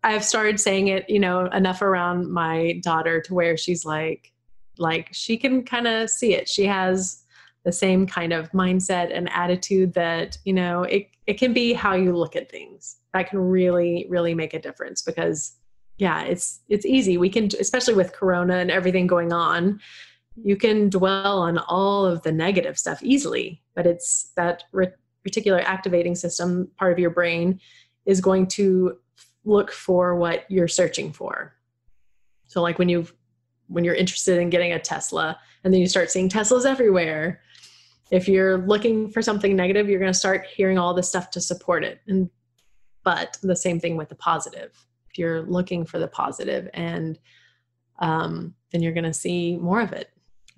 [0.04, 4.34] I've started saying it, you know, enough around my daughter to where she's like,
[4.78, 6.50] like she can kind of see it.
[6.50, 7.21] She has
[7.64, 11.94] the same kind of mindset and attitude that you know it, it can be how
[11.94, 12.98] you look at things.
[13.14, 15.56] That can really really make a difference because
[15.98, 17.18] yeah it's it's easy.
[17.18, 19.80] We can especially with corona and everything going on
[20.42, 24.64] you can dwell on all of the negative stuff easily but it's that
[25.28, 27.60] reticular activating system part of your brain
[28.06, 28.98] is going to
[29.46, 31.54] look for what you're searching for.
[32.48, 33.08] So like when you
[33.68, 37.40] when you're interested in getting a tesla and then you start seeing teslas everywhere
[38.12, 41.42] if you're looking for something negative you're going to start hearing all this stuff to
[41.42, 42.02] support it.
[42.08, 42.30] And
[43.04, 44.72] but the same thing with the positive.
[45.10, 47.18] If you're looking for the positive and
[48.00, 50.12] um, then you're going to see more of it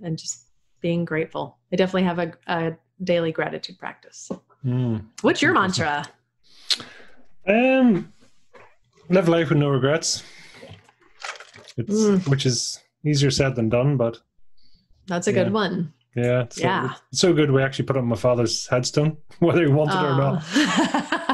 [0.04, 0.48] and just
[0.82, 1.58] being grateful.
[1.72, 4.30] I definitely have a, a daily gratitude practice.
[4.66, 5.06] Mm.
[5.22, 6.06] what's your mantra?
[7.46, 8.14] Um
[9.10, 10.24] live life with no regrets.
[11.76, 12.26] It's mm.
[12.30, 14.20] which is easier said than done but
[15.08, 15.44] that's a yeah.
[15.44, 16.90] good one yeah, it's yeah.
[16.90, 17.52] So, it's so good.
[17.52, 20.06] We actually put it on my father's headstone, whether he wanted oh.
[20.06, 20.44] it or not.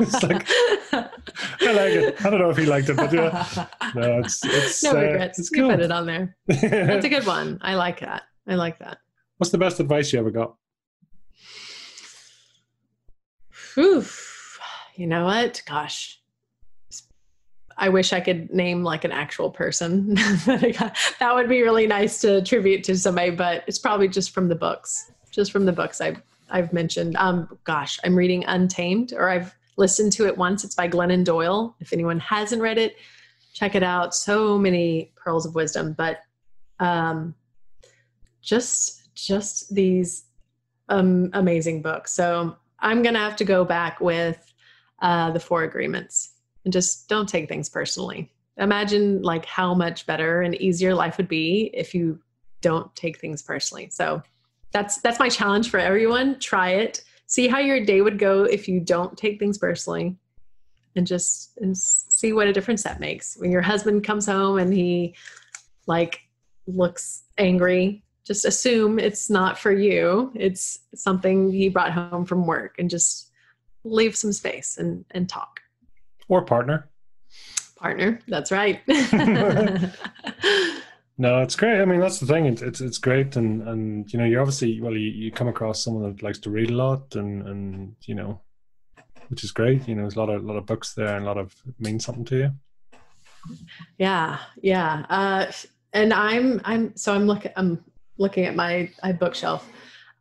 [0.02, 0.48] it's like
[1.62, 2.26] I like it.
[2.26, 5.40] I don't know if he liked it, but yeah, no, it's it's no uh, regrets.
[5.40, 5.70] It's cool.
[5.70, 6.36] put it on there.
[6.48, 7.60] That's a good one.
[7.62, 8.24] I like that.
[8.48, 9.00] I like that.
[9.38, 10.56] What's the best advice you ever got?
[13.78, 14.60] Oof.
[14.96, 15.62] You know what?
[15.66, 16.19] Gosh,
[17.80, 20.14] I wish I could name like an actual person.
[20.16, 24.56] that would be really nice to tribute to somebody, but it's probably just from the
[24.56, 27.16] books, just from the books I've I've mentioned.
[27.16, 30.64] Um, gosh, I'm reading Untamed, or I've listened to it once.
[30.64, 31.76] It's by Glennon Doyle.
[31.80, 32.98] If anyone hasn't read it,
[33.54, 34.14] check it out.
[34.14, 36.20] So many pearls of wisdom, but
[36.80, 37.34] um,
[38.42, 40.26] just just these
[40.90, 42.12] um, amazing books.
[42.12, 44.54] So I'm gonna have to go back with
[45.02, 46.34] uh, the Four Agreements
[46.64, 48.32] and just don't take things personally.
[48.58, 52.20] Imagine like how much better and easier life would be if you
[52.62, 53.90] don't take things personally.
[53.90, 54.22] So
[54.72, 56.40] that's that's my challenge for everyone.
[56.40, 57.04] Try it.
[57.28, 60.18] See how your day would go if you don't take things personally
[60.96, 63.38] and just and see what a difference that makes.
[63.38, 65.16] When your husband comes home and he
[65.88, 66.22] like
[66.68, 70.32] looks angry, just assume it's not for you.
[70.36, 73.32] It's something he brought home from work and just
[73.86, 75.62] leave some space and and talk
[76.30, 76.90] or partner.
[77.76, 78.80] Partner, that's right.
[81.18, 81.82] no, it's great.
[81.82, 82.46] I mean, that's the thing.
[82.46, 85.84] It's it's, it's great, and and you know, you're obviously well, you, you come across
[85.84, 88.40] someone that likes to read a lot, and and you know,
[89.28, 89.88] which is great.
[89.88, 91.54] You know, there's a lot of a lot of books there, and a lot of
[91.80, 92.52] mean something to you.
[93.98, 95.06] Yeah, yeah.
[95.10, 95.52] Uh,
[95.94, 97.84] and I'm I'm so I'm looking I'm
[98.20, 99.68] looking at my, my bookshelf.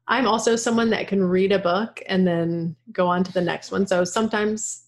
[0.07, 3.71] I'm also someone that can read a book and then go on to the next
[3.71, 3.87] one.
[3.87, 4.85] So sometimes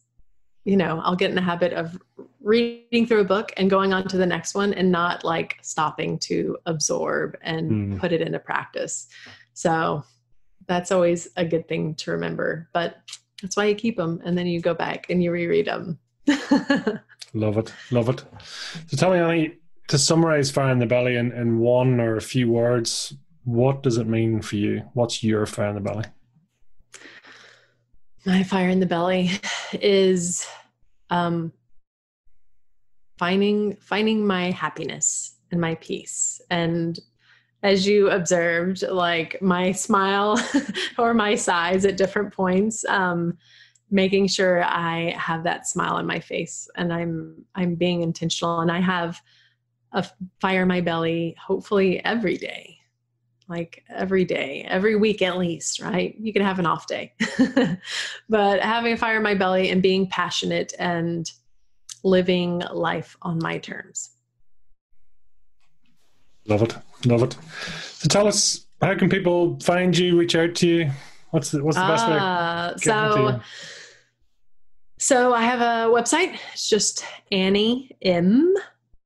[0.65, 1.99] you know, I'll get in the habit of
[2.41, 6.19] reading through a book and going on to the next one and not like stopping
[6.19, 7.99] to absorb and mm.
[7.99, 9.09] put it into practice.
[9.55, 10.05] So
[10.66, 12.69] that's always a good thing to remember.
[12.73, 12.97] But
[13.41, 15.99] that's why you keep them and then you go back and you reread them.
[17.35, 17.73] love it.
[17.91, 18.24] Love it.
[18.89, 19.55] So tell me, Annie,
[19.89, 23.15] to summarize Fire in the Belly in, in one or a few words,
[23.45, 24.82] what does it mean for you?
[24.93, 26.05] What's your Fire in the Belly?
[28.27, 29.31] my fire in the belly
[29.74, 30.47] is
[31.10, 31.52] um,
[33.18, 37.01] finding finding my happiness and my peace and
[37.62, 40.40] as you observed, like my smile
[40.98, 43.36] or my size at different points, um,
[43.90, 48.70] making sure I have that smile on my face and I'm I'm being intentional and
[48.70, 49.20] I have
[49.92, 50.06] a
[50.40, 52.80] fire in my belly hopefully every day.
[53.51, 56.14] Like every day, every week at least, right?
[56.18, 57.12] You can have an off day.
[58.28, 61.28] but having a fire in my belly and being passionate and
[62.05, 64.10] living life on my terms.
[66.47, 66.77] Love it.
[67.05, 67.36] Love it.
[67.94, 70.90] So tell us, how can people find you, reach out to you?
[71.31, 72.18] What's the, what's the best uh, way?
[72.20, 73.40] Ah, so,
[74.98, 76.39] so I have a website.
[76.52, 78.55] It's just Annie M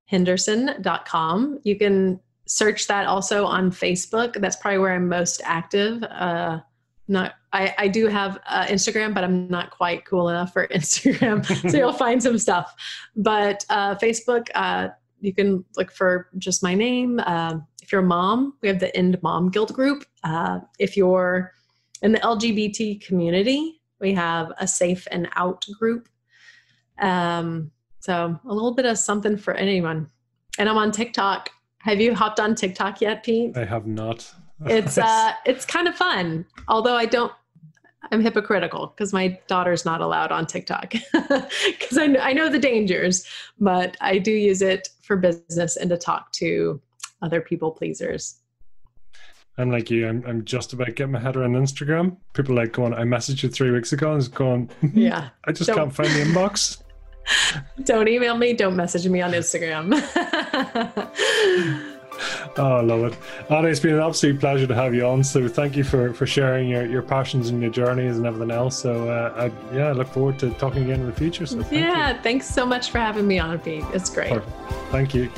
[0.07, 1.61] Henderson.com.
[1.65, 4.41] You can search that also on Facebook.
[4.41, 6.03] That's probably where I'm most active.
[6.05, 6.61] Uh,
[7.09, 11.45] not I, I do have uh, Instagram, but I'm not quite cool enough for Instagram.
[11.71, 12.75] so you'll find some stuff.
[13.15, 14.89] But uh, Facebook, uh,
[15.21, 17.21] you can look for just my name.
[17.21, 20.05] Uh, if you're a mom, we have the End Mom Guilt group.
[20.25, 21.53] Uh, if you're
[22.03, 26.09] in the LGBT community, we have a Safe and Out group.
[26.99, 30.11] Um, so a little bit of something for anyone.
[30.59, 31.51] And I'm on TikTok.
[31.85, 33.57] Have you hopped on TikTok yet, Pete?
[33.57, 34.33] I have not.
[34.67, 36.47] it's uh, it's kind of fun.
[36.67, 37.33] Although I don't
[38.11, 43.27] I'm hypocritical because my daughter's not allowed on TikTok because I, I know the dangers,
[43.61, 46.81] but I do use it for business and to talk to
[47.21, 48.41] other people pleasers.
[49.57, 50.09] I'm like you.
[50.09, 52.17] I'm, I'm just about getting my head around Instagram.
[52.33, 55.69] People like going, I messaged you three weeks ago and it's going, yeah, I just
[55.69, 56.83] don't, can't find the inbox.
[57.85, 58.53] don't email me.
[58.53, 59.93] Don't message me on Instagram.
[62.57, 63.19] Oh, I love it.
[63.51, 65.25] Anna, it's been an absolute pleasure to have you on.
[65.25, 68.79] So thank you for, for sharing your, your passions and your journeys and everything else.
[68.79, 71.47] So uh, I, yeah, I look forward to talking again in the future.
[71.47, 72.23] So thank yeah, you.
[72.23, 73.85] thanks so much for having me on, Pete.
[73.93, 74.33] It's great.
[74.33, 74.57] Perfect.
[74.91, 75.31] Thank you.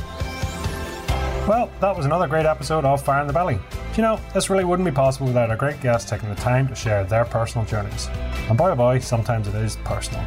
[1.48, 3.58] Well, that was another great episode of Fire in the Belly.
[3.96, 6.74] You know, this really wouldn't be possible without our great guests taking the time to
[6.74, 8.08] share their personal journeys.
[8.48, 10.22] And boy, oh boy, sometimes it is personal.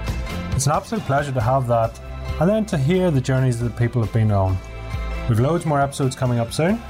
[0.60, 1.98] It's an absolute pleasure to have that,
[2.42, 4.58] and then to hear the journeys that people have been on
[5.30, 6.82] We've loads more episodes coming up soon,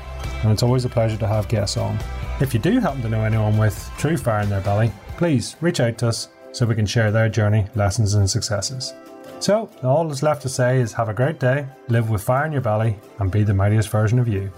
[0.42, 2.00] and it's always a pleasure to have guests on.
[2.42, 5.82] If you do happen to know anyone with true fire in their belly, please reach
[5.82, 8.96] out to us so we can share their journey, lessons, and successes.
[9.40, 12.52] So, all that's left to say is have a great day, live with fire in
[12.52, 14.52] your belly, and be the mightiest version of you.